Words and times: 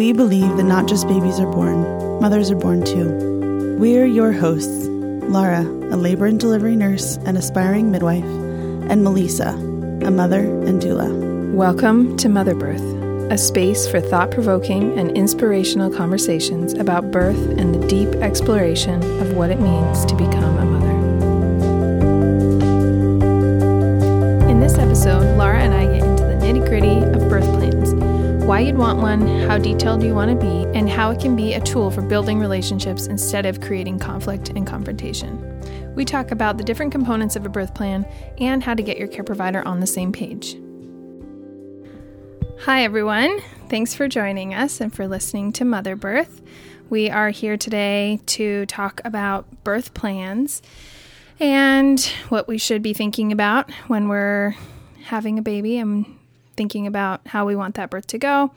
we 0.00 0.14
believe 0.14 0.56
that 0.56 0.62
not 0.62 0.88
just 0.88 1.06
babies 1.06 1.38
are 1.38 1.52
born, 1.52 1.82
mothers 2.22 2.50
are 2.50 2.56
born 2.56 2.82
too. 2.82 3.76
We're 3.78 4.06
your 4.06 4.32
hosts 4.32 4.86
Lara, 5.28 5.60
a 5.60 5.96
labor 5.98 6.24
and 6.24 6.40
delivery 6.40 6.74
nurse 6.74 7.18
and 7.26 7.36
aspiring 7.36 7.90
midwife, 7.90 8.24
and 8.24 9.04
Melissa, 9.04 9.50
a 9.50 10.10
mother 10.10 10.40
and 10.40 10.80
doula. 10.80 11.52
Welcome 11.52 12.16
to 12.16 12.30
Mother 12.30 12.54
Birth, 12.54 12.80
a 13.30 13.36
space 13.36 13.86
for 13.86 14.00
thought 14.00 14.30
provoking 14.30 14.98
and 14.98 15.10
inspirational 15.10 15.94
conversations 15.94 16.72
about 16.72 17.10
birth 17.10 17.58
and 17.58 17.74
the 17.74 17.86
deep 17.86 18.08
exploration 18.22 19.02
of 19.20 19.34
what 19.34 19.50
it 19.50 19.60
means 19.60 20.06
to 20.06 20.14
become 20.14 20.56
a 20.56 20.64
mother. 20.64 20.90
In 24.48 24.60
this 24.60 24.78
episode, 24.78 25.36
Lara 25.36 25.60
and 25.60 25.74
I 25.74 25.84
get 25.84 26.02
into 26.02 26.24
the 26.24 26.36
nitty 26.36 26.66
gritty 26.66 27.02
of 27.02 27.28
birth 27.28 27.59
why 28.50 28.58
you'd 28.58 28.78
want 28.78 28.98
one, 28.98 29.24
how 29.48 29.56
detailed 29.56 30.02
you 30.02 30.12
want 30.12 30.28
to 30.28 30.36
be, 30.36 30.66
and 30.76 30.90
how 30.90 31.12
it 31.12 31.20
can 31.20 31.36
be 31.36 31.54
a 31.54 31.60
tool 31.60 31.88
for 31.88 32.02
building 32.02 32.40
relationships 32.40 33.06
instead 33.06 33.46
of 33.46 33.60
creating 33.60 33.96
conflict 33.96 34.48
and 34.48 34.66
confrontation. 34.66 35.94
We 35.94 36.04
talk 36.04 36.32
about 36.32 36.58
the 36.58 36.64
different 36.64 36.90
components 36.90 37.36
of 37.36 37.46
a 37.46 37.48
birth 37.48 37.74
plan 37.74 38.04
and 38.38 38.60
how 38.60 38.74
to 38.74 38.82
get 38.82 38.98
your 38.98 39.06
care 39.06 39.22
provider 39.22 39.62
on 39.68 39.78
the 39.78 39.86
same 39.86 40.10
page. 40.10 40.56
Hi, 42.62 42.82
everyone. 42.82 43.40
Thanks 43.68 43.94
for 43.94 44.08
joining 44.08 44.52
us 44.52 44.80
and 44.80 44.92
for 44.92 45.06
listening 45.06 45.52
to 45.52 45.64
Mother 45.64 45.94
Birth. 45.94 46.42
We 46.88 47.08
are 47.08 47.30
here 47.30 47.56
today 47.56 48.18
to 48.26 48.66
talk 48.66 49.00
about 49.04 49.62
birth 49.62 49.94
plans 49.94 50.60
and 51.38 52.00
what 52.30 52.48
we 52.48 52.58
should 52.58 52.82
be 52.82 52.94
thinking 52.94 53.30
about 53.30 53.70
when 53.86 54.08
we're 54.08 54.56
having 55.04 55.38
a 55.38 55.42
baby 55.42 55.78
and 55.78 56.16
thinking 56.60 56.86
about 56.86 57.26
how 57.28 57.46
we 57.46 57.56
want 57.56 57.74
that 57.76 57.88
birth 57.88 58.06
to 58.06 58.18
go, 58.18 58.52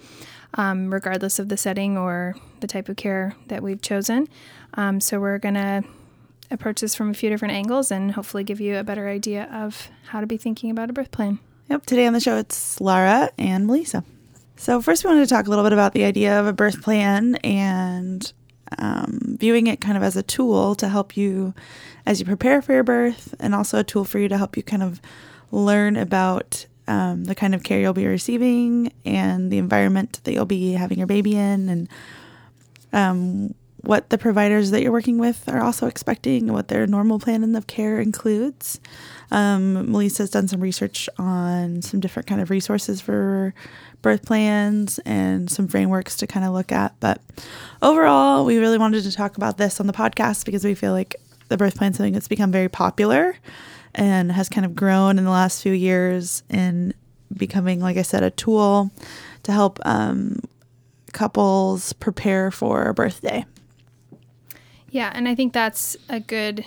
um, 0.56 0.94
regardless 0.94 1.40
of 1.40 1.48
the 1.48 1.56
setting 1.56 1.98
or 1.98 2.36
the 2.60 2.68
type 2.68 2.90
of 2.90 2.98
care 2.98 3.34
that 3.48 3.64
we've 3.64 3.82
chosen. 3.82 4.28
Um, 4.74 5.00
so 5.00 5.22
we're 5.22 5.38
going 5.38 5.54
to 5.54 5.86
approach 6.52 6.82
this 6.82 6.96
from 6.96 7.12
a 7.12 7.14
few 7.14 7.30
different 7.30 7.54
angles 7.54 7.92
and 7.92 8.12
hopefully 8.12 8.44
give 8.44 8.60
you 8.60 8.76
a 8.76 8.84
better 8.84 9.08
idea 9.08 9.46
of 9.54 9.88
how 10.08 10.20
to 10.20 10.28
be 10.28 10.36
thinking 10.36 10.70
about 10.70 10.90
a 10.90 10.94
birth 10.94 11.12
plan. 11.12 11.40
Yep, 11.70 11.86
today 11.86 12.06
on 12.06 12.12
the 12.12 12.20
show 12.20 12.36
it's 12.36 12.82
Laura 12.82 13.30
and 13.38 13.68
Melissa. 13.68 14.04
So, 14.58 14.82
first, 14.82 15.06
we 15.06 15.10
wanted 15.10 15.22
to 15.22 15.34
talk 15.34 15.48
a 15.48 15.50
little 15.50 15.64
bit 15.64 15.72
about 15.72 15.94
the 15.94 16.04
idea 16.04 16.38
of 16.38 16.46
a 16.46 16.52
birth 16.52 16.82
plan 16.82 17.36
and 17.36 18.34
um, 18.80 19.38
viewing 19.40 19.68
it 19.68 19.80
kind 19.80 19.96
of 19.96 20.04
as 20.04 20.18
a 20.18 20.24
tool 20.24 20.76
to 20.76 20.90
help 20.90 21.16
you 21.16 21.54
as 22.06 22.20
you 22.20 22.26
prepare 22.26 22.62
for 22.62 22.74
your 22.74 22.84
birth, 22.84 23.34
and 23.40 23.56
also 23.56 23.80
a 23.80 23.84
tool 23.86 24.04
for 24.04 24.20
you 24.20 24.28
to 24.28 24.38
help 24.38 24.58
you 24.58 24.64
kind 24.64 24.84
of 24.84 25.00
learn 25.52 25.96
about 25.96 26.66
um, 26.88 27.26
the 27.26 27.36
kind 27.36 27.56
of 27.56 27.64
care 27.64 27.80
you'll 27.80 27.94
be 27.94 28.08
receiving 28.08 28.92
and 29.06 29.52
the 29.52 29.58
environment 29.58 30.20
that 30.24 30.34
you'll 30.34 30.46
be 30.46 30.74
having 30.74 30.98
your 30.98 31.08
baby 31.08 31.36
in, 31.36 31.70
and 31.70 31.90
um, 32.92 33.56
what 33.84 34.10
the 34.10 34.18
providers 34.18 34.72
that 34.72 34.82
you're 34.82 34.94
working 34.94 35.18
with 35.18 35.48
are 35.50 35.62
also 35.62 35.88
expecting 35.88 36.44
and 36.44 36.54
what 36.54 36.70
their 36.70 36.88
normal 36.88 37.20
plan 37.20 37.54
of 37.56 37.68
care 37.68 38.00
includes. 38.00 38.80
Um, 39.30 39.92
Melissa's 39.92 40.30
done 40.30 40.48
some 40.48 40.62
research 40.62 41.10
on 41.18 41.82
some 41.82 42.00
different 42.00 42.28
kind 42.28 42.40
of 42.40 42.50
resources 42.50 43.02
for 43.02 43.54
birth 44.02 44.26
plans 44.26 45.00
and 45.00 45.52
some 45.52 45.68
frameworks 45.68 46.16
to 46.18 46.28
kind 46.28 46.46
of 46.46 46.54
look 46.54 46.72
at. 46.72 46.98
But 47.02 47.22
overall, 47.82 48.46
we 48.46 48.58
really 48.58 48.78
wanted 48.78 49.04
to 49.04 49.12
talk 49.12 49.36
about 49.36 49.58
this 49.58 49.82
on 49.82 49.88
the 49.88 49.94
podcast 49.94 50.46
because 50.46 50.64
we 50.64 50.76
feel 50.76 50.94
like 50.94 51.16
the 51.50 51.58
birth 51.58 51.76
plan 51.76 51.92
is 51.92 51.98
something 51.98 52.14
that's 52.14 52.30
become 52.30 52.52
very 52.52 52.70
popular 52.70 53.36
and 53.96 54.32
has 54.32 54.50
kind 54.50 54.66
of 54.66 54.76
grown 54.76 55.18
in 55.18 55.24
the 55.24 55.32
last 55.32 55.62
few 55.62 55.74
years 55.74 56.44
in 56.50 56.94
becoming, 57.36 57.80
like 57.80 57.98
I 57.98 58.02
said, 58.02 58.24
a 58.24 58.30
tool 58.30 58.92
to 59.44 59.52
help 59.52 59.80
um, 59.86 60.40
couples 61.12 61.94
prepare 61.94 62.52
for 62.52 62.84
a 62.84 62.94
birthday. 62.94 63.46
Yeah, 64.90 65.12
and 65.14 65.28
I 65.28 65.36
think 65.36 65.54
that's 65.54 65.98
a 66.10 66.20
good 66.20 66.66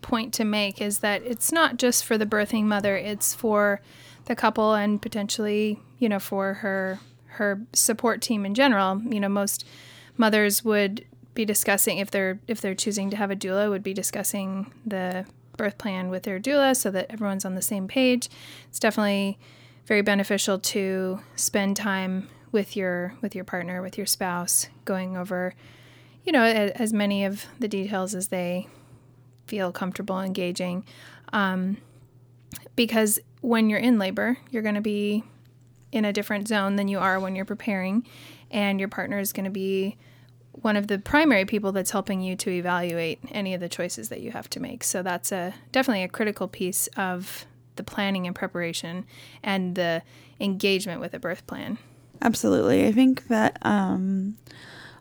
point 0.00 0.34
to 0.34 0.44
make 0.44 0.80
is 0.80 0.98
that 1.00 1.22
it's 1.22 1.50
not 1.50 1.78
just 1.78 2.04
for 2.04 2.16
the 2.16 2.26
birthing 2.26 2.64
mother, 2.64 2.96
it's 2.96 3.34
for 3.34 3.80
the 4.26 4.36
couple 4.36 4.74
and 4.74 5.00
potentially, 5.00 5.80
you 5.98 6.08
know, 6.08 6.18
for 6.18 6.54
her 6.54 7.00
her 7.26 7.60
support 7.72 8.22
team 8.22 8.46
in 8.46 8.54
general. 8.54 9.02
You 9.02 9.20
know, 9.20 9.28
most 9.28 9.66
mothers 10.16 10.64
would 10.64 11.04
be 11.34 11.44
discussing 11.44 11.98
if 11.98 12.10
they're 12.10 12.38
if 12.46 12.60
they're 12.60 12.74
choosing 12.74 13.10
to 13.10 13.16
have 13.16 13.30
a 13.30 13.36
doula 13.36 13.68
would 13.68 13.82
be 13.82 13.94
discussing 13.94 14.72
the 14.86 15.26
birth 15.56 15.78
plan 15.78 16.10
with 16.10 16.24
their 16.24 16.40
doula 16.40 16.76
so 16.76 16.90
that 16.90 17.06
everyone's 17.10 17.44
on 17.44 17.54
the 17.54 17.62
same 17.62 17.88
page. 17.88 18.28
It's 18.68 18.78
definitely 18.78 19.38
very 19.86 20.02
beneficial 20.02 20.58
to 20.58 21.20
spend 21.36 21.76
time 21.76 22.28
with 22.52 22.76
your 22.76 23.14
with 23.20 23.34
your 23.34 23.44
partner, 23.44 23.82
with 23.82 23.98
your 23.98 24.06
spouse, 24.06 24.68
going 24.84 25.16
over, 25.16 25.54
you 26.24 26.32
know, 26.32 26.44
as 26.44 26.92
many 26.92 27.24
of 27.24 27.46
the 27.58 27.68
details 27.68 28.14
as 28.14 28.28
they 28.28 28.68
feel 29.46 29.72
comfortable 29.72 30.20
engaging. 30.20 30.84
Um, 31.32 31.78
because 32.76 33.18
when 33.40 33.68
you're 33.68 33.80
in 33.80 33.98
labor, 33.98 34.38
you're 34.50 34.62
going 34.62 34.76
to 34.76 34.80
be 34.80 35.24
in 35.92 36.04
a 36.04 36.12
different 36.12 36.48
zone 36.48 36.76
than 36.76 36.88
you 36.88 36.98
are 36.98 37.20
when 37.20 37.36
you're 37.36 37.44
preparing, 37.44 38.06
and 38.50 38.80
your 38.80 38.88
partner 38.88 39.18
is 39.18 39.32
going 39.32 39.44
to 39.44 39.50
be 39.50 39.96
one 40.62 40.76
of 40.76 40.86
the 40.86 40.98
primary 40.98 41.44
people 41.44 41.72
that's 41.72 41.90
helping 41.90 42.20
you 42.20 42.36
to 42.36 42.50
evaluate 42.50 43.18
any 43.30 43.54
of 43.54 43.60
the 43.60 43.68
choices 43.68 44.08
that 44.08 44.20
you 44.20 44.30
have 44.30 44.48
to 44.50 44.60
make. 44.60 44.84
So 44.84 45.02
that's 45.02 45.32
a 45.32 45.54
definitely 45.72 46.02
a 46.02 46.08
critical 46.08 46.48
piece 46.48 46.88
of 46.96 47.46
the 47.76 47.84
planning 47.84 48.26
and 48.26 48.34
preparation 48.34 49.04
and 49.42 49.74
the 49.74 50.02
engagement 50.40 51.00
with 51.00 51.14
a 51.14 51.18
birth 51.18 51.46
plan. 51.46 51.78
Absolutely. 52.22 52.86
I 52.86 52.92
think 52.92 53.28
that 53.28 53.58
um, 53.62 54.36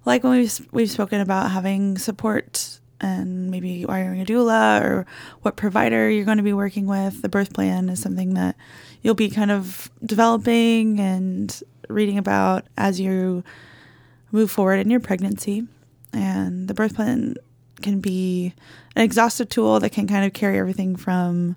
like 0.06 0.24
when 0.24 0.40
we've, 0.40 0.68
we've 0.72 0.92
spoken 0.92 1.22
about 1.22 1.52
having 1.52 1.98
support 1.98 2.80
and 3.00 3.52
maybe 3.52 3.84
hiring 3.84 4.22
a 4.22 4.26
doula 4.26 4.82
or 4.82 5.06
what 5.42 5.56
provider 5.56 6.10
you're 6.10 6.26
going 6.26 6.38
to 6.38 6.44
be 6.44 6.54
working 6.54 6.88
with, 6.88 7.22
the 7.22 7.30
birth 7.30 7.54
plan 7.54 7.90
is 7.90 8.02
something 8.02 8.34
that 8.34 8.56
you'll 9.02 9.14
be 9.14 9.30
kind 9.30 9.52
of 9.52 9.92
developing 10.04 11.00
and 11.00 11.62
reading 11.90 12.18
about 12.18 12.66
as 12.78 13.00
you 13.00 13.44
move 14.34 14.52
forward 14.52 14.80
in 14.80 14.90
your 14.90 15.00
pregnancy. 15.00 15.66
And 16.12 16.68
the 16.68 16.74
birth 16.74 16.96
plan 16.96 17.36
can 17.82 18.02
be 18.02 18.54
an 18.96 19.04
exhaustive 19.04 19.48
tool 19.48 19.80
that 19.80 19.92
can 19.92 20.08
kind 20.08 20.26
of 20.26 20.34
carry 20.34 20.60
everything 20.60 20.98
from 20.98 21.56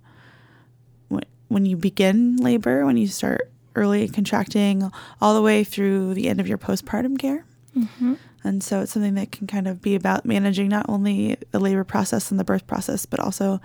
when 1.49 1.65
you 1.67 1.77
begin 1.77 2.37
labor, 2.37 2.85
when 2.85 2.97
you 2.97 3.07
start 3.07 3.51
early 3.75 4.09
contracting, 4.09 4.91
all 5.21 5.35
the 5.35 5.43
way 5.43 5.63
through 5.65 6.15
the 6.15 6.29
end 6.29 6.41
of 6.41 6.49
your 6.49 6.59
postpartum 6.59 7.19
care. 7.19 7.45
Mm-hmm. 7.77 8.15
And 8.43 8.63
so 8.63 8.81
it's 8.81 8.93
something 8.93 9.15
that 9.15 9.33
can 9.33 9.47
kind 9.47 9.67
of 9.67 9.83
be 9.83 9.95
about 9.95 10.25
managing 10.25 10.69
not 10.69 10.87
only 10.89 11.37
the 11.51 11.59
labor 11.59 11.85
process 11.85 12.31
and 12.31 12.41
the 12.41 12.45
birth 12.45 12.67
process, 12.67 13.05
but 13.07 13.21
also 13.21 13.61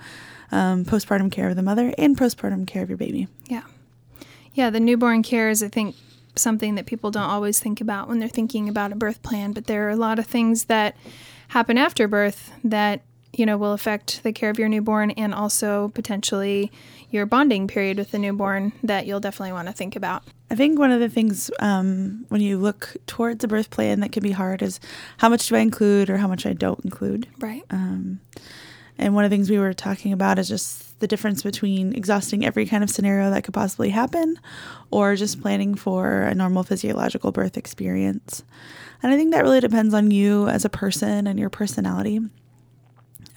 um, 0.52 0.86
postpartum 0.86 1.32
care 1.32 1.50
of 1.50 1.56
the 1.56 1.64
mother 1.64 1.94
and 1.98 2.18
postpartum 2.18 2.68
care 2.68 2.84
of 2.84 2.90
your 2.90 2.98
baby. 2.98 3.28
Yeah. 3.48 3.64
Yeah, 4.54 4.70
the 4.70 4.80
newborn 4.80 5.24
care 5.24 5.50
is, 5.50 5.64
I 5.64 5.70
think, 5.70 5.96
something 6.36 6.76
that 6.76 6.86
people 6.86 7.12
don't 7.12 7.30
always 7.30 7.60
think 7.60 7.82
about 7.82 8.08
when 8.08 8.20
they're 8.20 8.30
thinking 8.30 8.70
about 8.70 8.92
a 8.92 8.96
birth 8.96 9.22
plan, 9.22 9.52
but 9.52 9.68
there 9.68 9.88
are 9.88 9.92
a 9.92 9.96
lot 9.96 10.20
of 10.20 10.26
things 10.26 10.66
that 10.66 10.96
happen 11.50 11.78
after 11.78 12.08
birth 12.08 12.52
that 12.64 13.02
you 13.34 13.46
know 13.46 13.58
will 13.58 13.74
affect 13.74 14.24
the 14.24 14.32
care 14.34 14.50
of 14.50 14.60
your 14.60 14.70
newborn 14.70 15.12
and 15.12 15.34
also 15.34 15.90
potentially 15.90 16.72
your 17.10 17.26
bonding 17.26 17.68
period 17.68 17.98
with 17.98 18.12
the 18.12 18.20
newborn 18.20 18.72
that 18.84 19.06
you'll 19.06 19.20
definitely 19.20 19.52
want 19.52 19.68
to 19.68 19.74
think 19.74 19.96
about. 19.96 20.24
I 20.50 20.56
think 20.56 20.80
one 20.80 20.92
of 20.92 21.00
the 21.00 21.10
things 21.10 21.52
um, 21.60 22.26
when 22.30 22.42
you 22.42 22.58
look 22.58 22.96
towards 23.06 23.44
a 23.44 23.48
birth 23.48 23.70
plan 23.70 24.00
that 24.00 24.12
can 24.12 24.24
be 24.24 24.32
hard 24.32 24.62
is 24.62 24.80
how 25.18 25.30
much 25.30 25.48
do 25.48 25.56
I 25.56 25.60
include 25.60 26.10
or 26.10 26.18
how 26.18 26.28
much 26.28 26.46
I 26.46 26.54
don't 26.54 26.84
include. 26.84 27.28
Right. 27.40 27.64
Um, 27.70 28.22
and 28.98 29.16
one 29.16 29.26
of 29.26 29.32
the 29.32 29.36
things 29.36 29.50
we 29.50 29.60
were 29.60 29.74
talking 29.74 30.14
about 30.14 30.40
is 30.40 30.48
just 30.48 30.91
the 31.02 31.08
difference 31.08 31.44
between 31.44 31.94
exhausting 31.94 32.46
every 32.46 32.66
kind 32.66 32.84
of 32.84 32.90
scenario 32.90 33.30
that 33.30 33.44
could 33.44 33.54
possibly 33.54 33.90
happen 33.90 34.40
or 34.90 35.16
just 35.16 35.42
planning 35.42 35.76
for 35.76 36.22
a 36.22 36.34
normal 36.34 36.64
physiological 36.64 37.32
birth 37.32 37.58
experience. 37.58 38.44
And 39.04 39.12
I 39.12 39.18
think 39.18 39.32
that 39.32 39.44
really 39.44 39.60
depends 39.60 39.94
on 39.94 40.12
you 40.12 40.48
as 40.48 40.64
a 40.64 40.70
person 40.70 41.28
and 41.28 41.38
your 41.38 41.50
personality. 41.50 42.22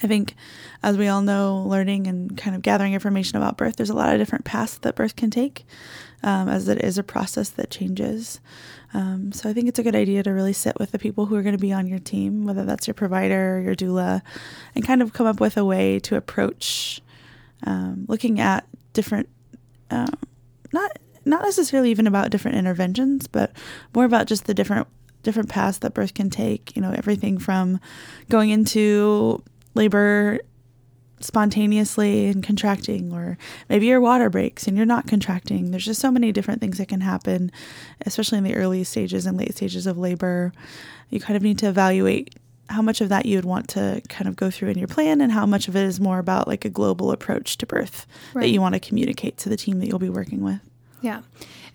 I 0.02 0.06
think, 0.06 0.34
as 0.82 0.98
we 0.98 1.08
all 1.08 1.22
know, 1.22 1.64
learning 1.66 2.06
and 2.06 2.36
kind 2.36 2.54
of 2.54 2.62
gathering 2.62 2.92
information 2.92 3.38
about 3.38 3.56
birth, 3.56 3.76
there's 3.76 3.90
a 3.90 3.94
lot 3.94 4.12
of 4.12 4.20
different 4.20 4.44
paths 4.44 4.76
that 4.78 4.96
birth 4.96 5.16
can 5.16 5.30
take, 5.30 5.64
um, 6.22 6.48
as 6.48 6.68
it 6.68 6.84
is 6.84 6.98
a 6.98 7.02
process 7.02 7.48
that 7.50 7.70
changes. 7.70 8.40
Um, 8.92 9.32
so 9.32 9.48
I 9.48 9.52
think 9.52 9.68
it's 9.68 9.78
a 9.78 9.82
good 9.82 9.96
idea 9.96 10.22
to 10.22 10.30
really 10.30 10.52
sit 10.52 10.78
with 10.78 10.90
the 10.90 10.98
people 10.98 11.26
who 11.26 11.36
are 11.36 11.42
going 11.42 11.56
to 11.56 11.60
be 11.60 11.72
on 11.72 11.86
your 11.86 11.98
team, 11.98 12.44
whether 12.44 12.64
that's 12.64 12.86
your 12.86 12.94
provider, 12.94 13.60
your 13.60 13.74
doula, 13.74 14.20
and 14.74 14.86
kind 14.86 15.00
of 15.00 15.12
come 15.12 15.26
up 15.26 15.40
with 15.40 15.56
a 15.56 15.64
way 15.64 15.98
to 16.00 16.16
approach 16.16 17.00
um, 17.64 18.06
looking 18.08 18.40
at 18.40 18.66
different, 18.92 19.28
um, 19.90 20.12
not 20.72 20.98
not 21.26 21.42
necessarily 21.42 21.90
even 21.90 22.06
about 22.06 22.30
different 22.30 22.58
interventions, 22.58 23.26
but 23.26 23.52
more 23.94 24.04
about 24.04 24.26
just 24.26 24.44
the 24.44 24.54
different 24.54 24.86
different 25.22 25.48
paths 25.48 25.78
that 25.78 25.94
birth 25.94 26.14
can 26.14 26.30
take. 26.30 26.74
You 26.76 26.82
know, 26.82 26.92
everything 26.92 27.38
from 27.38 27.80
going 28.28 28.50
into 28.50 29.42
labor 29.74 30.38
spontaneously 31.20 32.26
and 32.26 32.44
contracting, 32.44 33.12
or 33.12 33.38
maybe 33.68 33.86
your 33.86 34.00
water 34.00 34.28
breaks 34.28 34.66
and 34.66 34.76
you're 34.76 34.86
not 34.86 35.06
contracting. 35.06 35.70
There's 35.70 35.84
just 35.84 36.00
so 36.00 36.10
many 36.10 36.32
different 36.32 36.60
things 36.60 36.78
that 36.78 36.88
can 36.88 37.00
happen, 37.00 37.50
especially 38.04 38.38
in 38.38 38.44
the 38.44 38.54
early 38.54 38.84
stages 38.84 39.24
and 39.24 39.38
late 39.38 39.54
stages 39.54 39.86
of 39.86 39.96
labor. 39.96 40.52
You 41.08 41.20
kind 41.20 41.36
of 41.36 41.42
need 41.42 41.58
to 41.58 41.68
evaluate 41.68 42.34
how 42.68 42.82
much 42.82 43.00
of 43.00 43.08
that 43.10 43.26
you 43.26 43.36
would 43.36 43.44
want 43.44 43.68
to 43.68 44.00
kind 44.08 44.28
of 44.28 44.36
go 44.36 44.50
through 44.50 44.70
in 44.70 44.78
your 44.78 44.88
plan 44.88 45.20
and 45.20 45.30
how 45.30 45.46
much 45.46 45.68
of 45.68 45.76
it 45.76 45.84
is 45.84 46.00
more 46.00 46.18
about 46.18 46.48
like 46.48 46.64
a 46.64 46.70
global 46.70 47.12
approach 47.12 47.58
to 47.58 47.66
birth 47.66 48.06
right. 48.32 48.42
that 48.42 48.48
you 48.48 48.60
want 48.60 48.74
to 48.74 48.80
communicate 48.80 49.36
to 49.38 49.48
the 49.48 49.56
team 49.56 49.80
that 49.80 49.86
you'll 49.86 49.98
be 49.98 50.08
working 50.08 50.42
with. 50.42 50.60
Yeah. 51.00 51.22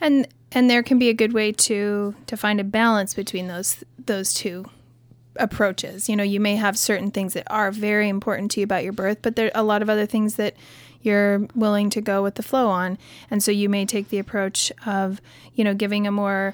And 0.01 0.27
and 0.51 0.69
there 0.69 0.81
can 0.81 0.97
be 0.97 1.09
a 1.09 1.13
good 1.13 1.33
way 1.33 1.51
to 1.51 2.15
to 2.25 2.37
find 2.37 2.59
a 2.59 2.63
balance 2.63 3.13
between 3.13 3.47
those 3.47 3.83
those 4.03 4.33
two 4.33 4.65
approaches. 5.35 6.09
You 6.09 6.15
know, 6.15 6.23
you 6.23 6.39
may 6.39 6.55
have 6.55 6.77
certain 6.77 7.11
things 7.11 7.33
that 7.33 7.45
are 7.51 7.71
very 7.71 8.09
important 8.09 8.51
to 8.51 8.59
you 8.59 8.63
about 8.63 8.83
your 8.83 8.93
birth, 8.93 9.19
but 9.21 9.35
there 9.35 9.47
are 9.47 9.61
a 9.61 9.63
lot 9.63 9.81
of 9.81 9.89
other 9.89 10.05
things 10.05 10.35
that 10.35 10.55
you're 11.01 11.47
willing 11.55 11.89
to 11.91 12.01
go 12.01 12.21
with 12.21 12.35
the 12.35 12.43
flow 12.43 12.67
on. 12.67 12.97
And 13.31 13.41
so 13.41 13.51
you 13.51 13.69
may 13.69 13.85
take 13.85 14.09
the 14.09 14.19
approach 14.19 14.71
of, 14.85 15.21
you 15.53 15.63
know, 15.63 15.73
giving 15.73 16.07
a 16.07 16.11
more, 16.11 16.53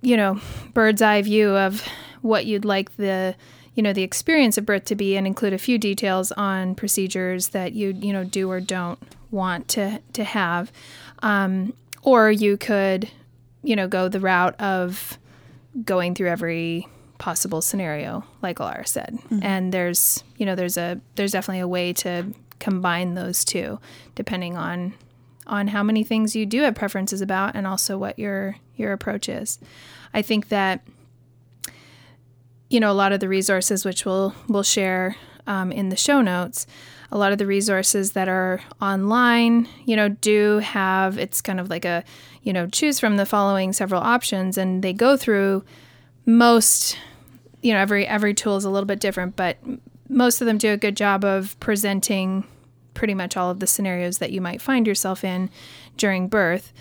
you 0.00 0.16
know, 0.16 0.40
bird's 0.72 1.02
eye 1.02 1.20
view 1.22 1.50
of 1.50 1.86
what 2.22 2.46
you'd 2.46 2.64
like 2.64 2.96
the 2.96 3.34
you 3.74 3.82
know 3.82 3.92
the 3.92 4.02
experience 4.02 4.58
of 4.58 4.66
birth 4.66 4.84
to 4.86 4.94
be 4.94 5.16
and 5.16 5.26
include 5.26 5.52
a 5.52 5.58
few 5.58 5.78
details 5.78 6.32
on 6.32 6.74
procedures 6.74 7.48
that 7.48 7.72
you 7.72 7.90
you 8.00 8.12
know 8.12 8.24
do 8.24 8.50
or 8.50 8.60
don't 8.60 8.98
want 9.30 9.68
to 9.68 10.00
to 10.12 10.24
have 10.24 10.72
um, 11.22 11.72
or 12.02 12.30
you 12.30 12.56
could 12.56 13.08
you 13.62 13.76
know 13.76 13.88
go 13.88 14.08
the 14.08 14.20
route 14.20 14.58
of 14.60 15.18
going 15.84 16.14
through 16.14 16.28
every 16.28 16.86
possible 17.22 17.62
scenario, 17.62 18.24
like 18.42 18.58
Alara 18.58 18.86
said. 18.86 19.16
Mm-hmm. 19.26 19.38
And 19.42 19.72
there's, 19.72 20.24
you 20.38 20.44
know, 20.44 20.56
there's 20.56 20.76
a 20.76 21.00
there's 21.14 21.30
definitely 21.30 21.60
a 21.60 21.68
way 21.68 21.92
to 21.94 22.34
combine 22.58 23.14
those 23.14 23.44
two, 23.44 23.78
depending 24.16 24.56
on 24.56 24.94
on 25.46 25.68
how 25.68 25.84
many 25.84 26.02
things 26.02 26.34
you 26.34 26.44
do 26.46 26.62
have 26.62 26.74
preferences 26.74 27.20
about, 27.20 27.54
and 27.54 27.66
also 27.66 27.96
what 27.96 28.18
your 28.18 28.56
your 28.74 28.92
approach 28.92 29.28
is. 29.28 29.60
I 30.12 30.20
think 30.20 30.48
that 30.48 30.82
you 32.72 32.80
know 32.80 32.90
a 32.90 32.94
lot 32.94 33.12
of 33.12 33.20
the 33.20 33.28
resources 33.28 33.84
which 33.84 34.04
we'll 34.04 34.34
we'll 34.48 34.62
share 34.62 35.16
um, 35.46 35.72
in 35.72 35.88
the 35.88 35.96
show 35.96 36.20
notes 36.20 36.66
a 37.12 37.18
lot 37.18 37.30
of 37.30 37.36
the 37.36 37.46
resources 37.46 38.12
that 38.12 38.26
are 38.26 38.62
online, 38.80 39.68
you 39.84 39.94
know, 39.94 40.08
do 40.08 40.58
have 40.60 41.18
it's 41.18 41.42
kind 41.42 41.60
of 41.60 41.68
like 41.68 41.84
a, 41.84 42.02
you 42.42 42.54
know, 42.54 42.66
choose 42.66 42.98
from 42.98 43.18
the 43.18 43.26
following 43.26 43.74
several 43.74 44.00
options 44.00 44.56
and 44.56 44.82
they 44.82 44.94
go 44.94 45.16
through 45.16 45.62
most 46.24 46.96
you 47.60 47.72
know 47.72 47.78
every 47.78 48.06
every 48.06 48.32
tool 48.32 48.56
is 48.56 48.64
a 48.64 48.70
little 48.70 48.86
bit 48.86 48.98
different, 48.98 49.36
but 49.36 49.58
most 50.08 50.40
of 50.40 50.46
them 50.46 50.56
do 50.56 50.72
a 50.72 50.76
good 50.76 50.96
job 50.96 51.22
of 51.22 51.58
presenting 51.60 52.44
pretty 52.94 53.14
much 53.14 53.36
all 53.36 53.50
of 53.50 53.60
the 53.60 53.66
scenarios 53.66 54.18
that 54.18 54.32
you 54.32 54.40
might 54.40 54.62
find 54.62 54.86
yourself 54.86 55.22
in 55.22 55.50
during 55.98 56.28
birth. 56.28 56.72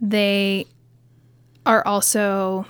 They 0.00 0.66
are 1.66 1.86
also 1.86 2.66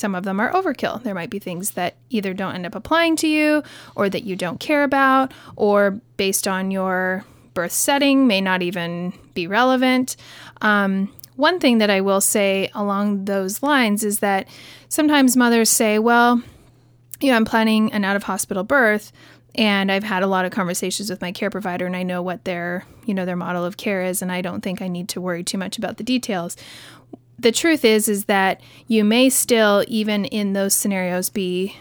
some 0.00 0.14
of 0.14 0.24
them 0.24 0.40
are 0.40 0.50
overkill. 0.52 1.02
There 1.02 1.14
might 1.14 1.30
be 1.30 1.38
things 1.38 1.72
that 1.72 1.96
either 2.08 2.34
don't 2.34 2.54
end 2.54 2.66
up 2.66 2.74
applying 2.74 3.16
to 3.16 3.28
you 3.28 3.62
or 3.94 4.08
that 4.08 4.24
you 4.24 4.34
don't 4.34 4.58
care 4.58 4.82
about 4.82 5.32
or 5.56 6.00
based 6.16 6.48
on 6.48 6.70
your 6.70 7.24
birth 7.54 7.72
setting 7.72 8.26
may 8.26 8.40
not 8.40 8.62
even 8.62 9.12
be 9.34 9.46
relevant. 9.46 10.16
Um, 10.62 11.12
one 11.36 11.60
thing 11.60 11.78
that 11.78 11.90
I 11.90 12.00
will 12.00 12.20
say 12.20 12.70
along 12.74 13.26
those 13.26 13.62
lines 13.62 14.04
is 14.04 14.20
that 14.20 14.48
sometimes 14.88 15.36
mothers 15.36 15.70
say, 15.70 15.98
well, 15.98 16.42
you 17.20 17.30
know, 17.30 17.36
I'm 17.36 17.44
planning 17.44 17.92
an 17.92 18.04
out 18.04 18.16
of 18.16 18.22
hospital 18.22 18.64
birth 18.64 19.12
and 19.54 19.90
I've 19.90 20.04
had 20.04 20.22
a 20.22 20.26
lot 20.26 20.44
of 20.44 20.52
conversations 20.52 21.10
with 21.10 21.20
my 21.20 21.32
care 21.32 21.50
provider 21.50 21.86
and 21.86 21.96
I 21.96 22.02
know 22.02 22.22
what 22.22 22.44
their, 22.44 22.84
you 23.04 23.14
know, 23.14 23.26
their 23.26 23.36
model 23.36 23.64
of 23.64 23.76
care 23.76 24.02
is 24.02 24.22
and 24.22 24.30
I 24.30 24.40
don't 24.40 24.62
think 24.62 24.80
I 24.80 24.88
need 24.88 25.08
to 25.10 25.20
worry 25.20 25.42
too 25.42 25.58
much 25.58 25.76
about 25.76 25.96
the 25.96 26.04
details. 26.04 26.56
The 27.40 27.52
truth 27.52 27.84
is 27.84 28.08
is 28.08 28.26
that 28.26 28.60
you 28.86 29.02
may 29.02 29.30
still 29.30 29.84
even 29.88 30.26
in 30.26 30.52
those 30.52 30.74
scenarios 30.74 31.30
be 31.30 31.76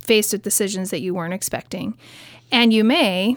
faced 0.00 0.32
with 0.32 0.42
decisions 0.42 0.90
that 0.90 1.00
you 1.00 1.14
weren't 1.14 1.34
expecting. 1.34 1.96
And 2.50 2.72
you 2.72 2.84
may 2.84 3.36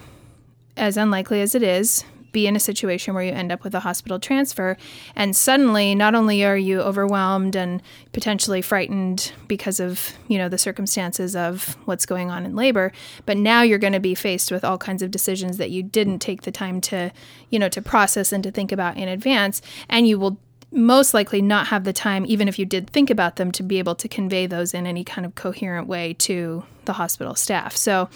as 0.80 0.98
unlikely 0.98 1.42
as 1.42 1.54
it 1.54 1.62
is, 1.62 2.06
be 2.32 2.48
in 2.48 2.56
a 2.56 2.60
situation 2.60 3.16
where 3.16 3.24
you 3.24 3.32
end 3.32 3.52
up 3.52 3.64
with 3.64 3.74
a 3.74 3.80
hospital 3.80 4.20
transfer 4.20 4.78
and 5.16 5.36
suddenly 5.36 5.96
not 5.96 6.14
only 6.14 6.46
are 6.46 6.56
you 6.56 6.80
overwhelmed 6.80 7.56
and 7.56 7.82
potentially 8.14 8.62
frightened 8.62 9.32
because 9.48 9.80
of 9.80 10.14
you 10.28 10.38
know 10.38 10.48
the 10.48 10.58
circumstances 10.58 11.36
of 11.36 11.76
what's 11.86 12.06
going 12.06 12.30
on 12.30 12.46
in 12.46 12.56
labor 12.56 12.92
but 13.26 13.36
now 13.36 13.64
you're 13.64 13.80
going 13.80 13.94
to 13.94 14.00
be 14.00 14.14
faced 14.14 14.52
with 14.52 14.64
all 14.64 14.78
kinds 14.78 15.02
of 15.02 15.10
decisions 15.10 15.58
that 15.58 15.72
you 15.72 15.82
didn't 15.82 16.20
take 16.20 16.44
the 16.44 16.52
time 16.52 16.80
to 16.80 17.12
you 17.50 17.58
know 17.58 17.68
to 17.68 17.82
process 17.82 18.32
and 18.32 18.44
to 18.44 18.52
think 18.52 18.72
about 18.72 18.96
in 18.96 19.08
advance 19.10 19.60
and 19.90 20.08
you 20.08 20.20
will 20.20 20.38
most 20.72 21.14
likely 21.14 21.42
not 21.42 21.68
have 21.68 21.84
the 21.84 21.94
time, 21.94 22.26
even 22.28 22.48
if 22.48 22.60
you 22.60 22.66
did 22.66 22.90
think 22.90 23.10
about 23.10 23.38
them, 23.38 23.52
to 23.54 23.64
be 23.64 23.80
able 23.80 23.96
to 23.96 24.08
convey 24.08 24.46
those 24.46 24.74
in 24.74 24.86
any 24.86 25.04
kind 25.04 25.26
of 25.26 25.36
coherent 25.36 25.88
way 25.88 26.14
to 26.14 26.64
the 26.86 26.94
hospital 26.94 27.36
staff. 27.36 27.76
So, 27.76 28.10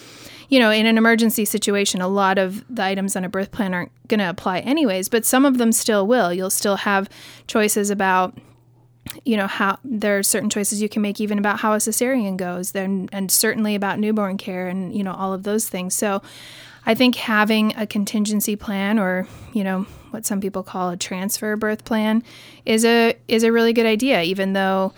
you 0.50 0.60
know, 0.60 0.70
in 0.70 0.86
an 0.86 0.98
emergency 0.98 1.46
situation, 1.46 2.02
a 2.02 2.08
lot 2.08 2.38
of 2.38 2.64
the 2.74 2.84
items 2.84 3.16
on 3.16 3.24
a 3.24 3.30
birth 3.30 3.52
plan 3.52 3.74
aren't 3.74 3.92
going 4.08 4.20
to 4.20 4.30
apply 4.30 4.60
anyways, 4.60 5.10
but 5.10 5.26
some 5.26 5.46
of 5.46 5.58
them 5.58 5.72
still 5.72 6.06
will. 6.06 6.34
You'll 6.34 6.50
still 6.50 6.78
have 6.78 7.10
choices 7.48 7.90
about 7.90 8.38
you 9.26 9.36
know 9.36 9.48
how 9.48 9.78
there 9.84 10.18
are 10.18 10.24
certain 10.24 10.50
choices 10.50 10.82
you 10.82 10.88
can 10.88 11.02
make 11.02 11.20
even 11.20 11.38
about 11.38 11.60
how 11.60 11.74
a 11.74 11.78
cesarean 11.78 12.38
goes 12.38 12.72
then 12.72 13.10
and 13.12 13.30
certainly 13.30 13.76
about 13.76 14.00
newborn 14.00 14.38
care 14.38 14.70
and 14.70 14.96
you 14.96 15.04
know 15.04 15.14
all 15.14 15.34
of 15.34 15.44
those 15.44 15.68
things 15.68 15.94
so 15.94 16.22
i 16.86 16.94
think 16.94 17.16
having 17.16 17.76
a 17.76 17.86
contingency 17.86 18.56
plan 18.56 19.00
or 19.00 19.28
you 19.54 19.64
know 19.64 19.86
what 20.12 20.26
some 20.26 20.40
people 20.40 20.64
call 20.64 20.90
a 20.90 20.98
transfer 20.98 21.56
birth 21.56 21.84
plan 21.86 22.24
is 22.66 22.86
a 22.86 23.16
is 23.28 23.44
a 23.44 23.52
really 23.52 23.74
good 23.74 23.86
idea 23.86 24.22
even 24.22 24.54
though 24.54 24.94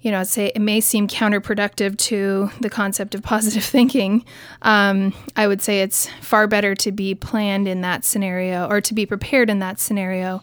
you 0.00 0.10
know 0.10 0.22
say 0.24 0.52
it 0.54 0.60
may 0.60 0.80
seem 0.80 1.06
counterproductive 1.06 1.96
to 1.98 2.50
the 2.60 2.70
concept 2.70 3.14
of 3.14 3.22
positive 3.34 3.64
thinking. 3.64 4.24
Um, 4.62 5.12
i 5.36 5.46
would 5.46 5.60
say 5.60 5.80
it's 5.82 6.08
far 6.20 6.46
better 6.46 6.74
to 6.76 6.92
be 6.92 7.14
planned 7.14 7.68
in 7.68 7.82
that 7.82 8.04
scenario 8.04 8.68
or 8.68 8.80
to 8.80 8.94
be 8.94 9.06
prepared 9.06 9.50
in 9.50 9.58
that 9.58 9.80
scenario 9.80 10.42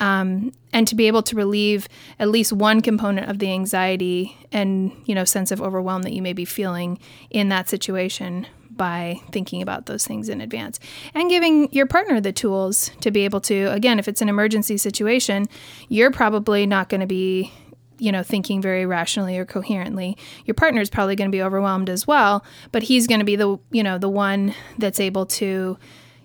um, 0.00 0.52
and 0.72 0.88
to 0.88 0.94
be 0.94 1.06
able 1.06 1.22
to 1.22 1.36
relieve 1.36 1.88
at 2.18 2.28
least 2.28 2.52
one 2.52 2.80
component 2.80 3.30
of 3.30 3.38
the 3.38 3.50
anxiety 3.52 4.36
and 4.52 4.92
you 5.04 5.14
know 5.14 5.24
sense 5.24 5.50
of 5.50 5.62
overwhelm 5.62 6.02
that 6.02 6.12
you 6.12 6.22
may 6.22 6.32
be 6.32 6.44
feeling 6.44 6.98
in 7.30 7.48
that 7.50 7.68
situation 7.68 8.46
by 8.76 9.20
thinking 9.30 9.62
about 9.62 9.86
those 9.86 10.06
things 10.06 10.28
in 10.28 10.40
advance 10.40 10.80
and 11.14 11.30
giving 11.30 11.72
your 11.72 11.86
partner 11.86 12.20
the 12.20 12.32
tools 12.32 12.90
to 13.00 13.10
be 13.10 13.24
able 13.24 13.40
to 13.40 13.66
again 13.66 13.98
if 13.98 14.08
it's 14.08 14.22
an 14.22 14.28
emergency 14.28 14.76
situation 14.76 15.46
you're 15.88 16.10
probably 16.10 16.66
not 16.66 16.88
going 16.88 17.00
to 17.00 17.06
be 17.06 17.52
you 17.98 18.10
know 18.12 18.22
thinking 18.22 18.60
very 18.60 18.86
rationally 18.86 19.38
or 19.38 19.44
coherently. 19.44 20.16
Your 20.44 20.54
partner 20.54 20.80
is 20.80 20.90
probably 20.90 21.16
going 21.16 21.30
to 21.30 21.34
be 21.34 21.42
overwhelmed 21.42 21.88
as 21.88 22.06
well 22.06 22.44
but 22.72 22.82
he's 22.82 23.06
going 23.06 23.20
to 23.20 23.24
be 23.24 23.36
the 23.36 23.58
you 23.70 23.82
know 23.82 23.98
the 23.98 24.08
one 24.08 24.54
that's 24.78 25.00
able 25.00 25.26
to 25.26 25.78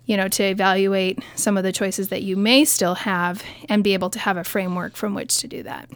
you 0.05 0.17
know 0.17 0.27
to 0.27 0.43
evaluate 0.43 1.23
some 1.35 1.57
of 1.57 1.63
the 1.63 1.71
choices 1.71 2.09
that 2.09 2.23
you 2.23 2.35
may 2.35 2.65
still 2.65 2.95
have 2.95 3.43
and 3.69 3.83
be 3.83 3.93
able 3.93 4.09
to 4.09 4.19
have 4.19 4.37
a 4.37 4.43
framework 4.43 4.95
from 4.95 5.13
which 5.13 5.37
to 5.37 5.47
do 5.47 5.63
that 5.63 5.89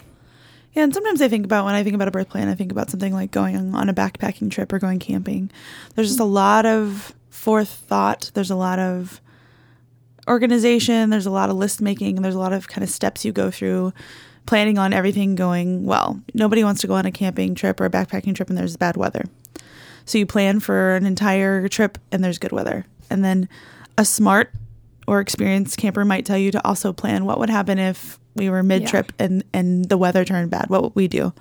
yeah, 0.73 0.83
and 0.83 0.93
sometimes 0.93 1.21
I 1.21 1.27
think 1.27 1.45
about 1.45 1.65
when 1.65 1.75
I 1.75 1.83
think 1.83 1.95
about 1.95 2.07
a 2.07 2.11
birth 2.11 2.29
plan, 2.29 2.47
I 2.47 2.55
think 2.55 2.71
about 2.71 2.89
something 2.89 3.13
like 3.13 3.31
going 3.31 3.75
on 3.75 3.89
a 3.89 3.93
backpacking 3.93 4.49
trip 4.49 4.73
or 4.73 4.79
going 4.79 4.99
camping. 4.99 5.51
There's 5.95 6.07
just 6.07 6.19
a 6.19 6.25
lot 6.25 6.65
of 6.65 7.13
forethought. 7.29 8.31
There's 8.33 8.51
a 8.51 8.55
lot 8.55 8.79
of 8.79 9.21
organization. 10.27 11.09
There's 11.09 11.25
a 11.25 11.31
lot 11.31 11.49
of 11.49 11.57
list 11.57 11.81
making. 11.81 12.21
There's 12.21 12.35
a 12.35 12.39
lot 12.39 12.53
of 12.53 12.67
kind 12.67 12.83
of 12.83 12.89
steps 12.89 13.23
you 13.23 13.31
go 13.31 13.51
through 13.51 13.93
planning 14.45 14.77
on 14.77 14.93
everything 14.93 15.35
going 15.35 15.85
well. 15.85 16.21
Nobody 16.33 16.63
wants 16.63 16.81
to 16.81 16.87
go 16.87 16.95
on 16.95 17.05
a 17.05 17.11
camping 17.11 17.55
trip 17.55 17.79
or 17.79 17.85
a 17.85 17.89
backpacking 17.89 18.35
trip 18.35 18.49
and 18.49 18.57
there's 18.57 18.75
bad 18.75 18.97
weather. 18.97 19.23
So 20.05 20.17
you 20.17 20.25
plan 20.25 20.59
for 20.59 20.95
an 20.95 21.05
entire 21.05 21.67
trip 21.69 21.97
and 22.11 22.23
there's 22.23 22.39
good 22.39 22.51
weather. 22.51 22.85
And 23.09 23.23
then 23.23 23.47
a 23.97 24.03
smart 24.03 24.51
or 25.07 25.19
experienced 25.19 25.77
camper 25.77 26.03
might 26.03 26.25
tell 26.25 26.37
you 26.37 26.51
to 26.51 26.67
also 26.67 26.91
plan 26.93 27.25
what 27.25 27.39
would 27.39 27.49
happen 27.49 27.79
if 27.79 28.19
we 28.35 28.49
were 28.49 28.63
mid 28.63 28.87
trip 28.87 29.11
yeah. 29.19 29.25
and 29.25 29.43
and 29.53 29.89
the 29.89 29.97
weather 29.97 30.25
turned 30.25 30.51
bad. 30.51 30.69
What 30.69 30.83
would 30.83 30.95
we 30.95 31.07
do? 31.07 31.33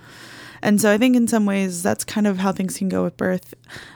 And 0.62 0.80
so 0.80 0.92
I 0.92 0.98
think 0.98 1.16
in 1.16 1.26
some 1.26 1.44
ways 1.44 1.82
that's 1.82 2.04
kind 2.04 2.26
of 2.26 2.38
how 2.38 2.52
things 2.52 2.78
can 2.78 2.88
go 2.88 3.02
with 3.02 3.16
birth. 3.16 3.52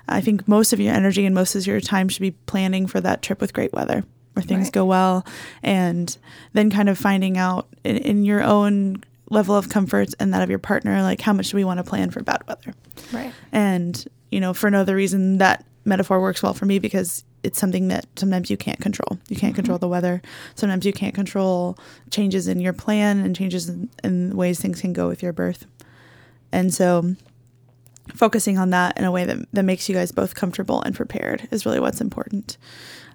I 0.08 0.20
think 0.20 0.48
most 0.48 0.72
of 0.72 0.80
your 0.80 0.92
energy 0.92 1.24
and 1.24 1.34
most 1.34 1.54
of 1.54 1.66
your 1.66 1.80
time 1.80 2.08
should 2.08 2.22
be 2.22 2.32
planning 2.32 2.86
for 2.86 3.00
that 3.00 3.22
trip 3.22 3.40
with 3.40 3.52
great 3.52 3.72
weather 3.72 4.04
where 4.32 4.42
things 4.42 4.66
right. 4.66 4.72
go 4.72 4.84
well 4.84 5.24
and 5.62 6.18
then 6.52 6.68
kind 6.68 6.90
of 6.90 6.98
finding 6.98 7.38
out 7.38 7.68
in, 7.84 7.96
in, 7.98 8.24
your 8.24 8.42
own 8.42 9.02
level 9.30 9.54
of 9.54 9.70
comfort 9.70 10.12
and 10.20 10.34
that 10.34 10.42
of 10.42 10.50
your 10.50 10.58
partner 10.58 11.00
like 11.00 11.22
how 11.22 11.32
much 11.32 11.50
do 11.50 11.56
we 11.56 11.64
want 11.64 11.78
to 11.78 11.84
plan 11.84 12.10
for 12.10 12.22
bad 12.22 12.42
weather. 12.46 12.74
Right. 13.12 13.32
And 13.52 14.04
you 14.30 14.40
know 14.40 14.52
for 14.52 14.70
no 14.70 14.80
other 14.80 14.96
reason 14.96 15.38
that 15.38 15.64
metaphor 15.84 16.20
works 16.20 16.42
well 16.42 16.52
for 16.52 16.66
me 16.66 16.78
because 16.78 17.24
it's 17.46 17.58
something 17.58 17.88
that 17.88 18.06
sometimes 18.16 18.50
you 18.50 18.56
can't 18.56 18.80
control. 18.80 19.18
You 19.28 19.36
can't 19.36 19.52
mm-hmm. 19.52 19.56
control 19.56 19.78
the 19.78 19.88
weather. 19.88 20.20
Sometimes 20.56 20.84
you 20.84 20.92
can't 20.92 21.14
control 21.14 21.78
changes 22.10 22.48
in 22.48 22.60
your 22.60 22.72
plan 22.72 23.20
and 23.20 23.36
changes 23.36 23.68
in, 23.68 23.88
in 24.02 24.36
ways 24.36 24.60
things 24.60 24.80
can 24.80 24.92
go 24.92 25.06
with 25.06 25.22
your 25.22 25.32
birth. 25.32 25.66
And 26.50 26.74
so 26.74 27.14
focusing 28.14 28.58
on 28.58 28.70
that 28.70 28.98
in 28.98 29.04
a 29.04 29.12
way 29.12 29.24
that, 29.24 29.38
that 29.52 29.62
makes 29.62 29.88
you 29.88 29.94
guys 29.94 30.12
both 30.12 30.34
comfortable 30.34 30.82
and 30.82 30.94
prepared 30.94 31.48
is 31.50 31.64
really 31.64 31.80
what's 31.80 32.00
important. 32.00 32.56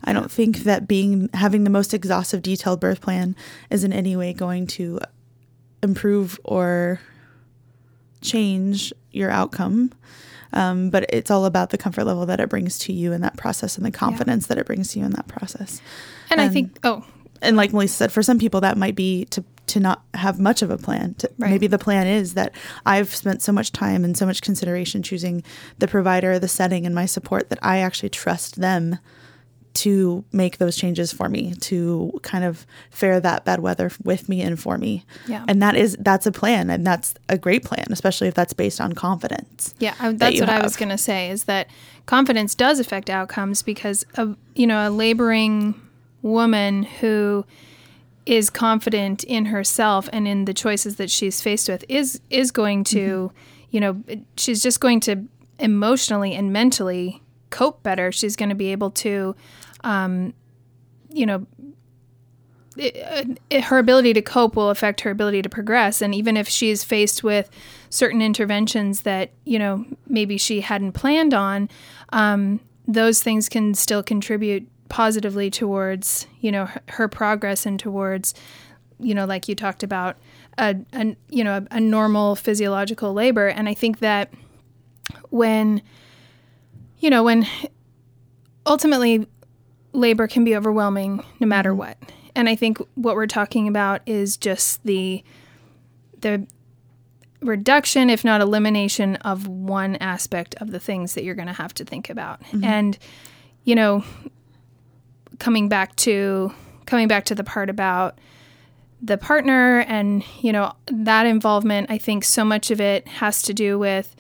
I 0.04 0.14
don't 0.14 0.32
think 0.32 0.60
that 0.60 0.88
being 0.88 1.30
having 1.34 1.64
the 1.64 1.70
most 1.70 1.94
exhaustive 1.94 2.42
detailed 2.42 2.80
birth 2.80 3.02
plan 3.02 3.36
is 3.70 3.84
in 3.84 3.94
any 3.94 4.16
way 4.16 4.34
going 4.34 4.66
to 4.68 5.00
improve 5.84 6.40
or 6.44 7.00
change 8.22 8.94
your 9.12 9.30
outcome. 9.30 9.92
Um, 10.54 10.90
but 10.90 11.06
it's 11.10 11.32
all 11.32 11.46
about 11.46 11.70
the 11.70 11.78
comfort 11.78 12.04
level 12.04 12.26
that 12.26 12.42
it 12.42 12.50
brings 12.50 12.78
to 12.80 12.94
you 12.94 13.14
in 13.14 13.22
that 13.22 13.38
process 13.38 13.78
and 13.78 13.86
the 13.86 13.92
confidence 13.92 14.46
yeah. 14.46 14.48
that 14.50 14.58
it 14.58 14.68
brings 14.68 14.90
to 14.90 15.00
you 15.00 15.06
in 15.06 15.12
that 15.12 15.28
process. 15.28 15.82
And, 16.30 16.42
and 16.42 16.50
I 16.50 16.54
think, 16.54 16.78
oh, 16.84 17.06
and 17.42 17.56
like 17.56 17.72
Melissa 17.72 17.96
said, 17.96 18.12
for 18.12 18.22
some 18.22 18.38
people 18.38 18.60
that 18.62 18.78
might 18.78 18.96
be 18.96 19.26
to 19.26 19.44
to 19.68 19.80
not 19.80 20.04
have 20.16 20.38
much 20.38 20.62
of 20.62 20.70
a 20.70 20.78
plan. 20.78 21.14
To, 21.16 21.32
right. 21.38 21.52
Maybe 21.52 21.68
the 21.68 21.80
plan 21.80 22.06
is 22.06 22.34
that 22.34 22.54
I've 22.86 23.14
spent 23.16 23.42
so 23.42 23.54
much 23.54 23.72
time 23.72 24.04
and 24.04 24.18
so 24.18 24.26
much 24.26 24.42
consideration 24.42 25.02
choosing 25.02 25.44
the 25.80 25.88
provider, 25.88 26.38
the 26.40 26.50
setting, 26.50 26.86
and 26.86 26.94
my 26.94 27.06
support 27.06 27.50
that 27.50 27.60
I 27.62 27.78
actually 27.78 28.10
trust 28.10 28.60
them 28.60 28.98
to 29.74 30.24
make 30.32 30.58
those 30.58 30.76
changes 30.76 31.14
for 31.14 31.30
me 31.30 31.54
to 31.56 32.20
kind 32.24 32.44
of 32.44 32.66
fare 32.90 33.20
that 33.20 33.46
bad 33.46 33.60
weather 33.60 33.92
with 34.04 34.28
me 34.28 34.42
and 34.42 34.60
for 34.60 34.78
me 34.78 35.06
yeah 35.28 35.46
and 35.48 35.62
that 35.62 35.76
is 35.76 35.96
that's 36.00 36.26
a 36.26 36.32
plan 36.32 36.70
and 36.70 36.86
that's 36.86 37.14
a 37.30 37.38
great 37.38 37.64
plan 37.64 37.86
especially 37.90 38.28
if 38.28 38.34
that's 38.34 38.54
based 38.54 38.82
on 38.82 38.94
confidence 38.94 39.74
yeah 39.80 39.94
that's 40.00 40.18
that 40.18 40.34
what 40.34 40.50
have. 40.50 40.62
i 40.62 40.64
was 40.64 40.76
going 40.76 40.90
to 40.90 40.98
say 40.98 41.30
is 41.30 41.46
that 41.46 41.68
confidence 42.06 42.54
does 42.56 42.80
affect 42.80 43.10
outcomes 43.10 43.62
because 43.62 44.06
of 44.16 44.36
you 44.56 44.68
know 44.68 44.88
a 44.88 44.90
laboring 44.90 45.80
woman 46.22 46.84
who 46.84 47.46
is 48.26 48.50
confident 48.50 49.24
in 49.24 49.46
herself 49.46 50.08
and 50.14 50.28
in 50.28 50.46
the 50.46 50.54
choices 50.54 50.98
that 50.98 51.10
she's 51.10 51.42
faced 51.42 51.68
with 51.68 51.84
is 51.90 52.20
is 52.30 52.52
going 52.52 52.84
to 52.84 53.32
mm-hmm. 53.34 53.68
you 53.72 53.80
know 53.80 54.04
she's 54.38 54.62
just 54.62 54.80
going 54.80 55.00
to 55.00 55.26
emotionally 55.60 56.34
and 56.34 56.52
mentally 56.52 57.22
cope 57.52 57.84
better 57.84 58.12
she's 58.12 58.36
going 58.36 58.50
to 58.50 58.56
be 58.56 58.72
able 58.72 58.90
to 58.90 59.36
um, 59.84 60.34
you 61.10 61.26
know 61.26 61.46
it, 62.78 63.40
it, 63.50 63.66
her 63.66 63.78
ability 63.78 64.14
to 64.14 64.22
cope 64.22 64.56
will 64.56 64.70
affect 64.70 65.02
her 65.02 65.12
ability 65.12 65.42
to 65.42 65.50
progress. 65.50 66.02
And 66.02 66.16
even 66.16 66.38
if 66.38 66.48
she's 66.48 66.84
faced 66.84 67.24
with 67.24 67.50
certain 67.90 68.22
interventions 68.22 69.02
that 69.02 69.32
you 69.46 69.60
know 69.60 69.86
maybe 70.08 70.38
she 70.38 70.62
hadn't 70.62 70.94
planned 70.94 71.34
on 71.34 71.70
um, 72.10 72.60
those 72.88 73.22
things 73.22 73.50
can 73.50 73.74
still 73.74 74.02
contribute 74.02 74.68
positively 74.90 75.50
towards 75.50 76.28
you 76.40 76.52
know 76.52 76.66
her, 76.66 76.82
her 76.90 77.08
progress 77.08 77.66
and 77.66 77.80
towards 77.80 78.34
you 79.00 79.14
know 79.14 79.26
like 79.26 79.48
you 79.48 79.56
talked 79.56 79.84
about 79.84 80.18
a, 80.58 80.76
a 80.94 81.16
you 81.30 81.44
know 81.44 81.58
a, 81.58 81.76
a 81.76 81.80
normal 81.80 82.36
physiological 82.36 83.14
labor. 83.14 83.48
And 83.48 83.68
i 83.68 83.74
think 83.74 84.00
that 84.00 84.34
when 85.30 85.82
you 87.02 87.10
know 87.10 87.24
when 87.24 87.46
ultimately 88.66 89.28
labor 89.92 90.28
can 90.28 90.46
be 90.46 90.56
overwhelming 90.56 91.22
no 91.42 91.48
matter 91.48 91.72
mm-hmm. 91.72 91.80
what 91.80 91.98
and 92.36 92.48
i 92.48 92.56
think 92.56 92.78
what 92.96 93.16
we're 93.16 93.28
talking 93.28 93.68
about 93.68 94.02
is 94.06 94.38
just 94.38 94.82
the 94.86 95.22
the 96.22 96.48
reduction 97.42 98.10
if 98.10 98.24
not 98.24 98.40
elimination 98.40 99.16
of 99.18 99.48
one 99.48 99.96
aspect 99.98 100.56
of 100.62 100.72
the 100.72 100.80
things 100.80 101.16
that 101.16 101.24
you're 101.24 101.36
going 101.36 101.48
to 101.48 101.54
have 101.54 101.74
to 101.74 101.84
think 101.84 102.10
about 102.10 102.42
mm-hmm. 102.44 102.64
and 102.64 102.98
you 103.64 103.76
know 103.76 104.04
coming 105.40 105.68
back 105.68 105.96
to 105.96 106.54
coming 106.86 107.08
back 107.08 107.26
to 107.26 107.36
the 107.36 107.44
part 107.44 107.70
about 107.70 108.20
the 109.02 109.18
partner 109.18 109.80
and 109.80 110.24
you 110.42 110.52
know 110.52 110.72
that 110.86 111.26
involvement 111.26 111.90
i 111.90 111.98
think 111.98 112.24
so 112.24 112.46
much 112.46 112.70
of 112.70 112.80
it 112.80 113.08
has 113.08 113.42
to 113.42 113.54
do 113.54 113.80
with 113.80 114.16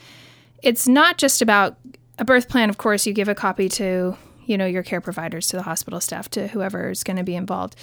it's 0.63 0.87
not 0.87 1.17
just 1.17 1.41
about 1.41 1.77
a 2.21 2.25
birth 2.25 2.47
plan 2.47 2.69
of 2.69 2.77
course 2.77 3.05
you 3.05 3.11
give 3.11 3.27
a 3.27 3.35
copy 3.35 3.67
to 3.67 4.15
you 4.45 4.57
know 4.57 4.65
your 4.65 4.83
care 4.83 5.01
providers 5.01 5.47
to 5.47 5.57
the 5.57 5.63
hospital 5.63 5.99
staff 5.99 6.29
to 6.29 6.47
whoever 6.47 6.89
is 6.89 7.03
going 7.03 7.17
to 7.17 7.23
be 7.23 7.35
involved 7.35 7.75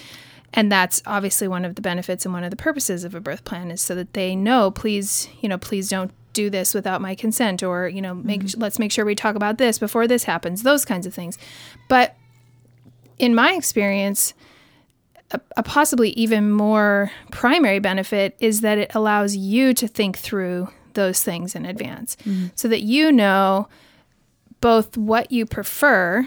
and 0.55 0.73
that's 0.73 1.03
obviously 1.05 1.47
one 1.47 1.67
of 1.67 1.75
the 1.75 1.83
benefits 1.83 2.25
and 2.25 2.33
one 2.33 2.43
of 2.43 2.51
the 2.51 2.57
purposes 2.57 3.05
of 3.05 3.15
a 3.15 3.21
birth 3.21 3.45
plan 3.45 3.71
is 3.71 3.83
so 3.83 3.95
that 3.95 4.15
they 4.15 4.35
know 4.35 4.71
please 4.71 5.29
you 5.43 5.49
know 5.49 5.59
please 5.59 5.91
don't 5.91 6.13
do 6.33 6.49
this 6.49 6.73
without 6.73 7.03
my 7.03 7.15
consent 7.15 7.63
or 7.63 7.89
you 7.89 8.01
know 8.01 8.15
make 8.15 8.43
mm-hmm. 8.43 8.61
let's 8.61 8.79
make 8.79 8.93
sure 8.93 9.05
we 9.05 9.15
talk 9.15 9.35
about 9.35 9.59
this 9.59 9.79
before 9.79 10.07
this 10.07 10.25
happens 10.25 10.63
those 10.63 10.85
kinds 10.85 11.05
of 11.05 11.13
things 11.13 11.37
but 11.89 12.17
in 13.19 13.35
my 13.35 13.53
experience, 13.55 14.35
a, 15.31 15.41
a, 15.57 15.63
possibly 15.63 16.11
even 16.11 16.51
more 16.51 17.11
primary 17.31 17.79
benefit 17.79 18.37
is 18.41 18.63
that 18.63 18.79
it 18.79 18.95
allows 18.95 19.37
you 19.37 19.75
to 19.75 19.87
think 19.87 20.17
through 20.17 20.69
those 20.95 21.23
things 21.23 21.55
in 21.55 21.67
advance 21.67 22.17
mm-hmm. 22.25 22.47
so 22.55 22.67
that 22.69 22.83
you 22.83 23.13
know 23.13 23.69
both 24.61 24.97
what 24.97 25.31
you 25.31 25.47
prefer 25.47 26.27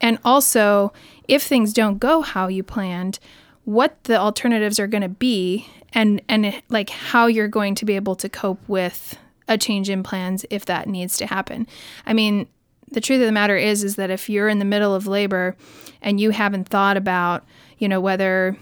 and 0.00 0.18
also 0.24 0.92
if 1.28 1.42
things 1.42 1.72
don't 1.72 1.98
go 1.98 2.22
how 2.22 2.48
you 2.48 2.62
planned 2.62 3.18
what 3.64 4.02
the 4.04 4.16
alternatives 4.16 4.78
are 4.78 4.86
going 4.86 5.02
to 5.02 5.08
be 5.08 5.66
and 5.92 6.22
and 6.28 6.62
like 6.68 6.90
how 6.90 7.26
you're 7.26 7.48
going 7.48 7.74
to 7.74 7.84
be 7.84 7.96
able 7.96 8.14
to 8.14 8.28
cope 8.28 8.60
with 8.68 9.18
a 9.48 9.58
change 9.58 9.90
in 9.90 10.02
plans 10.02 10.44
if 10.50 10.64
that 10.66 10.88
needs 10.88 11.16
to 11.18 11.26
happen. 11.26 11.66
I 12.04 12.12
mean, 12.12 12.48
the 12.90 13.00
truth 13.00 13.20
of 13.20 13.26
the 13.26 13.32
matter 13.32 13.56
is 13.56 13.82
is 13.82 13.96
that 13.96 14.10
if 14.10 14.28
you're 14.28 14.48
in 14.48 14.58
the 14.58 14.64
middle 14.64 14.94
of 14.94 15.06
labor 15.06 15.56
and 16.02 16.20
you 16.20 16.30
haven't 16.30 16.68
thought 16.68 16.96
about, 16.96 17.44
you 17.78 17.88
know, 17.88 18.00
whether 18.00 18.56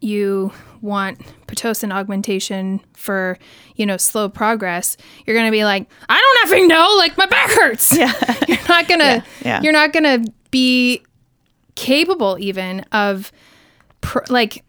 you 0.00 0.52
want 0.82 1.18
pitocin 1.46 1.92
augmentation 1.92 2.80
for, 2.94 3.38
you 3.76 3.86
know, 3.86 3.96
slow 3.96 4.28
progress, 4.28 4.96
you're 5.24 5.36
going 5.36 5.46
to 5.46 5.52
be 5.52 5.64
like, 5.64 5.88
I 6.08 6.18
don't 6.44 6.50
effing 6.50 6.68
know, 6.68 6.94
like 6.98 7.16
my 7.16 7.26
back 7.26 7.50
hurts. 7.50 7.96
Yeah. 7.96 8.12
you're 8.48 8.58
not 8.68 8.88
going 8.88 9.00
to 9.00 9.06
yeah, 9.06 9.22
yeah. 9.44 9.62
you're 9.62 9.72
not 9.72 9.92
to 9.94 10.30
be 10.50 11.02
capable 11.74 12.36
even 12.38 12.80
of 12.92 13.32
pr- 14.02 14.24
like 14.28 14.64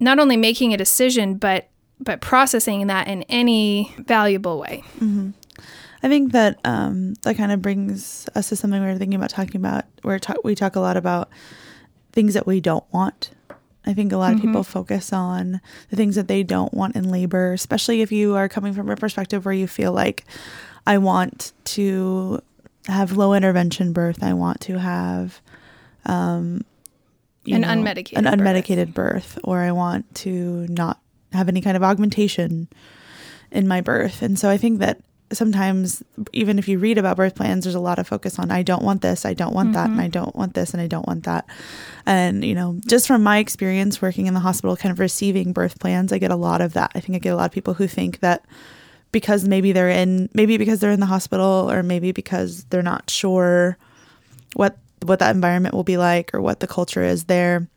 not 0.00 0.18
only 0.18 0.36
making 0.36 0.72
a 0.72 0.76
decision 0.76 1.36
but 1.36 1.68
but 2.00 2.20
processing 2.20 2.88
that 2.88 3.06
in 3.06 3.22
any 3.24 3.94
valuable 3.98 4.58
way. 4.58 4.82
Mm-hmm. 4.96 5.30
I 6.02 6.08
think 6.08 6.32
that 6.32 6.58
um, 6.64 7.14
that 7.22 7.36
kind 7.36 7.52
of 7.52 7.62
brings 7.62 8.28
us 8.34 8.48
to 8.48 8.56
something 8.56 8.82
we 8.82 8.88
are 8.88 8.98
thinking 8.98 9.14
about 9.14 9.30
talking 9.30 9.56
about. 9.56 9.84
Where 10.02 10.18
ta- 10.18 10.34
we 10.42 10.56
talk 10.56 10.74
a 10.74 10.80
lot 10.80 10.96
about 10.96 11.30
things 12.12 12.34
that 12.34 12.46
we 12.46 12.60
don't 12.60 12.84
want. 12.92 13.30
I 13.84 13.94
think 13.94 14.12
a 14.12 14.16
lot 14.16 14.28
mm-hmm. 14.30 14.38
of 14.38 14.42
people 14.42 14.64
focus 14.64 15.12
on 15.12 15.60
the 15.90 15.96
things 15.96 16.14
that 16.14 16.28
they 16.28 16.42
don't 16.42 16.72
want 16.72 16.96
in 16.96 17.10
labor, 17.10 17.52
especially 17.52 18.00
if 18.02 18.12
you 18.12 18.36
are 18.36 18.48
coming 18.48 18.74
from 18.74 18.88
a 18.88 18.96
perspective 18.96 19.44
where 19.44 19.54
you 19.54 19.66
feel 19.66 19.92
like, 19.92 20.24
I 20.86 20.98
want 20.98 21.52
to 21.64 22.42
have 22.86 23.12
low 23.16 23.34
intervention 23.34 23.92
birth. 23.92 24.22
I 24.22 24.32
want 24.32 24.60
to 24.62 24.78
have 24.78 25.40
um, 26.04 26.64
an 27.46 27.60
know, 27.60 27.68
unmedicated 27.68 28.18
an 28.18 28.24
unmedicated 28.24 28.92
birth. 28.92 29.34
birth, 29.34 29.38
or 29.44 29.60
I 29.60 29.72
want 29.72 30.12
to 30.16 30.66
not 30.68 31.00
have 31.32 31.48
any 31.48 31.60
kind 31.60 31.76
of 31.76 31.82
augmentation 31.82 32.68
in 33.50 33.68
my 33.68 33.80
birth. 33.80 34.22
And 34.22 34.38
so 34.38 34.48
I 34.50 34.56
think 34.56 34.80
that 34.80 35.00
sometimes 35.32 36.02
even 36.32 36.58
if 36.58 36.68
you 36.68 36.78
read 36.78 36.98
about 36.98 37.16
birth 37.16 37.34
plans 37.34 37.64
there's 37.64 37.74
a 37.74 37.80
lot 37.80 37.98
of 37.98 38.06
focus 38.06 38.38
on 38.38 38.50
i 38.50 38.62
don't 38.62 38.82
want 38.82 39.02
this 39.02 39.24
i 39.24 39.34
don't 39.34 39.54
want 39.54 39.68
mm-hmm. 39.68 39.74
that 39.74 39.90
and 39.90 40.00
i 40.00 40.08
don't 40.08 40.34
want 40.36 40.54
this 40.54 40.72
and 40.72 40.80
i 40.80 40.86
don't 40.86 41.06
want 41.06 41.24
that. 41.24 41.46
And 42.06 42.44
you 42.44 42.54
know 42.54 42.78
just 42.86 43.06
from 43.06 43.22
my 43.22 43.38
experience 43.38 44.02
working 44.02 44.26
in 44.26 44.34
the 44.34 44.40
hospital 44.40 44.76
kind 44.76 44.92
of 44.92 44.98
receiving 44.98 45.52
birth 45.52 45.78
plans 45.78 46.12
i 46.12 46.18
get 46.18 46.30
a 46.30 46.36
lot 46.36 46.60
of 46.60 46.74
that. 46.74 46.92
I 46.94 47.00
think 47.00 47.16
i 47.16 47.18
get 47.18 47.32
a 47.32 47.36
lot 47.36 47.46
of 47.46 47.52
people 47.52 47.74
who 47.74 47.86
think 47.86 48.20
that 48.20 48.44
because 49.12 49.46
maybe 49.46 49.72
they're 49.72 49.90
in 49.90 50.28
maybe 50.34 50.56
because 50.56 50.80
they're 50.80 50.90
in 50.90 51.00
the 51.00 51.06
hospital 51.06 51.70
or 51.70 51.82
maybe 51.82 52.12
because 52.12 52.64
they're 52.64 52.82
not 52.82 53.10
sure 53.10 53.76
what 54.54 54.78
what 55.02 55.18
that 55.18 55.34
environment 55.34 55.74
will 55.74 55.84
be 55.84 55.96
like 55.96 56.32
or 56.34 56.40
what 56.40 56.60
the 56.60 56.66
culture 56.66 57.02
is 57.02 57.24
there 57.24 57.68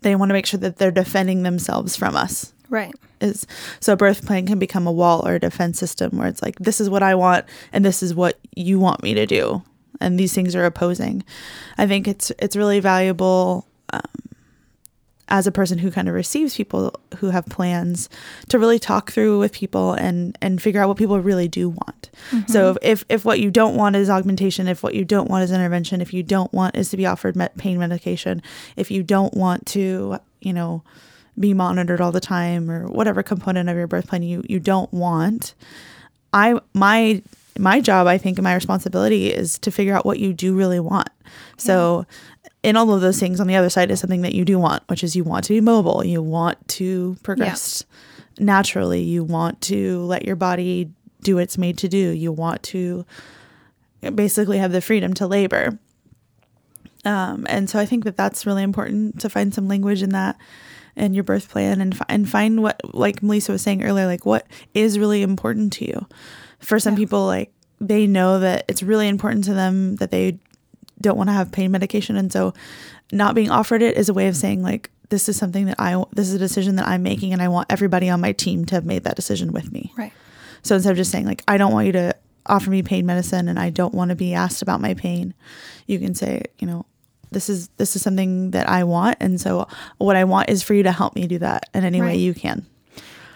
they 0.00 0.14
want 0.16 0.30
to 0.30 0.34
make 0.34 0.46
sure 0.46 0.60
that 0.60 0.76
they're 0.76 0.90
defending 0.90 1.42
themselves 1.42 1.96
from 1.96 2.16
us 2.16 2.53
Right. 2.74 2.94
Is 3.20 3.46
so 3.78 3.92
a 3.92 3.96
birth 3.96 4.26
plan 4.26 4.46
can 4.46 4.58
become 4.58 4.88
a 4.88 4.92
wall 4.92 5.26
or 5.26 5.36
a 5.36 5.38
defense 5.38 5.78
system 5.78 6.18
where 6.18 6.26
it's 6.26 6.42
like 6.42 6.58
this 6.58 6.80
is 6.80 6.90
what 6.90 7.04
I 7.04 7.14
want 7.14 7.46
and 7.72 7.84
this 7.84 8.02
is 8.02 8.16
what 8.16 8.40
you 8.56 8.80
want 8.80 9.00
me 9.00 9.14
to 9.14 9.26
do 9.26 9.62
and 10.00 10.18
these 10.18 10.34
things 10.34 10.56
are 10.56 10.64
opposing. 10.64 11.22
I 11.78 11.86
think 11.86 12.08
it's 12.08 12.32
it's 12.40 12.56
really 12.56 12.80
valuable 12.80 13.68
um, 13.92 14.02
as 15.28 15.46
a 15.46 15.52
person 15.52 15.78
who 15.78 15.92
kind 15.92 16.08
of 16.08 16.14
receives 16.14 16.56
people 16.56 17.00
who 17.18 17.30
have 17.30 17.46
plans 17.46 18.08
to 18.48 18.58
really 18.58 18.80
talk 18.80 19.12
through 19.12 19.38
with 19.38 19.52
people 19.52 19.92
and 19.92 20.36
and 20.42 20.60
figure 20.60 20.82
out 20.82 20.88
what 20.88 20.98
people 20.98 21.20
really 21.20 21.46
do 21.46 21.68
want. 21.68 22.10
Mm-hmm. 22.32 22.50
So 22.50 22.76
if 22.82 23.04
if 23.08 23.24
what 23.24 23.38
you 23.38 23.52
don't 23.52 23.76
want 23.76 23.94
is 23.94 24.10
augmentation, 24.10 24.66
if 24.66 24.82
what 24.82 24.96
you 24.96 25.04
don't 25.04 25.30
want 25.30 25.44
is 25.44 25.52
intervention, 25.52 26.00
if 26.00 26.12
you 26.12 26.24
don't 26.24 26.52
want 26.52 26.74
is 26.74 26.90
to 26.90 26.96
be 26.96 27.06
offered 27.06 27.36
pain 27.56 27.78
medication, 27.78 28.42
if 28.74 28.90
you 28.90 29.04
don't 29.04 29.34
want 29.34 29.64
to, 29.66 30.18
you 30.40 30.52
know, 30.52 30.82
be 31.38 31.54
monitored 31.54 32.00
all 32.00 32.12
the 32.12 32.20
time 32.20 32.70
or 32.70 32.86
whatever 32.88 33.22
component 33.22 33.68
of 33.68 33.76
your 33.76 33.86
birth 33.86 34.06
plan 34.06 34.22
you 34.22 34.42
you 34.48 34.58
don't 34.60 34.92
want 34.92 35.54
i 36.32 36.58
my 36.72 37.22
my 37.58 37.80
job 37.80 38.06
i 38.06 38.18
think 38.18 38.38
and 38.38 38.44
my 38.44 38.54
responsibility 38.54 39.32
is 39.32 39.58
to 39.58 39.70
figure 39.70 39.94
out 39.94 40.06
what 40.06 40.18
you 40.18 40.32
do 40.32 40.54
really 40.54 40.80
want 40.80 41.08
so 41.56 42.06
in 42.62 42.76
all 42.76 42.92
of 42.92 43.00
those 43.00 43.18
things 43.18 43.40
on 43.40 43.46
the 43.46 43.56
other 43.56 43.70
side 43.70 43.90
is 43.90 44.00
something 44.00 44.22
that 44.22 44.34
you 44.34 44.44
do 44.44 44.58
want 44.58 44.82
which 44.88 45.02
is 45.02 45.16
you 45.16 45.24
want 45.24 45.44
to 45.44 45.52
be 45.52 45.60
mobile 45.60 46.04
you 46.04 46.22
want 46.22 46.56
to 46.68 47.16
progress 47.22 47.84
yeah. 48.38 48.44
naturally 48.44 49.02
you 49.02 49.24
want 49.24 49.60
to 49.60 50.00
let 50.02 50.24
your 50.24 50.36
body 50.36 50.90
do 51.24 51.36
what 51.36 51.42
it's 51.42 51.58
made 51.58 51.78
to 51.78 51.88
do. 51.88 52.10
You 52.10 52.30
want 52.30 52.62
to 52.64 53.04
basically 54.14 54.58
have 54.58 54.70
the 54.70 54.80
freedom 54.80 55.14
to 55.14 55.26
labor. 55.26 55.78
Um, 57.04 57.46
and 57.50 57.68
so 57.68 57.80
I 57.80 57.86
think 57.86 58.04
that 58.04 58.16
that's 58.16 58.46
really 58.46 58.62
important 58.62 59.20
to 59.20 59.28
find 59.28 59.52
some 59.52 59.66
language 59.66 60.02
in 60.02 60.10
that 60.10 60.36
in 60.96 61.14
your 61.14 61.24
birth 61.24 61.48
plan 61.48 61.80
and 61.80 61.98
and 62.08 62.28
find 62.28 62.62
what 62.62 62.80
like 62.94 63.22
Melissa 63.22 63.52
was 63.52 63.62
saying 63.62 63.82
earlier 63.82 64.06
like 64.06 64.24
what 64.24 64.46
is 64.74 64.98
really 64.98 65.22
important 65.22 65.72
to 65.74 65.86
you. 65.86 66.06
For 66.60 66.78
some 66.78 66.94
yeah. 66.94 66.98
people 66.98 67.26
like 67.26 67.52
they 67.80 68.06
know 68.06 68.38
that 68.40 68.64
it's 68.68 68.82
really 68.82 69.08
important 69.08 69.44
to 69.44 69.54
them 69.54 69.96
that 69.96 70.10
they 70.10 70.38
don't 71.00 71.16
want 71.16 71.28
to 71.28 71.34
have 71.34 71.52
pain 71.52 71.70
medication 71.70 72.16
and 72.16 72.32
so 72.32 72.54
not 73.12 73.34
being 73.34 73.50
offered 73.50 73.82
it 73.82 73.96
is 73.96 74.08
a 74.08 74.14
way 74.14 74.28
of 74.28 74.36
saying 74.36 74.62
like 74.62 74.90
this 75.10 75.28
is 75.28 75.36
something 75.36 75.66
that 75.66 75.76
I 75.78 76.02
this 76.12 76.28
is 76.28 76.34
a 76.34 76.38
decision 76.38 76.76
that 76.76 76.88
I'm 76.88 77.02
making 77.02 77.32
and 77.32 77.42
I 77.42 77.48
want 77.48 77.70
everybody 77.70 78.08
on 78.08 78.20
my 78.20 78.32
team 78.32 78.64
to 78.66 78.74
have 78.74 78.84
made 78.84 79.04
that 79.04 79.16
decision 79.16 79.52
with 79.52 79.72
me. 79.72 79.92
Right. 79.96 80.12
So 80.62 80.74
instead 80.74 80.92
of 80.92 80.96
just 80.96 81.10
saying 81.10 81.26
like 81.26 81.42
I 81.46 81.58
don't 81.58 81.72
want 81.72 81.86
you 81.86 81.92
to 81.92 82.16
offer 82.46 82.70
me 82.70 82.82
pain 82.82 83.06
medicine 83.06 83.48
and 83.48 83.58
I 83.58 83.70
don't 83.70 83.94
want 83.94 84.10
to 84.10 84.16
be 84.16 84.34
asked 84.34 84.62
about 84.62 84.80
my 84.80 84.94
pain, 84.94 85.34
you 85.86 85.98
can 85.98 86.14
say, 86.14 86.42
you 86.58 86.66
know, 86.66 86.86
this 87.34 87.50
is 87.50 87.68
this 87.76 87.94
is 87.96 88.02
something 88.02 88.52
that 88.52 88.68
I 88.68 88.84
want 88.84 89.18
and 89.20 89.40
so 89.40 89.68
what 89.98 90.16
I 90.16 90.24
want 90.24 90.48
is 90.48 90.62
for 90.62 90.74
you 90.74 90.82
to 90.84 90.92
help 90.92 91.14
me 91.14 91.26
do 91.26 91.38
that 91.38 91.68
in 91.74 91.84
any 91.84 92.00
right. 92.00 92.08
way 92.08 92.16
you 92.16 92.32
can. 92.32 92.66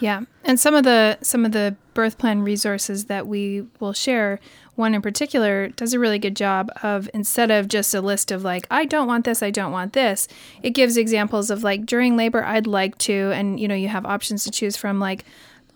Yeah. 0.00 0.22
And 0.44 0.58
some 0.60 0.74
of 0.74 0.84
the 0.84 1.18
some 1.22 1.44
of 1.44 1.52
the 1.52 1.76
birth 1.94 2.18
plan 2.18 2.42
resources 2.42 3.06
that 3.06 3.26
we 3.26 3.66
will 3.80 3.92
share, 3.92 4.38
one 4.76 4.94
in 4.94 5.02
particular 5.02 5.68
does 5.68 5.92
a 5.92 5.98
really 5.98 6.18
good 6.18 6.36
job 6.36 6.70
of 6.82 7.10
instead 7.12 7.50
of 7.50 7.68
just 7.68 7.94
a 7.94 8.00
list 8.00 8.30
of 8.30 8.44
like 8.44 8.66
I 8.70 8.84
don't 8.84 9.08
want 9.08 9.24
this, 9.24 9.42
I 9.42 9.50
don't 9.50 9.72
want 9.72 9.92
this, 9.92 10.28
it 10.62 10.70
gives 10.70 10.96
examples 10.96 11.50
of 11.50 11.64
like 11.64 11.84
during 11.84 12.16
labor 12.16 12.44
I'd 12.44 12.66
like 12.66 12.96
to 12.98 13.32
and 13.34 13.58
you 13.58 13.66
know 13.66 13.74
you 13.74 13.88
have 13.88 14.06
options 14.06 14.44
to 14.44 14.50
choose 14.50 14.76
from 14.76 15.00
like 15.00 15.24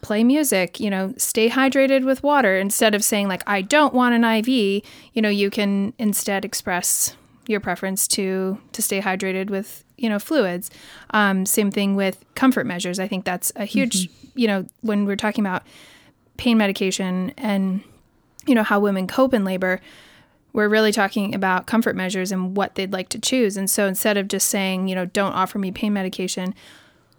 play 0.03 0.25
music, 0.25 0.81
you 0.81 0.91
know, 0.91 1.15
stay 1.17 1.49
hydrated 1.49 2.05
with 2.05 2.23
water 2.23 2.57
instead 2.57 2.95
of 2.95 3.05
saying 3.05 3.29
like 3.29 3.43
I 3.47 3.63
don't 3.63 3.95
want 3.95 4.15
an 4.15 4.25
IV, 4.25 4.49
you 4.49 5.23
know, 5.23 5.29
you 5.29 5.51
can 5.51 5.95
instead 5.99 6.45
express 6.45 7.17
your 7.47 7.61
preference 7.61 8.07
to 8.09 8.59
to 8.73 8.83
stay 8.83 9.01
hydrated 9.01 9.51
with 9.51 9.85
you 9.97 10.09
know 10.09 10.19
fluids. 10.19 10.71
Um, 11.11 11.47
same 11.47 11.71
thing 11.71 11.97
with 11.97 12.25
comfort 12.35 12.67
measures. 12.67 12.99
I 12.99 13.09
think 13.09 13.25
that's 13.25 13.53
a 13.57 13.65
huge 13.65 14.09
mm-hmm. 14.09 14.39
you 14.39 14.47
know 14.47 14.67
when 14.81 15.07
we're 15.07 15.17
talking 15.17 15.45
about 15.45 15.63
pain 16.37 16.59
medication 16.59 17.33
and 17.37 17.83
you 18.47 18.55
know 18.55 18.63
how 18.63 18.81
women 18.81 19.07
cope 19.07 19.35
in 19.35 19.45
labor. 19.45 19.81
We're 20.55 20.69
really 20.69 20.93
talking 20.93 21.35
about 21.35 21.67
comfort 21.67 21.97
measures 21.97 22.31
and 22.31 22.55
what 22.55 22.75
they'd 22.75 22.93
like 22.93 23.09
to 23.11 23.19
choose. 23.19 23.57
And 23.57 23.71
so 23.71 23.87
instead 23.87 24.19
of 24.19 24.29
just 24.29 24.49
saying, 24.49 24.87
you 24.87 24.95
know, 24.95 25.07
don't 25.07 25.33
offer 25.33 25.59
me 25.59 25.71
pain 25.71 25.95
medication, 25.95 26.55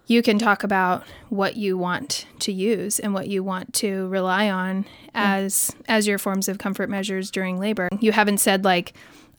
you 0.06 0.22
can 0.22 0.38
talk 0.38 0.62
about 0.62 1.04
what 1.30 1.56
you 1.56 1.76
want 1.76 2.26
to 2.40 2.52
use 2.52 3.00
and 3.00 3.12
what 3.12 3.26
you 3.26 3.42
want 3.42 3.72
to 3.74 4.06
rely 4.08 4.50
on 4.50 4.84
as 5.14 5.74
as 5.88 6.06
your 6.06 6.18
forms 6.18 6.48
of 6.48 6.58
comfort 6.58 6.88
measures 6.90 7.30
during 7.30 7.58
labor. 7.58 7.88
You 8.00 8.12
haven't 8.12 8.38
said 8.38 8.64
like 8.64 8.92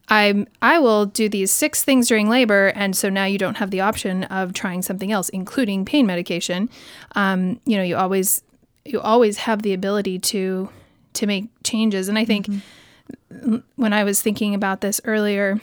I 0.08 0.46
I 0.62 0.78
will 0.78 1.06
do 1.06 1.28
these 1.28 1.50
six 1.50 1.82
things 1.82 2.08
during 2.08 2.28
labor, 2.28 2.68
and 2.68 2.96
so 2.96 3.08
now 3.08 3.24
you 3.24 3.38
don't 3.38 3.56
have 3.56 3.70
the 3.70 3.80
option 3.80 4.24
of 4.24 4.52
trying 4.52 4.82
something 4.82 5.10
else, 5.10 5.28
including 5.30 5.84
pain 5.84 6.06
medication. 6.06 6.70
Um, 7.14 7.60
you 7.64 7.76
know, 7.76 7.82
you 7.82 7.96
always 7.96 8.42
you 8.84 9.00
always 9.00 9.38
have 9.38 9.62
the 9.62 9.72
ability 9.72 10.18
to 10.20 10.68
to 11.14 11.26
make 11.26 11.48
changes, 11.64 12.08
and 12.08 12.18
I 12.18 12.24
think 12.24 12.46
mm-hmm. 12.46 13.56
when 13.74 13.92
I 13.92 14.04
was 14.04 14.22
thinking 14.22 14.54
about 14.54 14.80
this 14.80 15.00
earlier, 15.04 15.60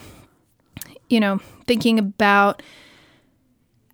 you 1.10 1.20
know, 1.20 1.40
thinking 1.66 1.98
about 1.98 2.62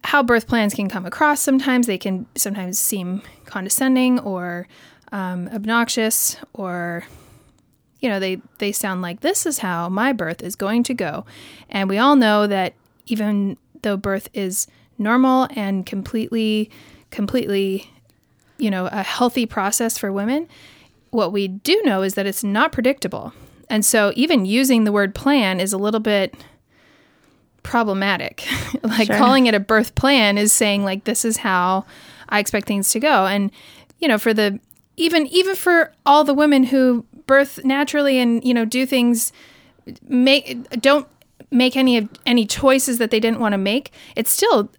how 0.03 0.23
birth 0.23 0.47
plans 0.47 0.73
can 0.73 0.89
come 0.89 1.05
across 1.05 1.41
sometimes 1.41 1.85
they 1.85 1.97
can 1.97 2.25
sometimes 2.35 2.79
seem 2.79 3.21
condescending 3.45 4.17
or 4.19 4.67
um, 5.11 5.49
obnoxious 5.49 6.37
or 6.53 7.03
you 7.99 8.09
know, 8.09 8.19
they, 8.19 8.41
they 8.59 8.71
sound 8.71 9.01
like 9.01 9.21
this 9.21 9.45
is 9.45 9.59
how 9.59 9.89
my 9.89 10.13
birth 10.13 10.41
is 10.41 10.55
going 10.55 10.83
to 10.83 10.93
go. 10.93 11.25
And 11.69 11.89
we 11.89 11.97
all 11.97 12.15
know 12.15 12.47
that 12.47 12.73
even 13.07 13.57
though 13.81 13.97
birth 13.97 14.29
is 14.33 14.67
normal 14.97 15.47
and 15.55 15.85
completely, 15.85 16.69
completely, 17.11 17.89
you 18.57 18.69
know, 18.69 18.87
a 18.87 19.03
healthy 19.03 19.45
process 19.45 19.97
for 19.97 20.11
women, 20.11 20.47
what 21.11 21.31
we 21.31 21.47
do 21.47 21.81
know 21.83 22.01
is 22.01 22.13
that 22.13 22.25
it's 22.25 22.43
not 22.43 22.71
predictable. 22.71 23.33
And 23.69 23.85
so 23.85 24.11
even 24.15 24.45
using 24.45 24.83
the 24.83 24.91
word 24.91 25.13
plan 25.13 25.59
is 25.59 25.73
a 25.73 25.77
little 25.77 25.99
bit 25.99 26.33
problematic. 27.63 28.45
like 28.83 29.07
sure. 29.07 29.17
calling 29.17 29.47
it 29.47 29.53
a 29.53 29.59
birth 29.59 29.95
plan 29.95 30.37
is 30.37 30.53
saying 30.53 30.83
like 30.83 31.03
this 31.03 31.25
is 31.25 31.37
how 31.37 31.85
I 32.29 32.39
expect 32.39 32.67
things 32.67 32.89
to 32.91 32.99
go. 32.99 33.25
And 33.25 33.51
you 33.99 34.07
know, 34.07 34.17
for 34.17 34.33
the 34.33 34.59
even 34.97 35.27
even 35.27 35.55
for 35.55 35.93
all 36.05 36.23
the 36.23 36.33
women 36.33 36.63
who 36.63 37.05
birth 37.29 37.63
naturally 37.63 38.17
and 38.17 38.43
you 38.43 38.53
know 38.53 38.65
do 38.65 38.85
things 38.85 39.31
make 40.07 40.69
don't 40.81 41.07
make 41.51 41.77
any 41.77 41.95
of 41.95 42.09
any 42.25 42.45
choices 42.45 42.97
that 42.97 43.11
they 43.11 43.19
didn't 43.19 43.39
want 43.39 43.53
to 43.53 43.57
make 43.57 43.91
it 44.15 44.27
still 44.27 44.69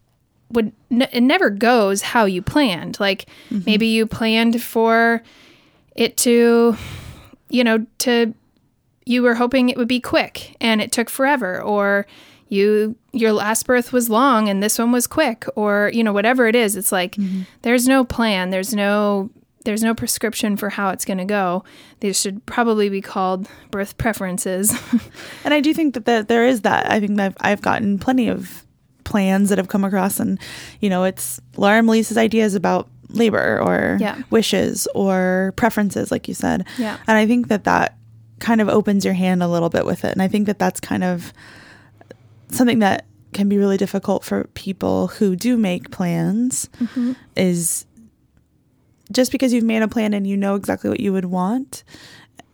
would 0.50 0.72
it 0.90 1.22
never 1.22 1.48
goes 1.48 2.02
how 2.02 2.24
you 2.24 2.42
planned 2.42 2.98
like 2.98 3.26
mm-hmm. 3.50 3.62
maybe 3.64 3.86
you 3.86 4.04
planned 4.04 4.60
for 4.60 5.22
it 5.94 6.16
to 6.16 6.76
you 7.48 7.62
know 7.62 7.86
to 7.98 8.34
you 9.06 9.22
were 9.22 9.36
hoping 9.36 9.68
it 9.68 9.76
would 9.76 9.88
be 9.88 10.00
quick 10.00 10.56
and 10.60 10.82
it 10.82 10.90
took 10.90 11.08
forever 11.08 11.62
or 11.62 12.04
you 12.48 12.96
your 13.12 13.32
last 13.32 13.64
birth 13.64 13.92
was 13.92 14.10
long 14.10 14.48
and 14.48 14.60
this 14.60 14.76
one 14.76 14.90
was 14.90 15.06
quick 15.06 15.46
or 15.54 15.90
you 15.94 16.02
know 16.02 16.12
whatever 16.12 16.48
it 16.48 16.56
is 16.56 16.74
it's 16.74 16.90
like 16.90 17.12
mm-hmm. 17.14 17.42
there's 17.62 17.86
no 17.86 18.04
plan 18.04 18.50
there's 18.50 18.74
no 18.74 19.30
there's 19.64 19.82
no 19.82 19.94
prescription 19.94 20.56
for 20.56 20.70
how 20.70 20.90
it's 20.90 21.04
going 21.04 21.18
to 21.18 21.24
go. 21.24 21.64
They 22.00 22.12
should 22.12 22.44
probably 22.46 22.88
be 22.88 23.00
called 23.00 23.48
birth 23.70 23.98
preferences. 23.98 24.70
and 25.44 25.52
I 25.52 25.60
do 25.60 25.74
think 25.74 25.94
that, 25.94 26.06
that 26.06 26.28
there 26.28 26.46
is 26.46 26.62
that. 26.62 26.90
I 26.90 26.98
think 27.00 27.16
that 27.16 27.26
I've, 27.26 27.36
I've 27.40 27.62
gotten 27.62 27.98
plenty 27.98 28.28
of 28.28 28.64
plans 29.04 29.48
that 29.50 29.58
have 29.58 29.68
come 29.68 29.84
across, 29.84 30.20
and 30.20 30.38
you 30.80 30.88
know, 30.88 31.04
it's 31.04 31.40
Laura 31.56 31.78
and 31.78 31.86
Melissa's 31.86 32.16
ideas 32.16 32.54
about 32.54 32.88
labor 33.08 33.60
or 33.60 33.98
yeah. 34.00 34.22
wishes 34.30 34.86
or 34.94 35.52
preferences, 35.56 36.10
like 36.10 36.28
you 36.28 36.34
said. 36.34 36.66
Yeah. 36.78 36.96
And 37.06 37.18
I 37.18 37.26
think 37.26 37.48
that 37.48 37.64
that 37.64 37.96
kind 38.38 38.60
of 38.60 38.68
opens 38.68 39.04
your 39.04 39.14
hand 39.14 39.42
a 39.42 39.48
little 39.48 39.68
bit 39.68 39.84
with 39.84 40.04
it, 40.04 40.12
and 40.12 40.22
I 40.22 40.28
think 40.28 40.46
that 40.46 40.58
that's 40.58 40.80
kind 40.80 41.04
of 41.04 41.32
something 42.48 42.78
that 42.78 43.04
can 43.32 43.48
be 43.48 43.58
really 43.58 43.76
difficult 43.76 44.24
for 44.24 44.44
people 44.54 45.08
who 45.08 45.36
do 45.36 45.56
make 45.56 45.90
plans 45.90 46.68
mm-hmm. 46.80 47.12
is 47.36 47.86
just 49.12 49.32
because 49.32 49.52
you've 49.52 49.64
made 49.64 49.82
a 49.82 49.88
plan 49.88 50.14
and 50.14 50.26
you 50.26 50.36
know 50.36 50.54
exactly 50.54 50.90
what 50.90 51.00
you 51.00 51.12
would 51.12 51.26
want, 51.26 51.84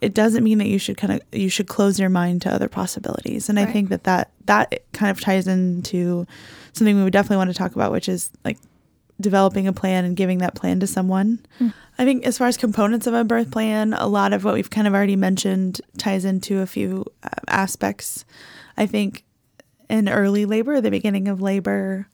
it 0.01 0.14
doesn't 0.14 0.45
mean 0.45 0.59
that 0.59 0.69
you 0.69 0.79
should 0.79 0.97
kind 0.97 1.12
of 1.12 1.21
you 1.33 1.49
should 1.49 1.69
close 1.69 1.99
your 1.99 2.11
mind 2.11 2.42
to 2.42 2.53
other 2.53 2.69
possibilities. 2.69 3.49
And 3.49 3.59
right. 3.59 3.69
I 3.69 3.73
think 3.73 3.88
that 3.88 4.05
that 4.05 4.31
that 4.45 4.83
kind 4.92 5.11
of 5.11 5.21
ties 5.21 5.47
into 5.47 6.27
something 6.73 6.97
we 6.97 7.03
would 7.03 7.12
definitely 7.12 7.38
want 7.38 7.51
to 7.51 7.55
talk 7.55 7.75
about, 7.75 7.92
which 7.92 8.09
is 8.09 8.31
like 8.45 8.59
developing 9.21 9.66
a 9.66 9.73
plan 9.73 10.05
and 10.05 10.16
giving 10.16 10.38
that 10.38 10.55
plan 10.55 10.81
to 10.81 10.87
someone. 10.87 11.40
Mm. 11.59 11.73
I 11.99 12.05
think 12.05 12.27
as 12.27 12.37
far 12.37 12.47
as 12.47 12.57
components 12.57 13.07
of 13.07 13.14
a 13.14 13.25
birth 13.25 13.51
plan, 13.51 13.95
a 13.95 14.07
lot 14.07 14.33
of 14.35 14.45
what 14.45 14.55
we've 14.55 14.69
kind 14.69 14.87
of 14.87 14.95
already 14.95 15.16
mentioned 15.16 15.81
ties 15.97 16.27
into 16.27 16.61
a 16.61 16.66
few 16.66 17.07
uh, 17.23 17.29
aspects. 17.49 18.27
I 18.77 18.85
think 18.85 19.25
in 19.88 20.09
early 20.09 20.45
labor, 20.45 20.81
the 20.81 20.90
beginning 20.90 21.29
of 21.29 21.40
labor, 21.40 22.09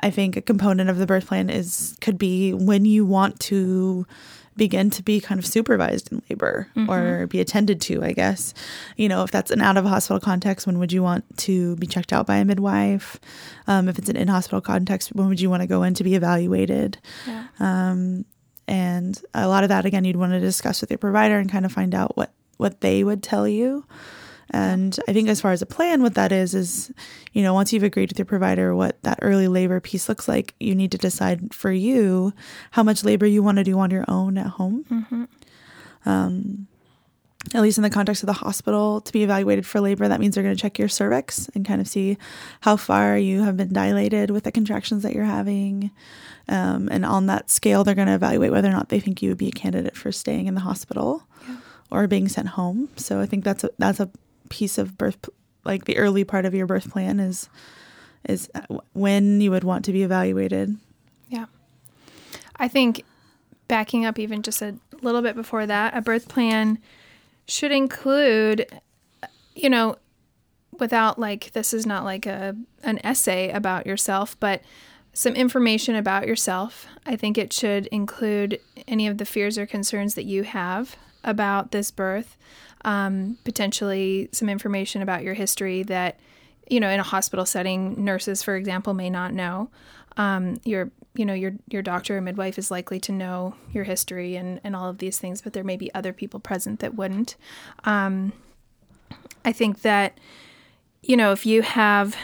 I 0.00 0.10
think 0.10 0.36
a 0.36 0.42
component 0.42 0.90
of 0.90 0.98
the 0.98 1.06
birth 1.06 1.26
plan 1.26 1.50
is 1.50 1.96
could 2.00 2.18
be 2.18 2.52
when 2.52 2.84
you 2.84 3.04
want 3.04 3.40
to 3.40 4.06
begin 4.58 4.90
to 4.90 5.02
be 5.02 5.20
kind 5.20 5.38
of 5.38 5.46
supervised 5.46 6.12
in 6.12 6.20
labor 6.28 6.68
mm-hmm. 6.76 6.90
or 6.90 7.26
be 7.28 7.40
attended 7.40 7.80
to, 7.80 8.02
I 8.02 8.12
guess. 8.12 8.52
You 8.96 9.08
know, 9.08 9.22
if 9.22 9.30
that's 9.30 9.50
an 9.50 9.62
out 9.62 9.76
of 9.78 9.84
hospital 9.86 10.20
context, 10.20 10.66
when 10.66 10.78
would 10.80 10.92
you 10.92 11.02
want 11.02 11.24
to 11.38 11.76
be 11.76 11.86
checked 11.86 12.12
out 12.12 12.26
by 12.26 12.36
a 12.36 12.44
midwife? 12.44 13.18
Um, 13.66 13.88
if 13.88 13.98
it's 13.98 14.08
an 14.08 14.16
in 14.16 14.28
hospital 14.28 14.60
context, 14.60 15.14
when 15.14 15.28
would 15.28 15.40
you 15.40 15.48
want 15.48 15.62
to 15.62 15.66
go 15.66 15.84
in 15.84 15.94
to 15.94 16.04
be 16.04 16.16
evaluated? 16.16 16.98
Yeah. 17.26 17.46
Um, 17.60 18.26
and 18.66 19.18
a 19.32 19.48
lot 19.48 19.62
of 19.62 19.70
that, 19.70 19.86
again, 19.86 20.04
you'd 20.04 20.16
want 20.16 20.32
to 20.32 20.40
discuss 20.40 20.82
with 20.82 20.90
your 20.90 20.98
provider 20.98 21.38
and 21.38 21.50
kind 21.50 21.64
of 21.64 21.72
find 21.72 21.94
out 21.94 22.16
what, 22.16 22.32
what 22.58 22.82
they 22.82 23.02
would 23.02 23.22
tell 23.22 23.48
you. 23.48 23.86
And 24.50 24.98
I 25.06 25.12
think 25.12 25.28
as 25.28 25.40
far 25.40 25.52
as 25.52 25.62
a 25.62 25.66
plan, 25.66 26.02
what 26.02 26.14
that 26.14 26.32
is, 26.32 26.54
is, 26.54 26.92
you 27.32 27.42
know, 27.42 27.52
once 27.52 27.72
you've 27.72 27.82
agreed 27.82 28.10
with 28.10 28.18
your 28.18 28.26
provider 28.26 28.74
what 28.74 29.02
that 29.02 29.18
early 29.20 29.48
labor 29.48 29.80
piece 29.80 30.08
looks 30.08 30.26
like, 30.26 30.54
you 30.58 30.74
need 30.74 30.92
to 30.92 30.98
decide 30.98 31.52
for 31.54 31.70
you 31.70 32.32
how 32.70 32.82
much 32.82 33.04
labor 33.04 33.26
you 33.26 33.42
want 33.42 33.58
to 33.58 33.64
do 33.64 33.78
on 33.78 33.90
your 33.90 34.04
own 34.08 34.38
at 34.38 34.46
home. 34.46 34.84
Mm-hmm. 34.90 35.24
Um, 36.06 36.66
at 37.54 37.62
least 37.62 37.78
in 37.78 37.82
the 37.82 37.90
context 37.90 38.22
of 38.22 38.26
the 38.26 38.32
hospital, 38.32 39.00
to 39.00 39.12
be 39.12 39.22
evaluated 39.22 39.64
for 39.64 39.80
labor, 39.80 40.08
that 40.08 40.20
means 40.20 40.34
they're 40.34 40.44
going 40.44 40.56
to 40.56 40.60
check 40.60 40.78
your 40.78 40.88
cervix 40.88 41.48
and 41.54 41.64
kind 41.64 41.80
of 41.80 41.88
see 41.88 42.18
how 42.60 42.76
far 42.76 43.16
you 43.16 43.42
have 43.42 43.56
been 43.56 43.72
dilated 43.72 44.30
with 44.30 44.44
the 44.44 44.52
contractions 44.52 45.02
that 45.02 45.14
you're 45.14 45.24
having. 45.24 45.90
Um, 46.48 46.88
and 46.90 47.04
on 47.04 47.26
that 47.26 47.50
scale, 47.50 47.84
they're 47.84 47.94
going 47.94 48.08
to 48.08 48.14
evaluate 48.14 48.50
whether 48.50 48.68
or 48.68 48.72
not 48.72 48.88
they 48.88 49.00
think 49.00 49.22
you 49.22 49.30
would 49.30 49.38
be 49.38 49.48
a 49.48 49.52
candidate 49.52 49.96
for 49.96 50.10
staying 50.10 50.46
in 50.46 50.54
the 50.54 50.60
hospital 50.60 51.22
yeah. 51.48 51.56
or 51.90 52.06
being 52.06 52.28
sent 52.28 52.48
home. 52.48 52.88
So 52.96 53.20
I 53.20 53.26
think 53.26 53.44
that's 53.44 53.64
a, 53.64 53.70
that's 53.78 54.00
a 54.00 54.10
piece 54.48 54.78
of 54.78 54.98
birth 54.98 55.28
like 55.64 55.84
the 55.84 55.98
early 55.98 56.24
part 56.24 56.44
of 56.44 56.54
your 56.54 56.66
birth 56.66 56.90
plan 56.90 57.20
is 57.20 57.48
is 58.28 58.50
when 58.92 59.40
you 59.40 59.50
would 59.50 59.64
want 59.64 59.84
to 59.84 59.92
be 59.92 60.02
evaluated. 60.02 60.76
Yeah. 61.28 61.46
I 62.56 62.68
think 62.68 63.04
backing 63.68 64.04
up 64.04 64.18
even 64.18 64.42
just 64.42 64.60
a 64.60 64.76
little 65.02 65.22
bit 65.22 65.36
before 65.36 65.66
that, 65.66 65.96
a 65.96 66.00
birth 66.00 66.28
plan 66.28 66.78
should 67.46 67.70
include, 67.70 68.66
you 69.54 69.70
know, 69.70 69.96
without 70.78 71.18
like 71.18 71.52
this 71.52 71.72
is 71.72 71.86
not 71.86 72.04
like 72.04 72.26
a 72.26 72.56
an 72.82 73.00
essay 73.04 73.50
about 73.50 73.86
yourself, 73.86 74.38
but 74.40 74.62
some 75.12 75.34
information 75.34 75.94
about 75.94 76.26
yourself. 76.26 76.86
I 77.06 77.16
think 77.16 77.38
it 77.38 77.52
should 77.52 77.86
include 77.88 78.60
any 78.86 79.06
of 79.06 79.18
the 79.18 79.24
fears 79.24 79.58
or 79.58 79.66
concerns 79.66 80.14
that 80.14 80.24
you 80.24 80.44
have 80.44 80.96
about 81.24 81.72
this 81.72 81.90
birth, 81.90 82.36
um, 82.84 83.38
potentially 83.44 84.28
some 84.32 84.48
information 84.48 85.02
about 85.02 85.22
your 85.22 85.34
history 85.34 85.82
that, 85.84 86.18
you 86.70 86.80
know, 86.80 86.88
in 86.88 87.00
a 87.00 87.04
hospital 87.04 87.46
setting, 87.46 88.04
nurses, 88.04 88.42
for 88.42 88.56
example, 88.56 88.94
may 88.94 89.10
not 89.10 89.32
know. 89.32 89.70
Um, 90.16 90.60
your, 90.64 90.90
you 91.14 91.24
know, 91.24 91.34
your 91.34 91.52
your 91.68 91.82
doctor 91.82 92.16
or 92.16 92.20
midwife 92.20 92.58
is 92.58 92.70
likely 92.70 92.98
to 93.00 93.12
know 93.12 93.54
your 93.72 93.84
history 93.84 94.36
and 94.36 94.60
and 94.64 94.74
all 94.74 94.88
of 94.88 94.98
these 94.98 95.18
things, 95.18 95.42
but 95.42 95.52
there 95.52 95.64
may 95.64 95.76
be 95.76 95.92
other 95.94 96.12
people 96.12 96.40
present 96.40 96.80
that 96.80 96.94
wouldn't. 96.94 97.36
Um, 97.84 98.32
I 99.44 99.52
think 99.52 99.82
that, 99.82 100.18
you 101.02 101.16
know, 101.16 101.32
if 101.32 101.46
you 101.46 101.62
have, 101.62 102.16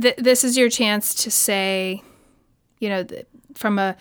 th- 0.00 0.16
this 0.16 0.44
is 0.44 0.56
your 0.56 0.70
chance 0.70 1.14
to 1.24 1.30
say, 1.30 2.02
you 2.78 2.88
know, 2.88 3.04
th- 3.04 3.26
from 3.54 3.78
a 3.78 3.96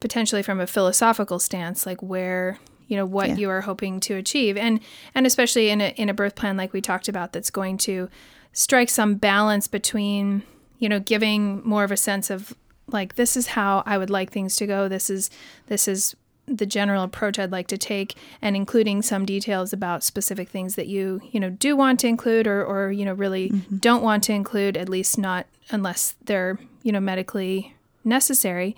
potentially 0.00 0.42
from 0.42 0.60
a 0.60 0.66
philosophical 0.66 1.38
stance, 1.38 1.86
like 1.86 2.02
where 2.02 2.58
you 2.88 2.96
know 2.96 3.06
what 3.06 3.28
Yeah. 3.30 3.36
you 3.36 3.50
are 3.50 3.62
hoping 3.62 4.00
to 4.00 4.14
achieve, 4.16 4.56
and 4.56 4.80
and 5.14 5.26
especially 5.26 5.70
in 5.70 5.80
a 5.80 5.88
in 5.96 6.08
a 6.08 6.14
birth 6.14 6.34
plan 6.34 6.56
like 6.56 6.72
we 6.72 6.80
talked 6.80 7.08
about, 7.08 7.32
that's 7.32 7.50
going 7.50 7.78
to 7.78 8.08
strike 8.52 8.88
some 8.90 9.14
balance 9.16 9.66
between 9.68 10.42
you 10.78 10.88
know 10.88 11.00
giving 11.00 11.62
more 11.64 11.84
of 11.84 11.90
a 11.90 11.96
sense 11.96 12.30
of 12.30 12.54
like 12.90 13.14
this 13.14 13.36
is 13.36 13.48
how 13.48 13.82
I 13.86 13.96
would 13.96 14.10
like 14.10 14.30
things 14.30 14.56
to 14.56 14.66
go. 14.66 14.88
This 14.88 15.08
is 15.08 15.30
this 15.68 15.88
is 15.88 16.14
the 16.46 16.66
general 16.66 17.02
approach 17.04 17.38
I'd 17.38 17.50
like 17.52 17.68
to 17.68 17.78
take, 17.78 18.14
and 18.42 18.54
including 18.54 19.00
some 19.00 19.24
details 19.24 19.72
about 19.72 20.02
specific 20.02 20.50
things 20.50 20.74
that 20.74 20.86
you 20.86 21.22
you 21.32 21.40
know 21.40 21.48
do 21.48 21.74
want 21.74 22.00
to 22.00 22.06
include, 22.06 22.46
or 22.46 22.62
or 22.64 22.92
you 22.92 23.04
know 23.06 23.14
really 23.14 23.48
don't 23.80 24.02
want 24.02 24.22
to 24.24 24.32
include, 24.34 24.76
at 24.76 24.90
least 24.90 25.16
not 25.16 25.46
unless 25.70 26.14
they're 26.26 26.58
you 26.82 26.92
know 26.92 27.00
medically 27.00 27.74
necessary. 28.04 28.76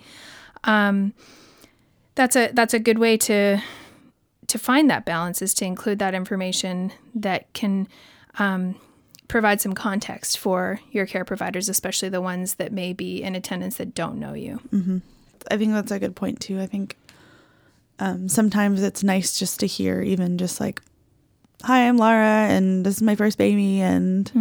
Um, 0.63 1.13
that's 2.15 2.35
a 2.37 2.51
that's 2.53 2.73
a 2.73 2.79
good 2.79 2.97
way 2.99 3.17
to 3.17 3.61
to 4.47 4.57
find 4.57 4.89
that 4.89 5.05
balance 5.05 5.41
is 5.41 5.53
to 5.55 5.65
include 5.65 5.99
that 5.99 6.13
information 6.13 6.91
that 7.13 7.51
can 7.53 7.87
um, 8.39 8.75
provide 9.27 9.59
some 9.59 9.73
context 9.73 10.37
for 10.37 10.79
your 10.91 11.05
care 11.05 11.25
providers, 11.25 11.67
especially 11.69 12.09
the 12.09 12.21
ones 12.21 12.55
that 12.55 12.71
may 12.71 12.93
be 12.93 13.21
in 13.21 13.35
attendance 13.35 13.77
that 13.77 13.93
don't 13.93 14.19
know 14.19 14.33
you. 14.33 14.59
I 15.51 15.57
think 15.57 15.73
that's 15.73 15.91
a 15.91 15.99
good 15.99 16.15
point 16.15 16.39
too. 16.39 16.59
I 16.59 16.65
think 16.65 16.95
um, 17.99 18.29
sometimes 18.29 18.83
it's 18.83 19.03
nice 19.03 19.37
just 19.39 19.59
to 19.61 19.67
hear, 19.67 20.01
even 20.01 20.37
just 20.37 20.59
like, 20.59 20.81
"Hi, 21.63 21.87
I'm 21.87 21.97
Lara, 21.97 22.47
and 22.47 22.85
this 22.85 22.95
is 22.97 23.01
my 23.01 23.15
first 23.15 23.37
baby, 23.37 23.81
and 23.81 24.31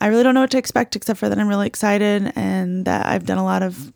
I 0.00 0.06
really 0.06 0.22
don't 0.22 0.34
know 0.34 0.42
what 0.42 0.50
to 0.52 0.58
expect, 0.58 0.94
except 0.96 1.18
for 1.18 1.28
that 1.28 1.38
I'm 1.38 1.48
really 1.48 1.66
excited 1.66 2.32
and 2.36 2.84
that 2.84 3.06
I've 3.06 3.26
done 3.26 3.38
a 3.38 3.44
lot 3.44 3.62
of 3.62 3.92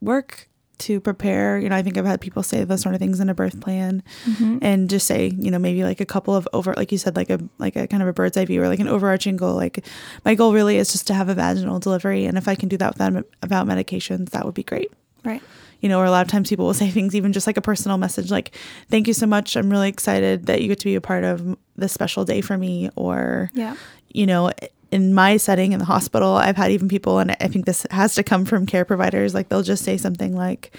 work 0.00 0.48
to 0.80 1.00
prepare. 1.00 1.58
You 1.58 1.68
know, 1.68 1.76
I 1.76 1.82
think 1.82 1.96
I've 1.96 2.04
had 2.06 2.20
people 2.20 2.42
say 2.42 2.64
those 2.64 2.80
sort 2.82 2.94
of 2.94 3.00
things 3.00 3.20
in 3.20 3.28
a 3.28 3.34
birth 3.34 3.60
plan, 3.60 4.02
mm-hmm. 4.24 4.58
and 4.62 4.90
just 4.90 5.06
say, 5.06 5.28
you 5.38 5.50
know, 5.50 5.58
maybe 5.58 5.84
like 5.84 6.00
a 6.00 6.06
couple 6.06 6.34
of 6.34 6.48
over, 6.52 6.74
like 6.76 6.92
you 6.92 6.98
said, 6.98 7.16
like 7.16 7.30
a 7.30 7.38
like 7.58 7.76
a 7.76 7.86
kind 7.86 8.02
of 8.02 8.08
a 8.08 8.12
bird's 8.12 8.36
eye 8.36 8.44
view 8.44 8.62
or 8.62 8.68
like 8.68 8.80
an 8.80 8.88
overarching 8.88 9.36
goal. 9.36 9.54
Like 9.54 9.84
my 10.24 10.34
goal 10.34 10.52
really 10.52 10.76
is 10.76 10.92
just 10.92 11.06
to 11.08 11.14
have 11.14 11.28
a 11.28 11.34
vaginal 11.34 11.78
delivery, 11.78 12.24
and 12.26 12.36
if 12.36 12.48
I 12.48 12.54
can 12.54 12.68
do 12.68 12.76
that 12.78 12.94
without 12.94 13.24
without 13.42 13.66
medications, 13.66 14.30
that 14.30 14.44
would 14.44 14.54
be 14.54 14.62
great 14.64 14.92
Right. 15.24 15.42
you 15.80 15.88
know, 15.88 15.98
or 16.00 16.04
a 16.06 16.10
lot 16.10 16.24
of 16.24 16.30
times 16.32 16.48
people 16.48 16.66
will 16.66 16.74
say 16.74 16.90
things, 16.90 17.14
even 17.14 17.32
just 17.32 17.46
like 17.46 17.56
a 17.56 17.62
personal 17.62 17.98
message, 17.98 18.30
like, 18.30 18.56
thank 18.88 19.06
you 19.06 19.14
so 19.14 19.26
much. 19.26 19.56
I'm 19.56 19.70
really 19.70 19.88
excited 19.88 20.46
that 20.46 20.62
you 20.62 20.68
get 20.68 20.78
to 20.80 20.84
be 20.86 20.94
a 20.94 21.00
part 21.00 21.24
of 21.24 21.56
this 21.76 21.92
special 21.92 22.24
day 22.24 22.40
for 22.40 22.56
me. 22.58 22.90
Or, 22.96 23.50
Yeah. 23.54 23.76
you 24.08 24.26
know, 24.26 24.50
in 24.92 25.14
my 25.14 25.36
setting 25.36 25.72
in 25.72 25.78
the 25.78 25.84
hospital, 25.84 26.34
I've 26.34 26.56
had 26.56 26.70
even 26.72 26.88
people, 26.88 27.18
and 27.18 27.30
I 27.40 27.48
think 27.48 27.64
this 27.66 27.86
has 27.90 28.14
to 28.16 28.22
come 28.22 28.44
from 28.44 28.66
care 28.66 28.84
providers, 28.84 29.34
like 29.34 29.48
they'll 29.48 29.62
just 29.62 29.84
say 29.84 29.96
something 29.96 30.34
like, 30.34 30.76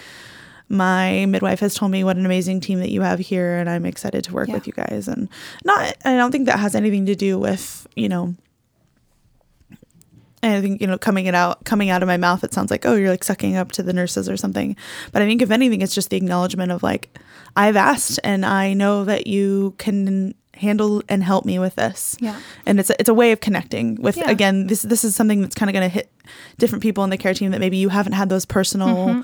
my 0.69 1.25
midwife 1.25 1.59
has 1.59 1.75
told 1.75 1.91
me 1.91 2.03
what 2.03 2.15
an 2.17 2.25
amazing 2.25 2.61
team 2.61 2.79
that 2.79 2.89
you 2.91 3.01
have 3.01 3.19
here, 3.19 3.57
and 3.57 3.69
I'm 3.69 3.85
excited 3.85 4.23
to 4.25 4.33
work 4.33 4.47
Yeah. 4.47 4.55
with 4.55 4.67
you 4.67 4.73
guys. 4.73 5.07
And 5.07 5.27
not, 5.65 5.95
I 6.05 6.15
don't 6.15 6.31
think 6.31 6.45
that 6.45 6.59
has 6.59 6.75
anything 6.75 7.05
to 7.07 7.15
do 7.15 7.37
with, 7.37 7.87
you 7.95 8.07
know, 8.09 8.35
and 10.43 10.53
I 10.55 10.61
think 10.61 10.81
you 10.81 10.87
know, 10.87 10.97
coming 10.97 11.27
it 11.27 11.35
out, 11.35 11.65
coming 11.65 11.89
out 11.89 12.01
of 12.01 12.07
my 12.07 12.17
mouth, 12.17 12.43
it 12.43 12.53
sounds 12.53 12.71
like 12.71 12.85
oh, 12.85 12.95
you're 12.95 13.09
like 13.11 13.23
sucking 13.23 13.55
up 13.57 13.71
to 13.73 13.83
the 13.83 13.93
nurses 13.93 14.27
or 14.27 14.37
something. 14.37 14.75
But 15.11 15.21
I 15.21 15.25
think 15.25 15.41
if 15.41 15.51
anything, 15.51 15.81
it's 15.81 15.93
just 15.93 16.09
the 16.09 16.17
acknowledgement 16.17 16.71
of 16.71 16.81
like, 16.83 17.15
I've 17.55 17.75
asked, 17.75 18.19
and 18.23 18.45
I 18.45 18.73
know 18.73 19.03
that 19.05 19.27
you 19.27 19.75
can 19.77 20.33
handle 20.61 21.01
and 21.09 21.23
help 21.23 21.43
me 21.45 21.59
with 21.59 21.75
this. 21.75 22.15
Yeah. 22.19 22.39
And 22.65 22.79
it's 22.79 22.89
a, 22.89 22.95
it's 22.99 23.09
a 23.09 23.13
way 23.13 23.31
of 23.31 23.39
connecting 23.39 23.95
with 24.01 24.15
Yeah. 24.17 24.29
again. 24.29 24.67
This 24.67 24.81
this 24.83 25.03
is 25.03 25.15
something 25.15 25.41
that's 25.41 25.55
kind 25.55 25.69
of 25.69 25.73
going 25.73 25.89
to 25.89 25.93
hit 25.93 26.09
different 26.57 26.81
people 26.83 27.03
in 27.03 27.09
the 27.09 27.17
care 27.17 27.33
team 27.33 27.51
that 27.51 27.59
maybe 27.59 27.77
you 27.77 27.89
haven't 27.89 28.13
had 28.13 28.29
those 28.29 28.45
personal. 28.45 28.87
Mm-hmm. 28.87 29.21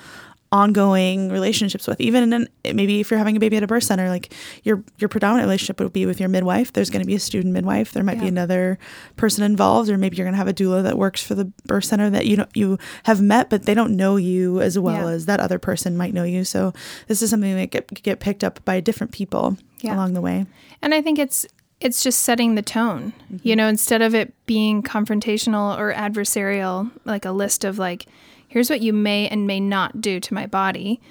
Ongoing 0.51 1.29
relationships 1.29 1.87
with 1.87 1.99
even 1.99 2.31
in 2.31 2.47
maybe 2.73 3.01
if 3.01 3.11
you're 3.11 3.17
having 3.17 3.35
a 3.35 3.39
baby 3.39 3.57
at 3.57 3.63
a 3.63 3.67
birth 3.67 3.83
center 3.83 4.07
like 4.07 4.33
your 4.63 4.81
your 4.97 5.09
predominant 5.09 5.45
relationship 5.45 5.79
would 5.79 5.91
be 5.91 6.05
with 6.05 6.21
your 6.21 6.29
midwife 6.29 6.71
there's 6.71 6.89
going 6.89 7.01
to 7.01 7.07
be 7.07 7.15
a 7.15 7.19
student 7.19 7.53
midwife 7.53 7.91
there 7.91 8.03
might 8.03 8.19
be 8.19 8.27
another 8.27 8.79
person 9.17 9.43
involved 9.43 9.89
or 9.89 9.97
maybe 9.97 10.15
you're 10.15 10.25
going 10.25 10.33
to 10.33 10.37
have 10.37 10.47
a 10.47 10.53
doula 10.53 10.81
that 10.83 10.97
works 10.97 11.21
for 11.21 11.35
the 11.35 11.45
birth 11.65 11.83
center 11.83 12.09
that 12.09 12.25
you 12.25 12.37
don't 12.37 12.55
you 12.55 12.77
have 13.03 13.21
met 13.21 13.49
but 13.49 13.63
they 13.63 13.73
don't 13.73 13.95
know 13.95 14.15
you 14.15 14.61
as 14.61 14.79
well 14.79 15.09
Yeah. 15.09 15.15
as 15.15 15.25
that 15.25 15.41
other 15.41 15.59
person 15.59 15.97
might 15.97 16.13
know 16.13 16.23
you 16.23 16.45
so 16.45 16.71
this 17.07 17.21
is 17.21 17.29
something 17.29 17.55
that 17.55 17.71
get 17.71 18.03
get 18.03 18.19
picked 18.21 18.43
up 18.43 18.63
by 18.63 18.79
different 18.79 19.11
people 19.11 19.57
Yeah. 19.81 19.95
along 19.95 20.13
the 20.13 20.21
way 20.21 20.45
And 20.81 20.93
I 20.93 21.01
think 21.01 21.19
it's 21.19 21.45
it's 21.79 22.01
just 22.01 22.21
setting 22.21 22.55
the 22.55 22.63
tone. 22.63 23.13
You 23.29 23.37
mm-hmm. 23.37 23.57
know, 23.57 23.67
instead 23.67 24.01
of 24.01 24.15
it 24.15 24.33
being 24.47 24.81
confrontational 24.81 25.77
or 25.77 25.93
adversarial, 25.93 26.89
like 27.05 27.23
a 27.23 27.31
list 27.31 27.63
of 27.63 27.77
like, 27.77 28.07
here's 28.47 28.69
what 28.69 28.81
you 28.81 28.93
may 28.93 29.27
and 29.27 29.47
may 29.47 29.59
not 29.59 30.01
do 30.01 30.19
to 30.19 30.33
my 30.33 30.45
body, 30.45 31.01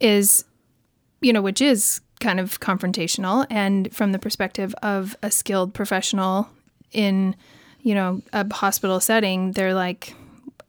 is, 0.00 0.44
you 1.20 1.32
know, 1.32 1.42
which 1.42 1.60
is 1.60 2.00
kind 2.20 2.40
of 2.40 2.60
confrontational 2.60 3.46
and 3.50 3.92
from 3.94 4.12
the 4.12 4.18
perspective 4.18 4.74
of 4.82 5.16
a 5.22 5.30
skilled 5.30 5.74
professional 5.74 6.48
in, 6.92 7.36
you 7.80 7.94
know, 7.94 8.22
a 8.32 8.52
hospital 8.54 9.00
setting, 9.00 9.52
they're 9.52 9.74
like, 9.74 10.14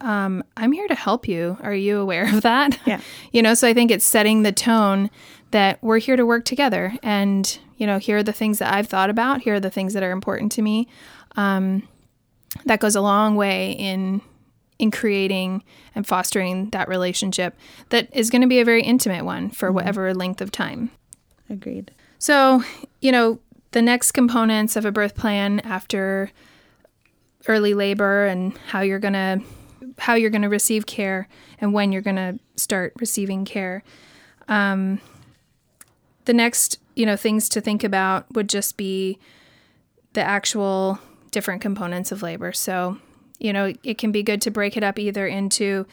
um, 0.02 0.44
I'm 0.58 0.72
here 0.72 0.88
to 0.88 0.96
help 0.96 1.28
you. 1.28 1.58
Are 1.62 1.74
you 1.74 2.00
aware 2.00 2.34
of 2.34 2.42
that? 2.42 2.80
Yeah. 2.86 3.00
You 3.32 3.42
know, 3.42 3.54
so 3.54 3.68
I 3.68 3.74
think 3.74 3.92
it's 3.92 4.06
setting 4.06 4.44
the 4.44 4.54
tone 4.54 5.10
that 5.52 5.82
we're 5.84 6.00
here 6.00 6.16
to 6.16 6.26
work 6.26 6.46
together. 6.46 6.94
And, 7.04 7.58
you 7.78 7.86
know, 7.86 7.98
here 7.98 8.18
are 8.18 8.24
the 8.24 8.32
things 8.32 8.60
that 8.60 8.74
I've 8.74 8.88
thought 8.88 9.10
about. 9.10 9.42
Here 9.42 9.56
are 9.56 9.60
the 9.60 9.70
things 9.70 9.94
that 9.94 10.04
are 10.04 10.12
important 10.12 10.54
to 10.54 10.62
me. 10.62 10.88
Um, 11.36 11.88
that 12.66 12.80
goes 12.80 12.96
a 12.96 13.02
long 13.02 13.36
way 13.36 13.72
in 13.72 14.22
in 14.78 14.92
creating 14.92 15.64
and 15.94 16.06
fostering 16.06 16.70
that 16.72 16.88
relationship 16.88 17.56
that 17.90 18.10
is 18.14 18.30
going 18.30 18.42
to 18.42 18.48
be 18.48 18.60
a 18.60 18.66
very 18.66 18.84
intimate 18.84 19.24
one 19.24 19.50
for 19.50 19.72
whatever 19.72 20.14
length 20.14 20.42
of 20.42 20.52
time. 20.52 20.92
agreed 21.50 21.92
So, 22.20 22.64
you 23.02 23.12
know, 23.12 23.40
the 23.72 23.82
next 23.82 24.14
components 24.14 24.76
of 24.76 24.86
a 24.86 24.92
birth 24.92 25.16
plan 25.16 25.60
after 25.62 26.32
early 27.48 27.74
labor 27.74 28.26
and 28.26 28.58
how 28.68 28.82
you're 28.82 29.00
going 29.00 29.14
to 29.14 29.42
how 29.98 30.16
you're 30.16 30.30
going 30.30 30.42
to 30.42 30.50
receive 30.50 30.86
care 30.86 31.28
and 31.60 31.74
when 31.74 31.92
you're 31.92 32.02
going 32.02 32.16
to 32.16 32.40
start 32.56 32.94
receiving 33.00 33.46
care. 33.46 33.84
Um, 34.48 35.00
the 36.26 36.34
next, 36.34 36.80
you 36.96 37.06
know, 37.06 37.16
things 37.16 37.48
to 37.50 37.62
think 37.62 37.84
about 37.84 38.26
would 38.34 38.50
just 38.50 38.78
be 38.78 39.20
the 40.14 40.22
actual 40.22 41.00
different 41.32 41.62
components 41.62 42.12
of 42.12 42.24
labor. 42.24 42.52
So, 42.52 42.98
you 43.40 43.54
know, 43.54 43.74
it 43.84 43.98
can 43.98 44.12
be 44.12 44.24
good 44.24 44.42
to 44.42 44.52
break 44.52 44.78
it 44.78 44.84
up 44.84 45.00
either 45.00 45.28
into 45.28 45.86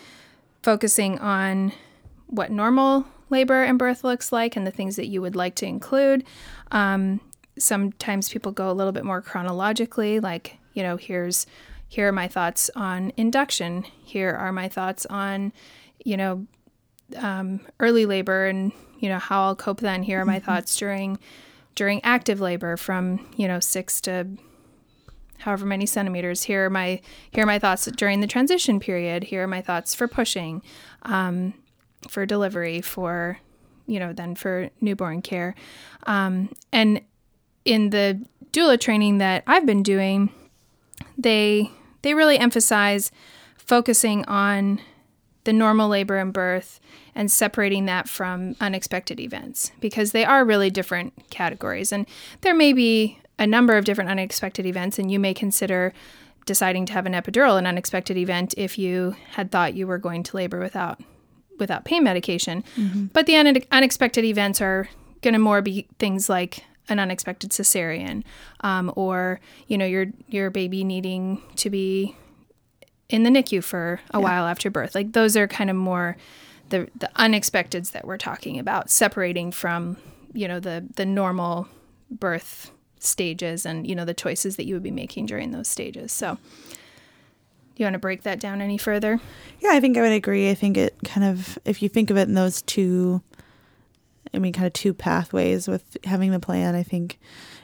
focusing 0.62 1.18
on 1.18 1.72
what 2.26 2.50
normal 2.50 3.07
labor 3.31 3.62
and 3.62 3.78
birth 3.78 4.05
looks 4.05 4.33
like 4.33 4.57
and 4.57 4.66
the 4.66 4.70
things 4.70 4.96
that 4.96 5.09
you 5.09 5.20
would 5.20 5.37
like 5.37 5.55
to 5.57 5.66
include. 5.66 6.24
Um, 6.70 7.20
sometimes 7.59 8.28
people 8.28 8.52
go 8.52 8.70
a 8.70 8.72
little 8.72 8.92
bit 8.92 9.05
more 9.05 9.20
chronologically, 9.20 10.20
like, 10.20 10.59
you 10.74 10.83
know, 10.83 10.96
here's 10.96 11.46
here 11.88 12.09
are 12.09 12.12
my 12.12 12.26
thoughts 12.26 12.70
on 12.74 13.12
induction. 13.18 13.83
Here 13.83 14.31
are 14.31 14.50
my 14.50 14.68
thoughts 14.68 15.05
on, 15.07 15.52
you 16.02 16.16
know, 16.16 16.46
um, 17.16 17.61
early 17.81 18.07
labor 18.07 18.46
and 18.46 18.72
you 18.98 19.09
know 19.09 19.18
how 19.18 19.44
I'll 19.44 19.57
cope 19.57 19.81
then. 19.81 20.02
Here 20.02 20.20
are 20.20 20.24
my 20.24 20.38
thoughts 20.38 20.76
during 20.76 21.18
during 21.74 22.02
active 22.05 22.40
labor 22.40 22.76
from 22.76 23.28
you 23.37 23.48
know 23.48 23.61
six 23.61 24.00
to 24.02 24.26
however 25.42 25.66
many 25.66 25.87
centimeters. 25.87 26.44
Here 26.44 26.66
are 26.66 26.70
my 26.70 27.00
here 27.31 27.44
are 27.44 27.46
my 27.46 27.59
thoughts 27.59 27.87
during 27.87 28.20
the 28.20 28.26
transition 28.26 28.81
period. 28.81 29.24
Here 29.24 29.42
are 29.44 29.48
my 29.48 29.61
thoughts 29.61 29.94
for 29.94 30.09
pushing, 30.09 30.62
um, 31.02 31.55
for 32.09 32.26
delivery, 32.26 32.81
for 32.81 33.38
you 33.87 33.98
know 33.98 34.12
then 34.12 34.35
for 34.35 34.70
newborn 34.81 35.22
care, 35.22 35.55
um, 36.07 36.52
and 36.72 37.00
in 37.64 37.90
the 37.90 38.24
doula 38.52 38.78
training 38.78 39.18
that 39.18 39.44
I've 39.46 39.66
been 39.66 39.83
doing, 39.83 40.33
they 41.16 41.70
they 42.02 42.14
really 42.14 42.38
emphasize 42.38 43.11
focusing 43.57 44.24
on 44.26 44.81
the 45.44 45.52
normal 45.52 45.88
labor 45.88 46.18
and 46.18 46.33
birth 46.33 46.81
and 47.14 47.31
separating 47.31 47.87
that 47.87 48.09
from 48.09 48.55
unexpected 48.61 49.18
events 49.18 49.72
because 49.81 50.12
they 50.12 50.24
are 50.24 50.44
really 50.44 50.70
different 50.70 51.12
categories. 51.31 51.92
And 51.92 52.07
there 52.42 52.55
may 52.55 52.72
be 52.72 53.18
a 53.42 53.46
number 53.46 53.76
of 53.76 53.85
different 53.85 54.09
unexpected 54.09 54.64
events, 54.64 55.00
and 55.00 55.11
you 55.11 55.18
may 55.18 55.35
consider 55.35 55.92
deciding 56.46 56.87
to 56.87 56.92
have 56.92 57.07
an 57.07 57.12
epidural 57.12 57.59
an 57.59 57.66
unexpected 57.66 58.16
event 58.16 58.55
if 58.57 58.78
you 58.78 59.16
had 59.33 59.50
thought 59.50 59.74
you 59.74 59.87
were 59.87 59.98
going 59.98 60.22
to 60.22 60.37
labor 60.37 60.61
without 60.61 61.00
without 61.59 61.85
pain 61.85 62.05
medication. 62.05 62.62
Mm-hmm. 62.76 63.07
But 63.07 63.26
the 63.26 63.37
un- 63.37 63.62
unexpected 63.72 64.24
events 64.24 64.61
are 64.61 64.88
going 65.22 65.35
to 65.35 65.40
more 65.40 65.61
be 65.61 65.88
things 65.98 66.28
like 66.28 66.64
an 66.88 67.00
unexpected 67.00 67.50
cesarean, 67.50 68.22
um, 68.61 68.92
or 68.94 69.40
you 69.66 69.76
know 69.76 69.87
your 69.87 70.07
your 70.28 70.50
baby 70.50 70.85
needing 70.85 71.42
to 71.57 71.68
be 71.68 72.16
in 73.09 73.24
the 73.24 73.31
NICU 73.31 73.62
for 73.62 74.00
a 74.12 74.18
yeah. 74.18 74.22
while 74.22 74.46
after 74.46 74.70
birth. 74.70 74.94
Like 74.94 75.14
those 75.14 75.37
are 75.37 75.48
kind 75.48 75.68
of 75.68 75.74
more 75.74 76.16
the 76.68 76.88
the 76.94 77.11
unexpecteds 77.16 77.90
that 77.90 78.07
we're 78.07 78.18
talking 78.18 78.61
about, 78.61 78.88
separating 78.88 79.50
from 79.50 79.96
you 80.33 80.46
know 80.46 80.61
the 80.61 80.87
the 80.94 81.05
normal 81.05 81.66
birth 82.09 82.70
stages 83.04 83.66
and 83.66 83.86
you 83.86 83.94
know 83.94 84.04
the 84.04 84.14
choices 84.14 84.56
that 84.56 84.66
you 84.66 84.74
would 84.74 84.82
be 84.82 84.90
making 84.90 85.26
during 85.26 85.50
those 85.50 85.68
stages. 85.68 86.12
So 86.12 86.34
do 86.34 87.76
you 87.76 87.84
want 87.84 87.94
to 87.94 88.00
break 88.00 88.22
that 88.22 88.40
down 88.40 88.60
any 88.60 88.78
further? 88.78 89.20
Yeah, 89.60 89.70
I 89.72 89.80
think 89.80 89.96
I 89.96 90.02
would 90.02 90.12
agree. 90.12 90.50
I 90.50 90.54
think 90.54 90.76
it 90.76 90.96
kind 91.04 91.24
of 91.24 91.58
if 91.64 91.82
you 91.82 91.88
think 91.88 92.10
of 92.10 92.16
it 92.16 92.28
in 92.28 92.34
those 92.34 92.62
two 92.62 93.22
I 94.34 94.38
mean 94.38 94.52
kind 94.52 94.66
of 94.66 94.72
two 94.72 94.94
pathways 94.94 95.68
with 95.68 95.96
having 96.04 96.30
the 96.30 96.40
plan, 96.40 96.74
I 96.74 96.82
think 96.82 97.18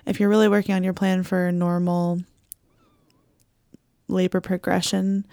if 0.07 0.19
you're 0.19 0.29
really 0.29 0.49
working 0.49 0.75
on 0.75 0.85
your 0.85 0.95
plan 0.95 1.23
for 1.23 1.51
normal 1.53 2.21
labor 4.09 4.41
progression, 4.41 5.27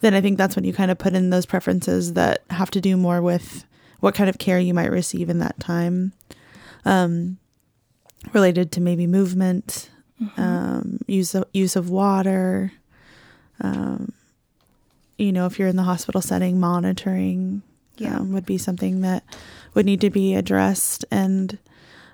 then 0.00 0.14
I 0.14 0.20
think 0.20 0.38
that's 0.38 0.56
when 0.56 0.64
you 0.64 0.72
kind 0.72 0.90
of 0.90 0.98
put 0.98 1.14
in 1.14 1.30
those 1.30 1.46
preferences 1.46 2.14
that 2.14 2.44
have 2.50 2.70
to 2.70 2.80
do 2.80 2.96
more 2.96 3.20
with 3.20 3.64
what 3.98 4.14
kind 4.14 4.30
of 4.30 4.38
care 4.38 4.58
you 4.58 4.72
might 4.72 4.90
receive 4.90 5.28
in 5.28 5.40
that 5.40 5.58
time. 5.60 6.12
Um, 6.84 7.38
related 8.32 8.72
to 8.72 8.80
maybe 8.80 9.06
movement, 9.06 9.90
mm-hmm. 10.20 10.40
um, 10.40 10.98
use 11.06 11.34
of, 11.34 11.44
use 11.52 11.76
of 11.76 11.90
water. 11.90 12.72
Um, 13.60 14.12
you 15.18 15.32
know, 15.32 15.46
if 15.46 15.58
you're 15.58 15.68
in 15.68 15.76
the 15.76 15.82
hospital 15.82 16.20
setting, 16.20 16.58
monitoring 16.58 17.62
yeah. 17.96 18.16
um, 18.16 18.32
would 18.32 18.46
be 18.46 18.58
something 18.58 19.02
that 19.02 19.22
would 19.74 19.86
need 19.86 20.00
to 20.00 20.10
be 20.10 20.34
addressed. 20.34 21.04
And 21.10 21.58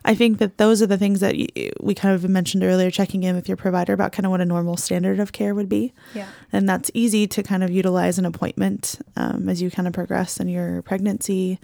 I 0.05 0.15
think 0.15 0.39
that 0.39 0.59
those 0.59 0.83
are 0.83 0.87
the 0.87 0.99
things 0.99 1.21
that 1.21 1.35
we 1.81 1.95
kind 1.95 2.15
of 2.15 2.29
mentioned 2.29 2.63
earlier, 2.63 2.91
checking 2.91 3.25
in 3.25 3.35
with 3.35 3.49
your 3.49 3.57
provider 3.57 3.93
about 3.93 4.13
kind 4.13 4.25
of 4.25 4.31
what 4.31 4.41
a 4.41 4.45
normal 4.45 4.77
standard 4.77 5.19
of 5.19 5.33
care 5.33 5.55
would 5.55 5.69
be. 5.69 5.93
Yeah. 6.15 6.29
And 6.53 6.69
that's 6.69 6.91
easy 6.95 7.27
to 7.27 7.43
kind 7.43 7.65
of 7.65 7.71
utilize 7.71 8.19
an 8.19 8.25
appointment 8.25 9.01
um, 9.17 9.49
as 9.49 9.61
you 9.61 9.71
kind 9.71 9.89
of 9.89 9.95
progress 9.95 10.39
in 10.39 10.49
your 10.49 10.83
pregnancy 10.83 11.59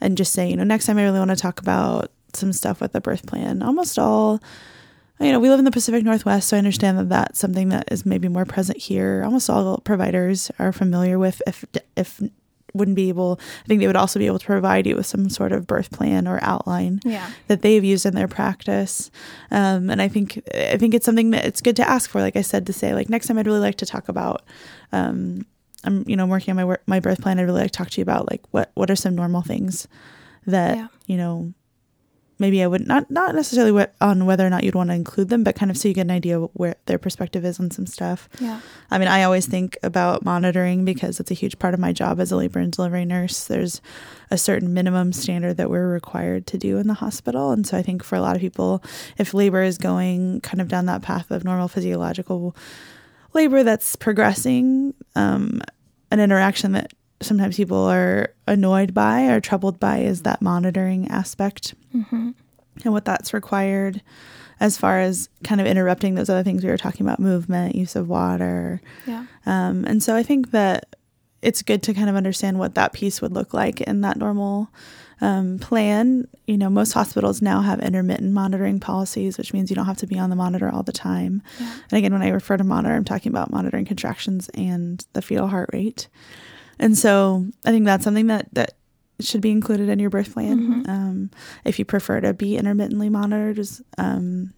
and 0.00 0.16
just 0.16 0.32
say, 0.32 0.48
you 0.48 0.56
know, 0.56 0.64
next 0.64 0.86
time 0.86 0.98
I 0.98 1.04
really 1.04 1.18
want 1.18 1.30
to 1.30 1.36
talk 1.36 1.60
about 1.60 2.10
some 2.34 2.52
stuff 2.52 2.80
with 2.80 2.92
the 2.92 3.00
birth 3.00 3.26
plan. 3.26 3.62
Almost 3.62 3.98
all, 3.98 4.40
you 5.20 5.32
know, 5.32 5.40
we 5.40 5.48
live 5.48 5.58
in 5.58 5.64
the 5.64 5.70
Pacific 5.70 6.04
Northwest, 6.04 6.48
so 6.48 6.56
I 6.56 6.58
understand 6.58 6.98
that 6.98 7.08
that's 7.08 7.38
something 7.38 7.68
that 7.68 7.90
is 7.90 8.04
maybe 8.06 8.28
more 8.28 8.44
present 8.44 8.78
here. 8.78 9.22
Almost 9.24 9.48
all 9.50 9.78
providers 9.78 10.50
are 10.58 10.72
familiar 10.72 11.18
with, 11.18 11.42
if 11.46 11.64
if 11.96 12.20
wouldn't 12.74 12.96
be 12.96 13.08
able 13.08 13.38
i 13.64 13.66
think 13.66 13.80
they 13.80 13.86
would 13.86 13.96
also 13.96 14.18
be 14.18 14.26
able 14.26 14.38
to 14.38 14.46
provide 14.46 14.86
you 14.86 14.96
with 14.96 15.06
some 15.06 15.28
sort 15.28 15.52
of 15.52 15.66
birth 15.66 15.90
plan 15.90 16.26
or 16.26 16.38
outline 16.42 17.00
yeah. 17.04 17.30
that 17.48 17.62
they've 17.62 17.84
used 17.84 18.06
in 18.06 18.14
their 18.14 18.28
practice 18.28 19.10
um, 19.50 19.90
and 19.90 20.00
i 20.00 20.08
think 20.08 20.42
i 20.54 20.76
think 20.76 20.94
it's 20.94 21.04
something 21.04 21.30
that 21.30 21.44
it's 21.44 21.60
good 21.60 21.76
to 21.76 21.88
ask 21.88 22.08
for 22.08 22.20
like 22.20 22.36
i 22.36 22.42
said 22.42 22.66
to 22.66 22.72
say 22.72 22.94
like 22.94 23.08
next 23.08 23.26
time 23.26 23.38
i'd 23.38 23.46
really 23.46 23.60
like 23.60 23.76
to 23.76 23.86
talk 23.86 24.08
about 24.08 24.42
um, 24.92 25.44
i'm 25.84 26.04
you 26.08 26.16
know 26.16 26.26
working 26.26 26.52
on 26.52 26.56
my 26.56 26.64
work 26.64 26.82
my 26.86 27.00
birth 27.00 27.20
plan 27.20 27.38
i'd 27.38 27.42
really 27.42 27.62
like 27.62 27.72
to 27.72 27.76
talk 27.76 27.90
to 27.90 28.00
you 28.00 28.02
about 28.02 28.30
like 28.30 28.42
what 28.50 28.70
what 28.74 28.90
are 28.90 28.96
some 28.96 29.14
normal 29.14 29.42
things 29.42 29.86
that 30.46 30.76
yeah. 30.76 30.88
you 31.06 31.16
know 31.16 31.52
maybe 32.42 32.60
I 32.60 32.66
would 32.66 32.86
not 32.86 33.08
not 33.08 33.36
necessarily 33.36 33.86
on 34.00 34.26
whether 34.26 34.44
or 34.44 34.50
not 34.50 34.64
you'd 34.64 34.74
want 34.74 34.90
to 34.90 34.94
include 34.94 35.28
them, 35.28 35.44
but 35.44 35.54
kind 35.54 35.70
of 35.70 35.78
so 35.78 35.86
you 35.86 35.94
get 35.94 36.02
an 36.02 36.10
idea 36.10 36.40
where 36.40 36.74
their 36.86 36.98
perspective 36.98 37.44
is 37.44 37.60
on 37.60 37.70
some 37.70 37.86
stuff. 37.86 38.28
Yeah. 38.40 38.60
I 38.90 38.98
mean, 38.98 39.06
I 39.06 39.22
always 39.22 39.46
think 39.46 39.78
about 39.84 40.24
monitoring 40.24 40.84
because 40.84 41.20
it's 41.20 41.30
a 41.30 41.34
huge 41.34 41.58
part 41.60 41.72
of 41.72 41.80
my 41.80 41.92
job 41.92 42.18
as 42.20 42.32
a 42.32 42.36
labor 42.36 42.58
and 42.58 42.72
delivery 42.72 43.04
nurse. 43.04 43.44
There's 43.44 43.80
a 44.30 44.36
certain 44.36 44.74
minimum 44.74 45.12
standard 45.12 45.56
that 45.56 45.70
we're 45.70 45.88
required 45.88 46.46
to 46.48 46.58
do 46.58 46.78
in 46.78 46.88
the 46.88 46.94
hospital, 46.94 47.52
and 47.52 47.64
so 47.64 47.78
I 47.78 47.82
think 47.82 48.02
for 48.02 48.16
a 48.16 48.20
lot 48.20 48.34
of 48.34 48.42
people, 48.42 48.82
if 49.18 49.32
labor 49.32 49.62
is 49.62 49.78
going 49.78 50.40
kind 50.40 50.60
of 50.60 50.66
down 50.66 50.86
that 50.86 51.02
path 51.02 51.30
of 51.30 51.44
normal 51.44 51.68
physiological 51.68 52.56
labor 53.34 53.62
that's 53.62 53.94
progressing, 53.94 54.94
um, 55.14 55.62
an 56.10 56.18
interaction 56.18 56.72
that 56.72 56.92
sometimes 57.22 57.56
people 57.56 57.84
are 57.84 58.32
annoyed 58.46 58.94
by 58.94 59.26
or 59.26 59.40
troubled 59.40 59.78
by 59.80 59.98
is 59.98 60.22
that 60.22 60.42
monitoring 60.42 61.08
aspect 61.08 61.74
mm-hmm. 61.94 62.30
and 62.84 62.92
what 62.92 63.04
that's 63.04 63.32
required 63.32 64.02
as 64.60 64.78
far 64.78 65.00
as 65.00 65.28
kind 65.42 65.60
of 65.60 65.66
interrupting 65.66 66.14
those 66.14 66.28
other 66.28 66.42
things 66.42 66.64
we 66.64 66.70
were 66.70 66.78
talking 66.78 67.06
about 67.06 67.18
movement 67.18 67.74
use 67.74 67.96
of 67.96 68.08
water 68.08 68.80
yeah 69.06 69.26
um, 69.46 69.84
and 69.84 70.02
so 70.02 70.14
i 70.14 70.22
think 70.22 70.50
that 70.50 70.96
it's 71.42 71.62
good 71.62 71.82
to 71.82 71.92
kind 71.92 72.08
of 72.08 72.16
understand 72.16 72.58
what 72.58 72.74
that 72.76 72.92
piece 72.92 73.20
would 73.20 73.32
look 73.32 73.52
like 73.52 73.80
in 73.80 74.00
that 74.00 74.16
normal 74.16 74.70
um, 75.22 75.58
plan. 75.58 76.28
You 76.46 76.58
know, 76.58 76.68
most 76.68 76.92
hospitals 76.92 77.40
now 77.40 77.62
have 77.62 77.80
intermittent 77.80 78.32
monitoring 78.32 78.80
policies, 78.80 79.38
which 79.38 79.52
means 79.54 79.70
you 79.70 79.76
don't 79.76 79.86
have 79.86 79.96
to 79.98 80.06
be 80.06 80.18
on 80.18 80.30
the 80.30 80.36
monitor 80.36 80.70
all 80.70 80.82
the 80.82 80.92
time. 80.92 81.42
Yeah. 81.58 81.72
And 81.90 81.98
again, 81.98 82.12
when 82.12 82.22
I 82.22 82.28
refer 82.28 82.56
to 82.56 82.64
monitor, 82.64 82.94
I'm 82.94 83.04
talking 83.04 83.30
about 83.30 83.50
monitoring 83.50 83.84
contractions 83.84 84.50
and 84.50 85.04
the 85.14 85.22
fetal 85.22 85.48
heart 85.48 85.70
rate. 85.72 86.08
And 86.82 86.98
so 86.98 87.46
I 87.64 87.70
think 87.70 87.86
that's 87.86 88.02
something 88.02 88.26
that, 88.26 88.52
that 88.54 88.74
should 89.20 89.40
be 89.40 89.52
included 89.52 89.88
in 89.88 90.00
your 90.00 90.10
birth 90.10 90.32
plan. 90.32 90.58
Mm-hmm. 90.58 90.90
Um, 90.90 91.30
if 91.64 91.78
you 91.78 91.84
prefer 91.84 92.20
to 92.20 92.34
be 92.34 92.56
intermittently 92.56 93.08
monitored, 93.08 93.64
um, 93.98 94.52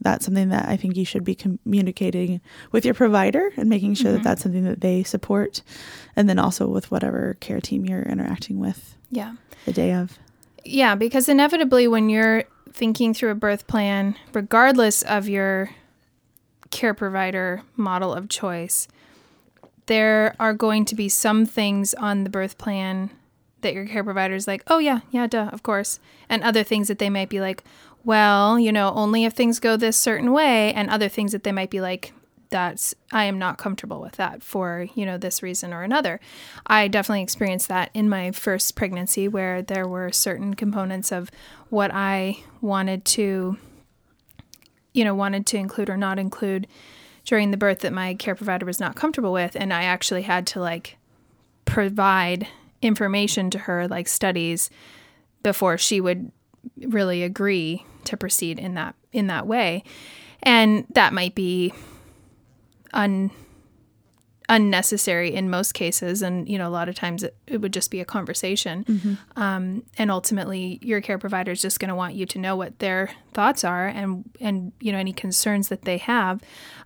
that's 0.00 0.24
something 0.24 0.48
that 0.48 0.66
I 0.68 0.76
think 0.76 0.96
you 0.96 1.04
should 1.04 1.24
be 1.24 1.34
communicating 1.34 2.40
with 2.72 2.86
your 2.86 2.94
provider 2.94 3.52
and 3.56 3.68
making 3.68 3.94
sure 3.94 4.12
mm-hmm. 4.12 4.22
that 4.22 4.24
that's 4.24 4.42
something 4.42 4.64
that 4.64 4.80
they 4.80 5.02
support. 5.02 5.62
And 6.16 6.28
then 6.28 6.38
also 6.38 6.66
with 6.66 6.90
whatever 6.90 7.36
care 7.40 7.60
team 7.60 7.84
you're 7.84 8.02
interacting 8.02 8.58
with. 8.58 8.96
Yeah. 9.10 9.34
The 9.66 9.72
day 9.72 9.92
of. 9.92 10.18
Yeah, 10.64 10.94
because 10.94 11.28
inevitably 11.28 11.86
when 11.86 12.08
you're 12.08 12.44
thinking 12.72 13.12
through 13.14 13.30
a 13.30 13.34
birth 13.34 13.66
plan, 13.66 14.16
regardless 14.32 15.02
of 15.02 15.28
your 15.28 15.70
care 16.70 16.94
provider 16.94 17.62
model 17.76 18.12
of 18.12 18.28
choice, 18.28 18.88
there 19.86 20.34
are 20.38 20.52
going 20.52 20.84
to 20.86 20.94
be 20.94 21.08
some 21.08 21.46
things 21.46 21.94
on 21.94 22.24
the 22.24 22.30
birth 22.30 22.58
plan 22.58 23.10
that 23.62 23.74
your 23.74 23.86
care 23.86 24.04
provider 24.04 24.34
is 24.34 24.46
like, 24.46 24.62
oh, 24.66 24.78
yeah, 24.78 25.00
yeah, 25.10 25.26
duh, 25.26 25.48
of 25.52 25.62
course. 25.62 25.98
And 26.28 26.42
other 26.42 26.62
things 26.62 26.88
that 26.88 26.98
they 26.98 27.10
might 27.10 27.28
be 27.28 27.40
like, 27.40 27.64
well, 28.04 28.58
you 28.58 28.70
know, 28.70 28.92
only 28.94 29.24
if 29.24 29.32
things 29.32 29.58
go 29.58 29.76
this 29.76 29.96
certain 29.96 30.32
way. 30.32 30.72
And 30.72 30.88
other 30.88 31.08
things 31.08 31.32
that 31.32 31.42
they 31.42 31.52
might 31.52 31.70
be 31.70 31.80
like, 31.80 32.12
that's, 32.48 32.94
I 33.12 33.24
am 33.24 33.38
not 33.38 33.58
comfortable 33.58 34.00
with 34.00 34.12
that 34.12 34.42
for, 34.42 34.86
you 34.94 35.04
know, 35.04 35.18
this 35.18 35.42
reason 35.42 35.72
or 35.72 35.82
another. 35.82 36.20
I 36.66 36.86
definitely 36.86 37.22
experienced 37.22 37.68
that 37.68 37.90
in 37.92 38.08
my 38.08 38.30
first 38.30 38.76
pregnancy 38.76 39.26
where 39.26 39.62
there 39.62 39.88
were 39.88 40.12
certain 40.12 40.54
components 40.54 41.10
of 41.10 41.30
what 41.70 41.90
I 41.92 42.38
wanted 42.60 43.04
to, 43.06 43.56
you 44.92 45.04
know, 45.04 45.14
wanted 45.14 45.46
to 45.46 45.56
include 45.56 45.90
or 45.90 45.96
not 45.96 46.18
include 46.20 46.68
during 47.26 47.50
the 47.50 47.56
birth 47.56 47.80
that 47.80 47.92
my 47.92 48.14
care 48.14 48.34
provider 48.34 48.64
was 48.64 48.80
not 48.80 48.96
comfortable 48.96 49.32
with 49.32 49.54
and 49.56 49.72
I 49.72 49.82
actually 49.82 50.22
had 50.22 50.46
to 50.48 50.60
like 50.60 50.96
provide 51.66 52.46
information 52.80 53.50
to 53.50 53.58
her 53.58 53.86
like 53.88 54.08
studies 54.08 54.70
before 55.42 55.76
she 55.76 56.00
would 56.00 56.30
really 56.80 57.22
agree 57.22 57.84
to 58.04 58.16
proceed 58.16 58.58
in 58.58 58.74
that 58.74 58.94
in 59.12 59.26
that 59.26 59.46
way. 59.46 59.82
And 60.42 60.86
that 60.90 61.12
might 61.12 61.34
be 61.34 61.72
un 62.92 63.30
unnecessary 64.48 65.34
in 65.34 65.50
most 65.50 65.74
cases 65.74 66.22
and 66.22 66.48
you 66.48 66.56
know 66.56 66.68
a 66.68 66.70
lot 66.70 66.88
of 66.88 66.94
times 66.94 67.22
it, 67.22 67.36
it 67.46 67.60
would 67.60 67.72
just 67.72 67.90
be 67.90 68.00
a 68.00 68.04
conversation. 68.04 68.84
Mm-hmm. 68.84 69.42
um, 69.42 69.82
and 69.98 70.10
ultimately 70.10 70.78
your 70.82 71.00
care 71.00 71.18
provider 71.18 71.52
is 71.52 71.60
just 71.60 71.80
going 71.80 71.88
to 71.88 71.94
want 71.94 72.14
you 72.14 72.26
to 72.26 72.38
know 72.38 72.54
what 72.54 72.78
their 72.78 73.10
thoughts 73.32 73.64
are 73.64 73.88
and 73.88 74.28
and 74.40 74.72
you 74.80 74.92
know 74.92 74.98
any 74.98 75.12
concerns 75.12 75.68
that 75.68 75.82
they 75.82 75.98
have. 75.98 76.40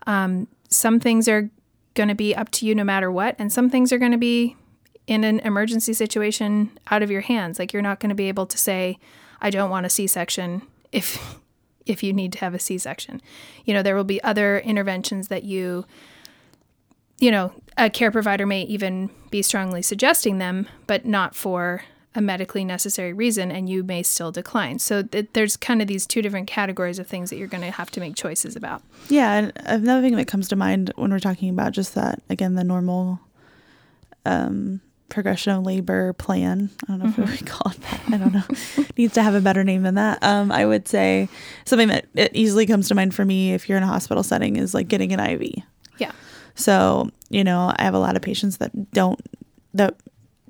Um, 0.07 0.49
some 0.69 1.01
things 1.01 1.29
are 1.29 1.51
going 1.95 2.09
to 2.09 2.15
be 2.15 2.35
up 2.35 2.51
to 2.53 2.67
you 2.67 2.75
no 2.75 2.85
matter 2.85 3.11
what 3.11 3.37
and 3.39 3.53
some 3.53 3.69
things 3.69 3.93
are 3.93 3.99
going 3.99 4.13
to 4.13 4.19
be 4.19 4.57
in 5.07 5.25
an 5.25 5.41
emergency 5.41 5.93
situation 5.93 6.71
out 6.91 7.03
of 7.03 7.11
your 7.11 7.21
hands. 7.23 7.59
Like 7.59 7.73
you're 7.73 7.83
not 7.83 8.01
going 8.01 8.11
to 8.11 8.15
be 8.15 8.29
able 8.29 8.47
to 8.47 8.59
say 8.59 8.99
i 9.43 9.49
don't 9.51 9.71
want 9.71 9.87
a 9.87 9.91
c-section 9.91 10.63
if 10.93 11.37
if 11.87 12.03
you 12.03 12.13
need 12.13 12.33
to 12.33 12.39
have 12.39 12.55
a 12.55 12.59
c-section. 12.59 13.21
You 13.67 13.75
know 13.75 13.83
there 13.83 13.97
will 13.97 14.05
be 14.05 14.23
other 14.23 14.61
interventions 14.61 15.29
that 15.29 15.45
you 15.45 15.85
you 17.21 17.31
know, 17.31 17.53
a 17.77 17.89
care 17.89 18.11
provider 18.11 18.47
may 18.47 18.63
even 18.63 19.11
be 19.31 19.43
strongly 19.43 19.83
suggesting 19.83 20.39
them, 20.39 20.67
but 20.87 21.07
not 21.07 21.35
for 21.35 21.83
a 22.15 22.21
medically 22.21 22.65
necessary 22.65 23.13
reason, 23.13 23.53
and 23.53 23.69
you 23.69 23.85
may 23.85 24.03
still 24.03 24.33
decline. 24.33 24.81
So 24.81 25.03
th- 25.03 25.29
there's 25.33 25.57
kind 25.57 25.81
of 25.81 25.87
these 25.87 26.07
two 26.07 26.23
different 26.23 26.49
categories 26.49 26.99
of 26.99 27.07
things 27.07 27.31
that 27.31 27.37
you're 27.37 27.47
going 27.47 27.63
to 27.63 27.71
have 27.71 27.91
to 27.93 28.01
make 28.01 28.17
choices 28.17 28.57
about. 28.57 28.83
Yeah, 29.09 29.33
and 29.35 29.53
another 29.65 30.03
thing 30.03 30.17
that 30.17 30.27
comes 30.27 30.49
to 30.49 30.57
mind 30.57 30.93
when 30.97 31.13
we're 31.13 31.21
talking 31.21 31.51
about 31.51 31.73
just 31.73 31.95
that 31.95 32.21
again, 32.29 32.57
the 32.57 32.65
normal 32.65 33.21
um, 34.27 34.81
progression 35.09 35.53
of 35.53 35.65
labor 35.65 36.13
plan. 36.15 36.71
I 36.85 36.87
don't 36.87 36.99
know 36.99 37.07
mm-hmm. 37.07 37.23
if 37.23 37.41
we 37.41 37.47
call 37.47 37.71
it 37.71 37.81
that. 37.83 38.01
I 38.09 38.17
don't 38.17 38.33
know. 38.33 38.85
Needs 38.97 39.15
to 39.15 39.23
have 39.23 39.35
a 39.35 39.41
better 39.41 39.63
name 39.63 39.83
than 39.83 39.95
that. 39.95 40.23
Um, 40.23 40.51
I 40.51 40.67
would 40.67 40.89
say 40.89 41.29
something 41.65 41.89
that 41.89 42.09
easily 42.35 42.67
comes 42.67 42.89
to 42.89 42.95
mind 42.97 43.15
for 43.15 43.25
me 43.25 43.53
if 43.53 43.69
you're 43.69 43.79
in 43.79 43.85
a 43.85 43.89
hospital 43.89 44.25
setting 44.25 44.57
is 44.57 44.75
like 44.75 44.89
getting 44.89 45.13
an 45.13 45.21
IV. 45.21 45.63
Yeah. 45.99 46.13
So, 46.61 47.11
you 47.29 47.45
know, 47.45 47.73
I 47.77 47.85
have 47.85 47.95
a 47.95 47.99
lot 47.99 48.17
of 48.17 48.23
patients 48.23 48.59
that 48.59 48.93
don't 48.93 49.21
that 49.75 49.97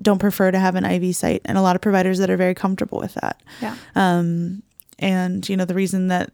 don't 0.01 0.19
prefer 0.19 0.51
to 0.51 0.59
have 0.59 0.75
an 0.75 0.83
IV 0.83 1.15
site 1.15 1.41
and 1.45 1.57
a 1.57 1.61
lot 1.61 1.75
of 1.75 1.81
providers 1.81 2.17
that 2.19 2.29
are 2.29 2.37
very 2.37 2.55
comfortable 2.55 2.99
with 2.99 3.13
that. 3.15 3.41
Yeah. 3.61 3.75
Um, 3.95 4.63
and 4.99 5.47
you 5.47 5.55
know, 5.55 5.65
the 5.65 5.75
reason 5.75 6.07
that 6.07 6.31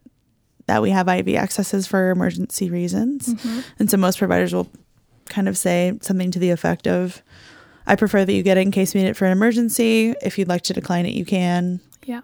that 0.67 0.81
we 0.81 0.89
have 0.91 1.07
IV 1.07 1.35
access 1.35 1.73
is 1.73 1.87
for 1.87 2.09
emergency 2.09 2.69
reasons. 2.69 3.33
Mm-hmm. 3.33 3.59
And 3.79 3.89
so 3.89 3.97
most 3.97 4.19
providers 4.19 4.53
will 4.53 4.69
kind 5.25 5.47
of 5.47 5.57
say 5.57 5.97
something 6.01 6.31
to 6.31 6.39
the 6.39 6.49
effect 6.51 6.87
of 6.87 7.21
I 7.85 7.95
prefer 7.95 8.25
that 8.25 8.33
you 8.33 8.43
get 8.43 8.57
it 8.57 8.61
in 8.61 8.71
case 8.71 8.93
we 8.93 9.01
need 9.01 9.09
it 9.09 9.15
for 9.15 9.25
an 9.25 9.31
emergency. 9.31 10.13
If 10.21 10.37
you'd 10.37 10.49
like 10.49 10.63
to 10.63 10.73
decline 10.73 11.05
it, 11.05 11.13
you 11.13 11.25
can. 11.25 11.79
Yeah. 12.05 12.21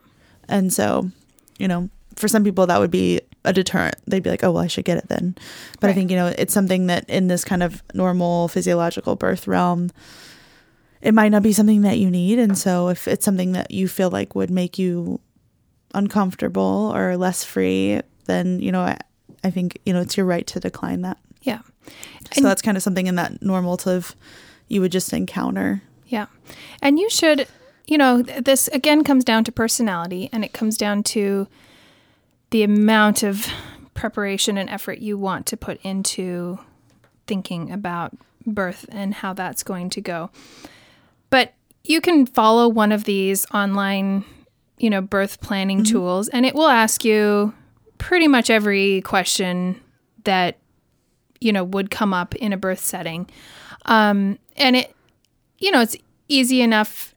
And 0.50 0.74
so, 0.74 1.10
you 1.58 1.70
know, 1.70 1.90
for 2.16 2.28
some 2.28 2.44
people 2.44 2.68
that 2.68 2.80
would 2.80 2.92
be 2.92 3.22
a 3.46 3.54
deterrent. 3.54 3.96
They'd 4.06 4.24
be 4.24 4.30
like, 4.30 4.44
"Oh, 4.44 4.52
well, 4.52 4.64
I 4.64 4.68
should 4.68 4.86
get 4.86 4.98
it 4.98 5.08
then." 5.10 5.36
But 5.80 5.88
right. 5.88 5.92
I 5.92 5.94
think 5.94 6.12
you 6.12 6.18
know 6.18 6.28
it's 6.28 6.54
something 6.54 6.88
that 6.88 7.10
in 7.10 7.28
this 7.28 7.44
kind 7.44 7.64
of 7.64 7.84
normal 7.94 8.48
physiological 8.48 9.16
birth 9.16 9.48
realm, 9.48 9.92
it 11.02 11.14
might 11.14 11.30
not 11.30 11.44
be 11.44 11.54
something 11.54 11.82
that 11.82 12.00
you 12.00 12.10
need, 12.10 12.40
and 12.40 12.58
so 12.58 12.90
if 12.90 13.08
it's 13.08 13.26
something 13.26 13.54
that 13.54 13.72
you 13.72 13.88
feel 13.88 14.10
like 14.10 14.36
would 14.36 14.52
make 14.52 14.80
you 14.80 15.20
uncomfortable 15.94 16.92
or 16.96 17.18
less 17.18 17.44
free, 17.44 18.02
then 18.26 18.60
you 18.60 18.72
know 18.72 18.82
I, 18.82 18.98
I 19.44 19.52
think 19.52 19.80
you 19.86 19.94
know 19.94 20.02
it's 20.02 20.18
your 20.18 20.26
right 20.26 20.48
to 20.48 20.60
decline 20.60 21.02
that. 21.02 21.18
Yeah. 21.42 21.62
So 21.86 22.38
and 22.38 22.46
that's 22.46 22.62
kind 22.62 22.78
of 22.78 22.84
something 22.84 23.08
in 23.08 23.16
that 23.16 23.42
normative 23.42 24.16
you 24.68 24.82
would 24.82 24.92
just 24.92 25.14
encounter. 25.14 25.82
Yeah. 26.08 26.28
And 26.82 27.00
you 27.00 27.10
should, 27.10 27.48
you 27.88 27.98
know, 27.98 28.22
this 28.22 28.68
again 28.70 29.04
comes 29.04 29.24
down 29.24 29.44
to 29.46 29.52
personality 29.52 30.30
and 30.32 30.44
it 30.44 30.54
comes 30.54 30.78
down 30.78 31.04
to 31.04 31.48
the 32.54 32.62
amount 32.62 33.24
of 33.24 33.48
preparation 33.96 34.60
and 34.60 34.70
effort 34.70 35.00
you 35.00 35.18
want 35.18 35.48
to 35.48 35.58
put 35.58 35.82
into 35.82 36.60
thinking 37.26 37.72
about 37.72 38.16
birth 38.46 38.86
and 38.92 39.12
how 39.12 39.34
that's 39.34 39.64
going 39.64 39.90
to 39.90 40.00
go. 40.00 40.30
But 41.32 41.56
you 41.84 42.00
can 42.00 42.28
follow 42.28 42.70
one 42.70 42.92
of 42.92 43.06
these 43.06 43.48
online, 43.56 44.24
you 44.78 44.92
know, 44.92 45.02
birth 45.02 45.42
planning 45.42 45.80
mm-hmm. 45.80 45.94
tools 45.94 46.28
and 46.28 46.46
it 46.46 46.54
will 46.54 46.68
ask 46.68 47.04
you 47.04 47.56
pretty 47.98 48.28
much 48.28 48.52
every 48.52 49.02
question 49.02 49.82
that 50.24 50.60
you 51.42 51.52
know 51.52 51.64
would 51.64 51.90
come 51.90 52.14
up 52.14 52.36
in 52.36 52.54
a 52.54 52.58
birth 52.58 52.82
setting. 52.82 53.28
Um, 53.86 54.38
and 54.58 54.76
it, 54.76 54.96
you 55.58 55.72
know, 55.72 55.82
it's 55.82 55.98
easy 56.28 56.62
enough, 56.62 57.13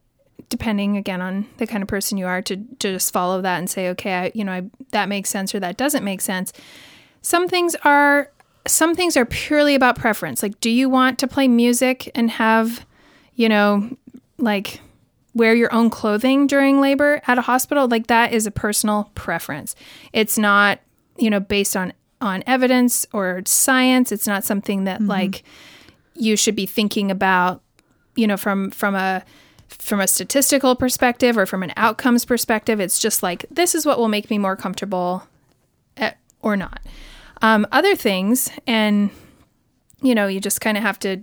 depending 0.49 0.97
again 0.97 1.21
on 1.21 1.45
the 1.57 1.67
kind 1.67 1.81
of 1.81 1.89
person 1.89 2.17
you 2.17 2.25
are, 2.25 2.41
to, 2.41 2.55
to 2.55 2.93
just 2.93 3.11
follow 3.11 3.41
that 3.41 3.57
and 3.57 3.69
say, 3.69 3.89
okay, 3.89 4.13
I, 4.13 4.31
you 4.33 4.43
know, 4.43 4.51
I, 4.51 4.63
that 4.91 5.09
makes 5.09 5.29
sense 5.29 5.53
or 5.53 5.59
that 5.59 5.77
doesn't 5.77 6.03
make 6.03 6.21
sense. 6.21 6.53
Some 7.21 7.47
things 7.47 7.75
are 7.83 8.31
some 8.67 8.95
things 8.95 9.15
are 9.15 9.25
purely 9.25 9.75
about 9.75 9.97
preference. 9.97 10.43
Like, 10.43 10.59
do 10.59 10.69
you 10.69 10.89
want 10.89 11.19
to 11.19 11.27
play 11.27 11.47
music 11.47 12.11
and 12.13 12.29
have, 12.31 12.85
you 13.35 13.47
know, 13.47 13.95
like 14.37 14.81
wear 15.33 15.55
your 15.55 15.73
own 15.73 15.89
clothing 15.89 16.47
during 16.47 16.81
labor 16.81 17.21
at 17.27 17.37
a 17.37 17.41
hospital? 17.41 17.87
Like 17.87 18.07
that 18.07 18.33
is 18.33 18.45
a 18.45 18.51
personal 18.51 19.11
preference. 19.15 19.75
It's 20.11 20.37
not, 20.37 20.79
you 21.17 21.29
know, 21.29 21.39
based 21.39 21.77
on 21.77 21.93
on 22.19 22.43
evidence 22.47 23.05
or 23.13 23.41
science. 23.45 24.11
It's 24.11 24.27
not 24.27 24.43
something 24.43 24.83
that 24.85 24.99
mm-hmm. 24.99 25.09
like 25.09 25.43
you 26.15 26.35
should 26.35 26.55
be 26.55 26.65
thinking 26.65 27.11
about, 27.11 27.61
you 28.15 28.27
know, 28.27 28.37
from 28.37 28.71
from 28.71 28.95
a 28.95 29.23
from 29.69 29.99
a 29.99 30.07
statistical 30.07 30.75
perspective 30.75 31.37
or 31.37 31.45
from 31.45 31.63
an 31.63 31.73
outcomes 31.77 32.25
perspective. 32.25 32.79
It's 32.79 32.99
just 32.99 33.23
like 33.23 33.45
this 33.49 33.75
is 33.75 33.85
what 33.85 33.97
will 33.97 34.07
make 34.07 34.29
me 34.29 34.37
more 34.37 34.55
comfortable, 34.55 35.27
at, 35.95 36.13
eh, 36.13 36.15
or 36.41 36.57
not. 36.57 36.81
Um, 37.41 37.67
other 37.71 37.95
things, 37.95 38.49
and 38.65 39.09
you 40.01 40.15
know, 40.15 40.27
you 40.27 40.39
just 40.39 40.61
kind 40.61 40.77
of 40.77 40.83
have 40.83 40.99
to 40.99 41.21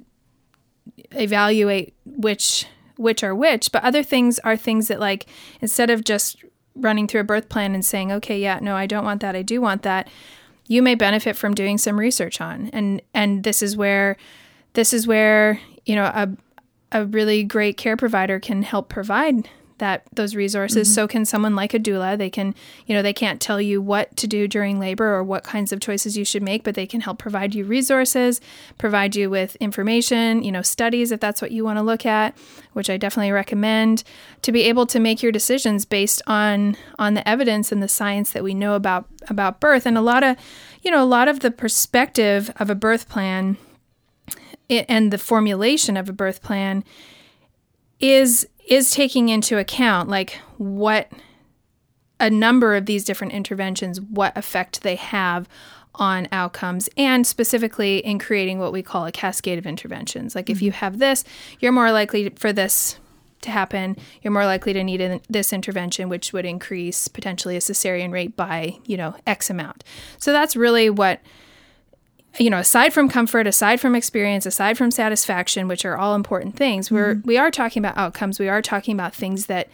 evaluate 1.12 1.94
which 2.04 2.66
which 2.96 3.24
are 3.24 3.34
which. 3.34 3.72
But 3.72 3.82
other 3.82 4.02
things 4.02 4.38
are 4.40 4.56
things 4.56 4.88
that 4.88 5.00
like 5.00 5.26
instead 5.60 5.90
of 5.90 6.04
just 6.04 6.44
running 6.74 7.06
through 7.06 7.20
a 7.20 7.24
birth 7.24 7.48
plan 7.48 7.74
and 7.74 7.84
saying, 7.84 8.12
okay, 8.12 8.38
yeah, 8.38 8.58
no, 8.60 8.76
I 8.76 8.86
don't 8.86 9.04
want 9.04 9.20
that, 9.22 9.36
I 9.36 9.42
do 9.42 9.60
want 9.60 9.82
that. 9.82 10.08
You 10.66 10.82
may 10.82 10.94
benefit 10.94 11.36
from 11.36 11.54
doing 11.54 11.78
some 11.78 11.98
research 11.98 12.40
on, 12.40 12.70
and 12.72 13.02
and 13.12 13.44
this 13.44 13.62
is 13.62 13.76
where 13.76 14.16
this 14.72 14.92
is 14.92 15.06
where 15.06 15.60
you 15.84 15.94
know 15.94 16.04
a 16.04 16.28
a 16.94 17.04
really 17.04 17.44
great 17.44 17.76
care 17.76 17.96
provider 17.96 18.40
can 18.40 18.62
help 18.62 18.88
provide 18.88 19.48
that 19.78 20.04
those 20.12 20.36
resources. 20.36 20.88
Mm-hmm. 20.88 20.94
so 20.94 21.08
can 21.08 21.24
someone 21.24 21.56
like 21.56 21.74
a 21.74 21.80
doula 21.80 22.16
they 22.16 22.30
can 22.30 22.54
you 22.86 22.94
know 22.94 23.02
they 23.02 23.12
can't 23.12 23.40
tell 23.40 23.60
you 23.60 23.82
what 23.82 24.16
to 24.16 24.28
do 24.28 24.46
during 24.46 24.78
labor 24.78 25.12
or 25.12 25.24
what 25.24 25.42
kinds 25.42 25.72
of 25.72 25.80
choices 25.80 26.16
you 26.16 26.24
should 26.24 26.44
make 26.44 26.62
but 26.62 26.76
they 26.76 26.86
can 26.86 27.00
help 27.00 27.18
provide 27.18 27.56
you 27.56 27.64
resources 27.64 28.40
provide 28.78 29.16
you 29.16 29.28
with 29.28 29.56
information 29.56 30.44
you 30.44 30.52
know 30.52 30.62
studies 30.62 31.10
if 31.10 31.18
that's 31.18 31.42
what 31.42 31.50
you 31.50 31.64
want 31.64 31.76
to 31.76 31.82
look 31.82 32.06
at 32.06 32.38
which 32.72 32.88
i 32.88 32.96
definitely 32.96 33.32
recommend 33.32 34.04
to 34.42 34.52
be 34.52 34.62
able 34.62 34.86
to 34.86 35.00
make 35.00 35.24
your 35.24 35.32
decisions 35.32 35.84
based 35.84 36.22
on 36.28 36.76
on 36.96 37.14
the 37.14 37.28
evidence 37.28 37.72
and 37.72 37.82
the 37.82 37.88
science 37.88 38.30
that 38.30 38.44
we 38.44 38.54
know 38.54 38.76
about 38.76 39.06
about 39.28 39.60
birth. 39.60 39.86
And 39.86 39.96
a 39.96 40.02
lot 40.02 40.22
of 40.22 40.36
you 40.82 40.90
know 40.90 41.02
a 41.02 41.06
lot 41.06 41.28
of 41.28 41.40
the 41.40 41.50
perspective 41.50 42.50
of 42.56 42.70
a 42.70 42.74
birth 42.74 43.08
plan 43.08 43.56
it, 44.68 44.86
and 44.88 45.12
the 45.12 45.18
formulation 45.18 45.96
of 45.96 46.08
a 46.08 46.12
birth 46.12 46.42
plan 46.42 46.84
is 48.00 48.46
is 48.66 48.90
taking 48.90 49.28
into 49.28 49.58
account 49.58 50.08
like 50.08 50.40
what 50.56 51.10
a 52.18 52.30
number 52.30 52.74
of 52.74 52.86
these 52.86 53.04
different 53.04 53.32
interventions 53.32 54.00
what 54.00 54.36
effect 54.36 54.82
they 54.82 54.96
have 54.96 55.48
on 55.96 56.26
outcomes 56.32 56.88
and 56.96 57.26
specifically 57.26 57.98
in 57.98 58.18
creating 58.18 58.58
what 58.58 58.72
we 58.72 58.82
call 58.82 59.06
a 59.06 59.12
cascade 59.12 59.58
of 59.58 59.66
interventions 59.66 60.34
like 60.34 60.46
mm-hmm. 60.46 60.52
if 60.52 60.62
you 60.62 60.72
have 60.72 60.98
this 60.98 61.24
you're 61.60 61.72
more 61.72 61.92
likely 61.92 62.30
for 62.30 62.52
this 62.52 62.98
to 63.42 63.50
happen 63.50 63.96
you're 64.22 64.32
more 64.32 64.46
likely 64.46 64.72
to 64.72 64.82
need 64.82 65.20
this 65.28 65.52
intervention 65.52 66.08
which 66.08 66.32
would 66.32 66.46
increase 66.46 67.06
potentially 67.08 67.56
a 67.56 67.60
cesarean 67.60 68.10
rate 68.10 68.34
by 68.36 68.76
you 68.86 68.96
know 68.96 69.14
x 69.26 69.50
amount 69.50 69.84
so 70.18 70.32
that's 70.32 70.56
really 70.56 70.88
what 70.88 71.20
you 72.38 72.50
know, 72.50 72.58
aside 72.58 72.92
from 72.92 73.08
comfort, 73.08 73.46
aside 73.46 73.80
from 73.80 73.94
experience, 73.94 74.44
aside 74.46 74.76
from 74.76 74.90
satisfaction, 74.90 75.68
which 75.68 75.84
are 75.84 75.96
all 75.96 76.14
important 76.14 76.56
things, 76.56 76.90
we're 76.90 77.14
mm-hmm. 77.14 77.28
we 77.28 77.38
are 77.38 77.50
talking 77.50 77.80
about 77.80 77.96
outcomes. 77.96 78.38
We 78.38 78.48
are 78.48 78.62
talking 78.62 78.94
about 78.94 79.14
things 79.14 79.46
that 79.46 79.68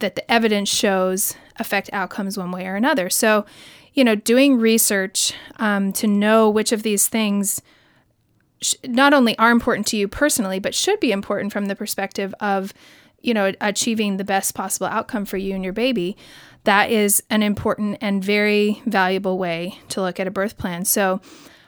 that 0.00 0.14
the 0.14 0.30
evidence 0.30 0.68
shows 0.68 1.36
affect 1.56 1.88
outcomes 1.92 2.36
one 2.36 2.50
way 2.50 2.66
or 2.66 2.76
another. 2.76 3.08
So, 3.08 3.46
you 3.94 4.04
know, 4.04 4.14
doing 4.14 4.58
research 4.58 5.32
um, 5.56 5.92
to 5.94 6.06
know 6.06 6.50
which 6.50 6.72
of 6.72 6.82
these 6.82 7.08
things 7.08 7.62
sh- 8.60 8.74
not 8.84 9.14
only 9.14 9.38
are 9.38 9.50
important 9.50 9.86
to 9.88 9.96
you 9.96 10.08
personally, 10.08 10.58
but 10.58 10.74
should 10.74 11.00
be 11.00 11.12
important 11.12 11.52
from 11.52 11.66
the 11.66 11.76
perspective 11.76 12.34
of, 12.40 12.74
you 13.20 13.32
know, 13.32 13.52
achieving 13.60 14.16
the 14.16 14.24
best 14.24 14.54
possible 14.54 14.88
outcome 14.88 15.24
for 15.24 15.36
you 15.36 15.54
and 15.54 15.62
your 15.62 15.72
baby. 15.72 16.16
That 16.64 16.90
is 16.90 17.22
an 17.30 17.42
important 17.42 17.98
and 18.00 18.22
very 18.22 18.82
valuable 18.84 19.38
way 19.38 19.78
to 19.90 20.02
look 20.02 20.18
at 20.18 20.26
a 20.26 20.30
birth 20.30 20.58
plan. 20.58 20.84
So 20.84 21.20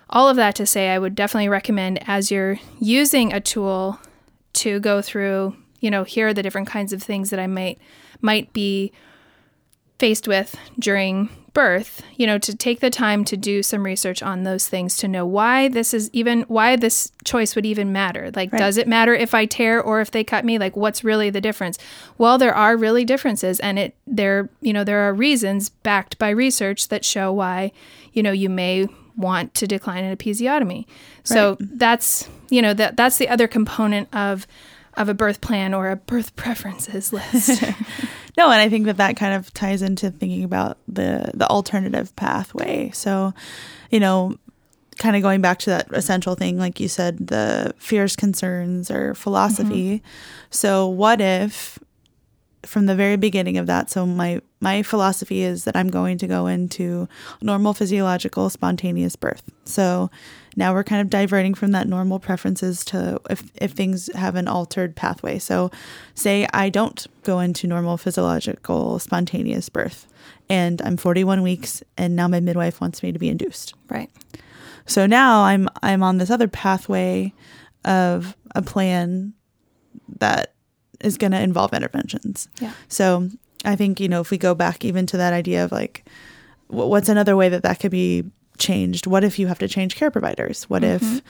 all 0.09 0.29
of 0.29 0.37
that 0.37 0.55
to 0.57 0.67
say, 0.67 0.91
I 0.91 0.99
would 0.99 1.15
definitely 1.15 1.49
recommend 1.49 2.07
as 2.09 2.31
you're 2.31 2.59
using 2.81 3.33
a 3.33 3.41
tool 3.41 4.01
to 4.55 4.81
go 4.81 5.03
through, 5.03 5.57
you 5.81 5.91
know, 5.91 6.05
here 6.05 6.29
are 6.29 6.35
the 6.35 6.43
different 6.43 6.69
kinds 6.69 6.93
of 6.93 7.03
things 7.03 7.31
that 7.31 7.41
I 7.41 7.47
might 7.47 7.79
might 8.23 8.53
be 8.53 8.93
faced 9.99 10.29
with 10.29 10.57
during 10.79 11.29
birth, 11.53 12.03
you 12.17 12.27
know, 12.27 12.37
to 12.37 12.55
take 12.55 12.81
the 12.81 12.91
time 12.91 13.25
to 13.25 13.37
do 13.37 13.63
some 13.63 13.83
research 13.83 14.23
on 14.23 14.43
those 14.43 14.69
things 14.69 14.97
to 14.99 15.09
know 15.09 15.25
why 15.25 15.69
this 15.69 15.95
is 15.95 16.11
even 16.13 16.43
why 16.43 16.77
this 16.77 17.11
choice 17.25 17.57
would 17.57 17.65
even 17.65 17.93
matter. 17.93 18.31
Like 18.35 18.53
right. 18.53 18.59
does 18.59 18.77
it 18.77 18.87
matter 18.87 19.15
if 19.15 19.35
I 19.35 19.47
tear 19.47 19.81
or 19.81 20.01
if 20.01 20.11
they 20.11 20.23
cut 20.23 20.45
me? 20.45 20.59
Like 20.59 20.77
what's 20.77 21.03
really 21.03 21.31
the 21.31 21.41
difference? 21.41 21.79
Well, 22.19 22.37
there 22.37 22.55
are 22.55 22.77
really 22.77 23.07
differences 23.07 23.59
and 23.61 23.79
it 23.79 23.97
there, 24.07 24.51
you 24.61 24.73
know, 24.73 24.85
there 24.85 25.09
are 25.09 25.15
reasons 25.15 25.71
backed 25.71 26.19
by 26.19 26.29
research 26.29 26.89
that 26.89 27.07
show 27.07 27.33
why, 27.33 27.73
you 28.13 28.23
know, 28.23 28.33
you 28.33 28.51
may 28.51 28.87
want 29.17 29.55
to 29.55 29.67
decline 29.67 30.05
an 30.05 30.17
episiotomy. 30.17 30.87
So 31.25 31.51
right. 31.51 31.79
that's 31.79 32.29
you 32.51 32.63
know 32.63 32.75
that 32.75 32.97
that's 32.97 33.19
the 33.19 33.29
other 33.29 33.49
component 33.49 34.15
of 34.15 34.47
of 34.97 35.09
a 35.09 35.15
birth 35.15 35.41
plan 35.41 35.75
or 35.75 35.91
a 35.91 35.97
birth 35.97 36.35
preferences 36.37 37.13
list. 37.13 37.63
no, 38.37 38.51
and 38.51 38.61
I 38.61 38.69
think 38.69 38.87
that 38.87 38.97
that 38.97 39.17
kind 39.17 39.35
of 39.35 39.53
ties 39.53 39.83
into 39.83 40.11
thinking 40.11 40.45
about 40.45 40.79
the 40.89 41.31
the 41.35 41.47
alternative 41.49 42.15
pathway. 42.17 42.91
So, 42.95 43.35
you 43.91 44.01
know, 44.01 44.37
kind 44.99 45.17
of 45.17 45.23
going 45.23 45.41
back 45.41 45.59
to 45.61 45.71
that 45.71 45.89
essential 45.93 46.35
thing 46.35 46.59
like 46.59 46.81
you 46.81 46.89
said, 46.89 47.27
the 47.27 47.75
fears, 47.79 48.17
concerns 48.17 48.91
or 48.91 49.15
philosophy. 49.15 49.99
Mm-hmm. 49.99 50.07
So, 50.51 50.89
what 50.89 51.21
if 51.21 51.79
from 52.67 52.87
the 52.87 52.95
very 52.95 53.17
beginning 53.17 53.59
of 53.59 53.67
that. 53.67 53.91
So 53.91 54.07
my 54.07 54.41
my 54.61 54.83
philosophy 54.83 55.43
is 55.43 55.65
that 55.65 55.77
I'm 55.77 55.89
going 55.89 56.19
to 56.19 56.27
go 56.27 56.47
into 56.47 57.09
normal 57.41 57.75
physiological 57.75 58.51
spontaneous 58.51 59.17
birth. 59.17 59.43
So 59.65 60.11
Now 60.57 60.73
we're 60.73 60.85
kind 60.85 61.03
of 61.03 61.11
diverting 61.11 61.53
from 61.55 61.73
that 61.73 61.87
normal 61.87 62.19
preferences 62.19 62.83
to 62.87 63.21
if, 63.29 63.45
if 63.57 63.73
things 63.73 64.11
have 64.15 64.35
an 64.37 64.49
altered 64.49 64.97
pathway. 64.97 65.39
So, 65.39 65.71
say 66.15 66.49
I 66.53 66.71
don't 66.71 67.07
go 67.23 67.41
into 67.41 67.67
normal 67.67 67.99
physiological 67.99 68.99
spontaneous 68.99 69.69
birth 69.69 70.07
and 70.49 70.81
I'm 70.83 70.97
41 70.97 71.43
weeks 71.43 71.83
and 71.99 72.17
now 72.17 72.27
my 72.27 72.41
midwife 72.41 72.81
wants 72.81 73.03
me 73.03 73.13
to 73.13 73.19
be 73.19 73.29
induced. 73.29 73.75
Right. 73.91 74.11
So 74.87 75.07
now 75.07 75.43
I'm 75.43 75.69
I'm 75.83 76.03
on 76.03 76.19
this 76.19 76.31
other 76.31 76.49
pathway 76.49 77.35
of 77.85 78.35
a 78.55 78.63
plan 78.63 79.35
that 80.19 80.55
is 81.01 81.17
going 81.17 81.33
to 81.33 81.41
involve 81.41 81.73
interventions. 81.73 82.49
Yeah. 82.61 82.73
So 82.89 83.29
I 83.65 83.77
think 83.77 84.01
you 84.01 84.09
know 84.09 84.21
if 84.21 84.31
we 84.31 84.39
go 84.39 84.55
back 84.55 84.85
even 84.85 85.07
to 85.07 85.17
that 85.17 85.33
idea 85.33 85.65
of 85.65 85.73
like 85.73 86.09
what's 86.69 87.09
another 87.09 87.37
way 87.37 87.49
that 87.49 87.63
that 87.63 87.81
could 87.81 87.91
be 87.91 88.25
changed? 88.59 89.07
What 89.07 89.25
if 89.25 89.39
you 89.39 89.47
have 89.47 89.59
to 89.61 89.69
change 89.69 89.97
care 89.97 90.11
providers? 90.11 90.65
What 90.65 90.83
mm-hmm. 90.83 91.17
if 91.17 91.23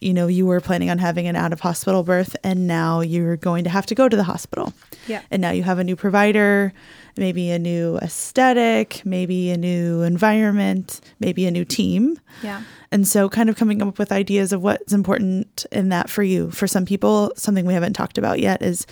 you 0.00 0.14
know 0.14 0.26
you 0.26 0.46
were 0.46 0.60
planning 0.60 0.90
on 0.90 0.98
having 0.98 1.26
an 1.26 1.36
out 1.36 1.52
of 1.52 1.60
hospital 1.60 2.02
birth 2.02 2.34
and 2.42 2.66
now 2.66 3.00
you're 3.00 3.36
going 3.36 3.64
to 3.64 3.70
have 3.70 3.86
to 3.86 3.94
go 3.94 4.08
to 4.08 4.16
the 4.16 4.24
hospital. 4.24 4.72
Yeah. 5.06 5.22
And 5.30 5.42
now 5.42 5.50
you 5.50 5.62
have 5.62 5.78
a 5.78 5.84
new 5.84 5.96
provider, 5.96 6.72
maybe 7.16 7.50
a 7.50 7.58
new 7.58 7.96
aesthetic, 7.98 9.02
maybe 9.04 9.50
a 9.50 9.56
new 9.56 10.02
environment, 10.02 11.00
maybe 11.18 11.46
a 11.46 11.50
new 11.50 11.64
team. 11.64 12.18
Yeah. 12.42 12.62
And 12.90 13.06
so 13.06 13.28
kind 13.28 13.48
of 13.48 13.56
coming 13.56 13.82
up 13.82 13.98
with 13.98 14.10
ideas 14.10 14.52
of 14.52 14.62
what's 14.62 14.92
important 14.92 15.66
in 15.70 15.90
that 15.90 16.10
for 16.10 16.22
you. 16.22 16.50
For 16.50 16.66
some 16.66 16.86
people, 16.86 17.32
something 17.36 17.66
we 17.66 17.74
haven't 17.74 17.92
talked 17.92 18.18
about 18.18 18.40
yet 18.40 18.62
is 18.62 18.86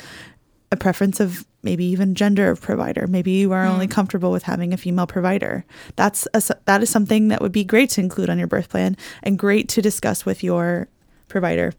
a 0.71 0.77
preference 0.77 1.19
of 1.21 1.47
maybe 1.63 1.85
even 1.85 2.15
gender 2.15 2.51
of 2.51 2.61
provider. 2.61 3.07
Maybe 3.07 3.33
you 3.33 3.53
are 3.53 3.65
mm. 3.65 3.71
only 3.71 3.87
comfortable 3.87 4.31
with 4.31 4.45
having 4.45 4.73
a 4.73 4.77
female 4.77 5.07
provider. 5.07 5.65
That's 5.97 6.29
a, 6.35 6.43
that 6.67 6.83
is 6.83 6.91
something 6.91 7.29
that 7.29 7.41
would 7.41 7.53
be 7.53 7.65
great 7.65 7.91
to 7.91 8.01
include 8.01 8.31
on 8.31 8.39
your 8.39 8.47
birth 8.47 8.69
plan 8.69 8.97
and 9.23 9.39
great 9.39 9.69
to 9.71 9.83
discuss 9.83 10.25
with 10.25 10.45
your 10.45 10.89
provider 11.29 11.73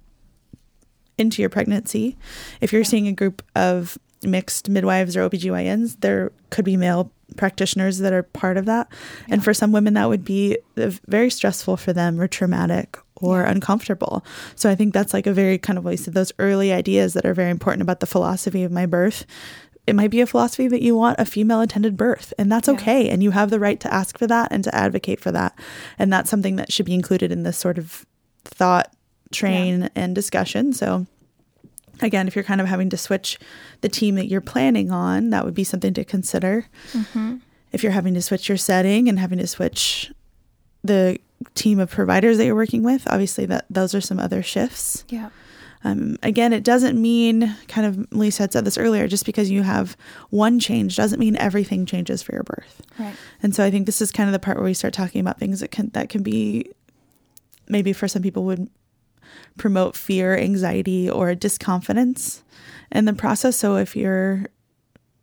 into 1.18 1.42
your 1.42 1.50
pregnancy. 1.50 2.18
If 2.62 2.72
you're 2.72 2.84
seeing 2.84 3.08
a 3.08 3.14
group 3.14 3.44
of 3.56 3.98
mixed 4.24 4.70
midwives 4.70 5.16
or 5.16 5.30
OBGYNs, 5.30 5.98
there 6.02 6.32
could 6.50 6.66
be 6.66 6.78
male 6.78 7.12
practitioners 7.38 8.00
that 8.00 8.14
are 8.14 8.24
part 8.24 8.58
of 8.58 8.66
that. 8.66 8.88
Yeah. 9.28 9.36
And 9.36 9.44
for 9.44 9.54
some 9.54 9.72
women, 9.72 9.94
that 9.94 10.10
would 10.10 10.26
be 10.26 10.58
very 10.76 11.30
stressful 11.30 11.78
for 11.78 11.94
them 11.94 12.20
or 12.20 12.28
traumatic 12.28 12.98
or 13.16 13.42
yeah. 13.42 13.52
uncomfortable. 13.52 14.26
So 14.56 14.70
I 14.70 14.76
think 14.76 14.94
that's 14.94 15.14
like 15.14 15.28
a 15.28 15.34
very 15.34 15.58
kind 15.58 15.78
of 15.78 15.86
waste 15.86 16.08
of 16.08 16.14
those 16.14 16.32
early 16.40 16.74
ideas 16.74 17.14
that 17.14 17.26
are 17.26 17.34
very 17.34 17.52
important 17.52 17.82
about 17.82 18.00
the 18.00 18.08
philosophy 18.08 18.64
of 18.64 18.72
my 18.72 18.86
birth. 18.86 19.26
It 19.88 19.96
might 19.96 20.12
be 20.12 20.22
a 20.22 20.28
philosophy 20.28 20.68
that 20.68 20.82
you 20.82 20.96
want 20.96 21.20
a 21.20 21.26
female 21.26 21.62
attended 21.62 21.98
birth, 21.98 22.34
and 22.38 22.52
that's 22.52 22.68
yeah. 22.68 22.76
okay. 22.76 23.10
And 23.10 23.24
you 23.24 23.32
have 23.32 23.50
the 23.50 23.60
right 23.60 23.80
to 23.80 23.94
ask 23.94 24.18
for 24.20 24.28
that 24.28 24.52
and 24.52 24.64
to 24.64 24.76
advocate 24.76 25.20
for 25.20 25.32
that. 25.32 25.58
And 25.98 26.14
that's 26.14 26.30
something 26.30 26.58
that 26.58 26.72
should 26.72 26.86
be 26.86 26.94
included 26.94 27.32
in 27.32 27.44
this 27.44 27.58
sort 27.58 27.78
of 27.78 28.06
thought 28.44 28.94
train 29.32 29.82
yeah. 29.82 29.90
and 29.96 30.16
discussion. 30.16 30.74
So 30.74 31.06
again, 32.02 32.28
if 32.28 32.36
you're 32.36 32.44
kind 32.44 32.62
of 32.62 32.68
having 32.68 32.90
to 32.90 32.98
switch 32.98 33.40
the 33.82 33.90
team 33.90 34.16
that 34.16 34.28
you're 34.28 34.42
planning 34.42 34.92
on, 34.92 35.30
that 35.30 35.46
would 35.46 35.54
be 35.54 35.64
something 35.64 35.94
to 35.94 36.04
consider. 36.04 36.66
Mm-hmm. 36.94 37.38
If 37.72 37.84
you're 37.84 37.92
having 37.92 38.14
to 38.16 38.22
switch 38.22 38.50
your 38.50 38.58
setting 38.58 39.08
and 39.08 39.20
having 39.20 39.38
to 39.40 39.48
switch 39.48 40.12
the 40.84 41.18
team 41.56 41.80
of 41.80 41.90
providers 41.92 42.38
that 42.38 42.46
you're 42.46 42.56
working 42.56 42.84
with, 42.84 43.08
obviously 43.08 43.46
that 43.48 43.66
those 43.70 43.94
are 43.94 44.02
some 44.02 44.20
other 44.20 44.42
shifts. 44.42 45.04
Yeah. 45.10 45.30
Um, 45.84 46.18
again, 46.24 46.52
it 46.52 46.64
doesn't 46.64 47.02
mean 47.02 47.56
kind 47.70 47.88
of 47.88 48.12
Lisa 48.12 48.44
had 48.44 48.52
said 48.52 48.66
this 48.66 48.78
earlier. 48.78 49.08
Just 49.08 49.26
because 49.26 49.50
you 49.50 49.64
have 49.64 49.96
one 50.30 50.60
change 50.60 50.98
doesn't 50.98 51.20
mean 51.20 51.38
everything 51.38 51.86
changes 51.86 52.22
for 52.22 52.34
your 52.34 52.44
birth. 52.44 52.82
Right. 52.98 53.16
And 53.42 53.56
so 53.56 53.64
I 53.64 53.72
think 53.72 53.86
this 53.86 54.02
is 54.02 54.12
kind 54.12 54.28
of 54.28 54.34
the 54.34 54.40
part 54.40 54.58
where 54.58 54.66
we 54.66 54.74
start 54.74 54.94
talking 54.94 55.22
about 55.22 55.40
things 55.40 55.62
that 55.62 55.72
can 55.72 55.90
that 55.92 56.10
can 56.10 56.22
be 56.22 56.72
maybe 57.70 57.94
for 57.94 58.08
some 58.08 58.22
people 58.22 58.44
would 58.44 58.70
promote 59.58 59.96
fear, 59.96 60.38
anxiety, 60.38 61.10
or 61.10 61.34
disconfidence 61.34 62.42
in 62.92 63.06
the 63.06 63.14
process. 63.14 63.56
So 63.56 63.76
if 63.76 63.96
you're, 63.96 64.46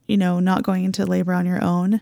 you 0.07 0.17
know, 0.17 0.41
not 0.41 0.63
going 0.63 0.85
into 0.85 1.05
labor 1.05 1.33
on 1.33 1.47
your 1.47 1.63
own, 1.63 2.01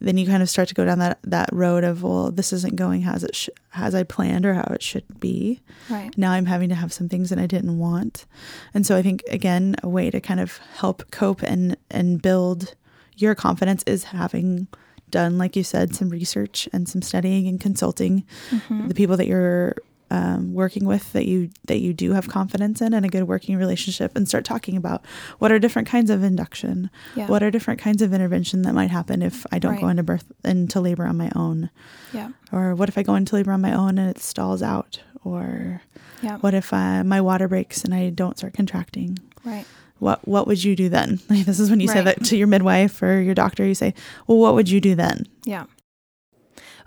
then 0.00 0.18
you 0.18 0.26
kind 0.26 0.42
of 0.42 0.50
start 0.50 0.68
to 0.68 0.74
go 0.74 0.84
down 0.84 0.98
that 0.98 1.18
that 1.22 1.48
road 1.52 1.84
of 1.84 2.02
well, 2.02 2.30
this 2.30 2.52
isn't 2.52 2.76
going 2.76 3.04
as 3.04 3.22
it 3.22 3.36
sh- 3.36 3.50
as 3.74 3.94
I 3.94 4.02
planned 4.02 4.44
or 4.44 4.54
how 4.54 4.72
it 4.72 4.82
should 4.82 5.20
be. 5.20 5.60
Right 5.88 6.16
now, 6.16 6.32
I'm 6.32 6.46
having 6.46 6.68
to 6.70 6.74
have 6.74 6.92
some 6.92 7.08
things 7.08 7.30
that 7.30 7.38
I 7.38 7.46
didn't 7.46 7.78
want, 7.78 8.26
and 8.74 8.86
so 8.86 8.96
I 8.96 9.02
think 9.02 9.22
again, 9.28 9.76
a 9.82 9.88
way 9.88 10.10
to 10.10 10.20
kind 10.20 10.40
of 10.40 10.58
help 10.76 11.10
cope 11.10 11.42
and 11.42 11.76
and 11.90 12.20
build 12.20 12.74
your 13.16 13.34
confidence 13.34 13.84
is 13.86 14.04
having 14.04 14.66
done, 15.10 15.38
like 15.38 15.54
you 15.54 15.62
said, 15.62 15.94
some 15.94 16.08
research 16.08 16.68
and 16.72 16.88
some 16.88 17.02
studying 17.02 17.46
and 17.46 17.60
consulting 17.60 18.24
mm-hmm. 18.50 18.88
the 18.88 18.94
people 18.94 19.16
that 19.16 19.26
you're 19.26 19.76
um, 20.12 20.52
working 20.52 20.84
with 20.84 21.10
that 21.14 21.24
you 21.24 21.48
that 21.64 21.80
you 21.80 21.94
do 21.94 22.12
have 22.12 22.28
confidence 22.28 22.82
in 22.82 22.92
and 22.92 23.06
a 23.06 23.08
good 23.08 23.24
working 23.24 23.56
relationship 23.56 24.14
and 24.14 24.28
start 24.28 24.44
talking 24.44 24.76
about 24.76 25.02
what 25.38 25.50
are 25.50 25.58
different 25.58 25.88
kinds 25.88 26.10
of 26.10 26.22
induction. 26.22 26.90
Yeah. 27.16 27.28
what 27.28 27.42
are 27.42 27.50
different 27.50 27.80
kinds 27.80 28.02
of 28.02 28.12
intervention 28.12 28.60
that 28.62 28.74
might 28.74 28.90
happen 28.90 29.22
if 29.22 29.46
i 29.50 29.58
don't 29.58 29.72
right. 29.72 29.80
go 29.80 29.88
into 29.88 30.02
birth 30.02 30.30
into 30.44 30.80
labor 30.80 31.06
on 31.06 31.16
my 31.16 31.32
own? 31.34 31.70
Yeah. 32.12 32.32
Or 32.52 32.74
what 32.74 32.90
if 32.90 32.98
i 32.98 33.02
go 33.02 33.14
into 33.14 33.36
labor 33.36 33.52
on 33.52 33.62
my 33.62 33.72
own 33.72 33.96
and 33.96 34.10
it 34.10 34.18
stalls 34.18 34.62
out? 34.62 35.00
Or 35.24 35.80
yeah. 36.20 36.36
what 36.38 36.52
if 36.52 36.74
uh, 36.74 37.04
my 37.04 37.22
water 37.22 37.48
breaks 37.48 37.82
and 37.82 37.94
i 37.94 38.10
don't 38.10 38.36
start 38.36 38.52
contracting? 38.52 39.18
Right. 39.44 39.64
What 39.98 40.28
what 40.28 40.46
would 40.46 40.62
you 40.62 40.76
do 40.76 40.90
then? 40.90 41.20
Like 41.30 41.46
this 41.46 41.58
is 41.58 41.70
when 41.70 41.80
you 41.80 41.88
right. 41.88 41.94
say 41.94 42.04
that 42.04 42.24
to 42.24 42.36
your 42.36 42.48
midwife 42.48 43.00
or 43.02 43.18
your 43.22 43.34
doctor 43.34 43.64
you 43.64 43.74
say 43.74 43.94
well 44.26 44.36
what 44.36 44.52
would 44.52 44.68
you 44.68 44.78
do 44.78 44.94
then? 44.94 45.24
Yeah 45.46 45.64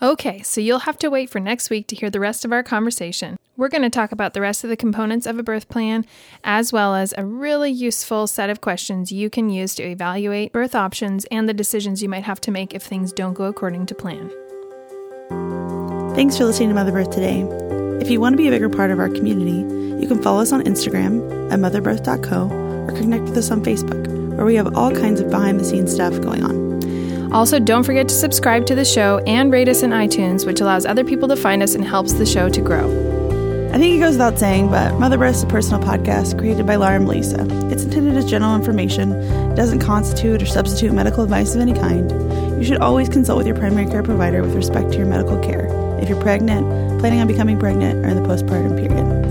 Okay, 0.02 0.42
so 0.42 0.60
you'll 0.60 0.80
have 0.80 0.98
to 1.00 1.10
wait 1.10 1.30
for 1.30 1.40
next 1.40 1.70
week 1.70 1.88
to 1.88 1.96
hear 1.96 2.10
the 2.10 2.20
rest 2.20 2.44
of 2.44 2.52
our 2.52 2.64
conversation. 2.64 3.38
We're 3.58 3.70
going 3.70 3.84
to 3.84 3.90
talk 3.90 4.12
about 4.12 4.34
the 4.34 4.42
rest 4.42 4.66
of 4.66 4.70
the 4.70 4.76
components 4.76 5.26
of 5.26 5.40
a 5.40 5.44
birth 5.44 5.70
plan, 5.70 6.06
as 6.44 6.74
well 6.74 6.96
as 6.96 7.14
a 7.18 7.26
really 7.26 7.72
useful 7.72 8.28
set 8.28 8.50
of 8.50 8.60
questions 8.60 9.12
you 9.12 9.30
can 9.30 9.50
use 9.50 9.74
to 9.76 9.84
evaluate 9.84 10.52
birth 10.52 10.76
options 10.76 11.24
and 11.26 11.48
the 11.48 11.54
decisions 11.54 12.04
you 12.04 12.10
might 12.10 12.26
have 12.26 12.42
to 12.42 12.52
make 12.52 12.74
if 12.74 12.84
things 12.84 13.14
don't 13.14 13.34
go 13.34 13.46
according 13.46 13.86
to 13.86 13.96
plan. 13.96 14.30
Thanks 16.16 16.38
for 16.38 16.46
listening 16.46 16.70
to 16.70 16.76
Mother 16.76 16.92
Birth 16.92 17.12
today. 17.12 17.42
If 18.02 18.10
you 18.10 18.20
want 18.20 18.34
to 18.34 18.38
be 18.38 18.48
a 18.48 18.52
bigger 18.52 18.70
part 18.70 18.92
of 18.92 19.00
our 19.00 19.10
community, 19.10 19.62
you 20.02 20.08
can 20.08 20.22
follow 20.22 20.42
us 20.42 20.52
on 20.52 20.62
Instagram 20.64 21.52
at 21.52 21.60
motherbirth.co 21.60 22.50
or 22.50 22.92
connect 22.98 23.24
with 23.24 23.38
us 23.38 23.52
on 23.52 23.64
Facebook, 23.64 24.36
where 24.36 24.46
we 24.46 24.56
have 24.56 24.76
all 24.76 24.92
kinds 24.92 25.22
of 25.22 25.30
behind 25.30 25.60
the 25.60 25.64
scenes 25.64 25.94
stuff 25.94 26.20
going 26.22 26.44
on. 26.44 26.65
Also, 27.32 27.60
don't 27.60 27.84
forget 27.84 28.08
to 28.08 28.16
subscribe 28.16 28.66
to 28.68 28.76
the 28.76 28.86
show 28.86 29.20
and 29.28 29.52
rate 29.52 29.68
us 29.68 29.84
in 29.84 29.92
iTunes, 29.92 30.46
which 30.46 30.62
allows 30.62 30.86
other 30.86 31.04
people 31.04 31.28
to 31.28 31.36
find 31.36 31.62
us 31.62 31.76
and 31.76 31.84
helps 31.84 32.14
the 32.14 32.26
show 32.26 32.50
to 32.50 32.62
grow. 32.62 33.16
I 33.74 33.78
think 33.78 33.98
it 33.98 34.00
goes 34.00 34.14
without 34.14 34.40
saying, 34.40 34.70
but 34.70 34.98
Mother 35.00 35.18
Birth 35.18 35.36
is 35.36 35.44
a 35.44 35.48
personal 35.48 35.82
podcast 35.82 36.40
created 36.40 36.66
by 36.66 36.78
Laura 36.78 36.96
and 36.96 37.10
Lisa. 37.10 37.46
It's 37.70 37.84
intended 37.84 38.16
as 38.16 38.24
general 38.24 38.56
information. 38.56 39.12
It 39.12 39.56
doesn't 39.56 39.80
constitute 39.80 40.42
or 40.42 40.46
substitute 40.46 40.94
medical 40.94 41.24
advice 41.26 41.56
of 41.56 41.62
any 41.62 41.74
kind. 41.74 42.10
You 42.58 42.64
should 42.64 42.78
always 42.78 43.10
consult 43.10 43.38
with 43.38 43.48
your 43.48 43.58
primary 43.58 43.86
care 43.88 44.02
provider 44.02 44.42
with 44.42 44.56
respect 44.56 44.92
to 44.92 44.98
your 44.98 45.08
medical 45.08 45.38
care 45.44 45.68
if 46.02 46.08
you're 46.08 46.22
pregnant, 46.22 47.00
planning 47.02 47.20
on 47.20 47.28
becoming 47.28 47.60
pregnant, 47.60 48.06
or 48.06 48.10
in 48.10 48.22
the 48.22 48.28
postpartum 48.28 48.78
period. 48.78 49.25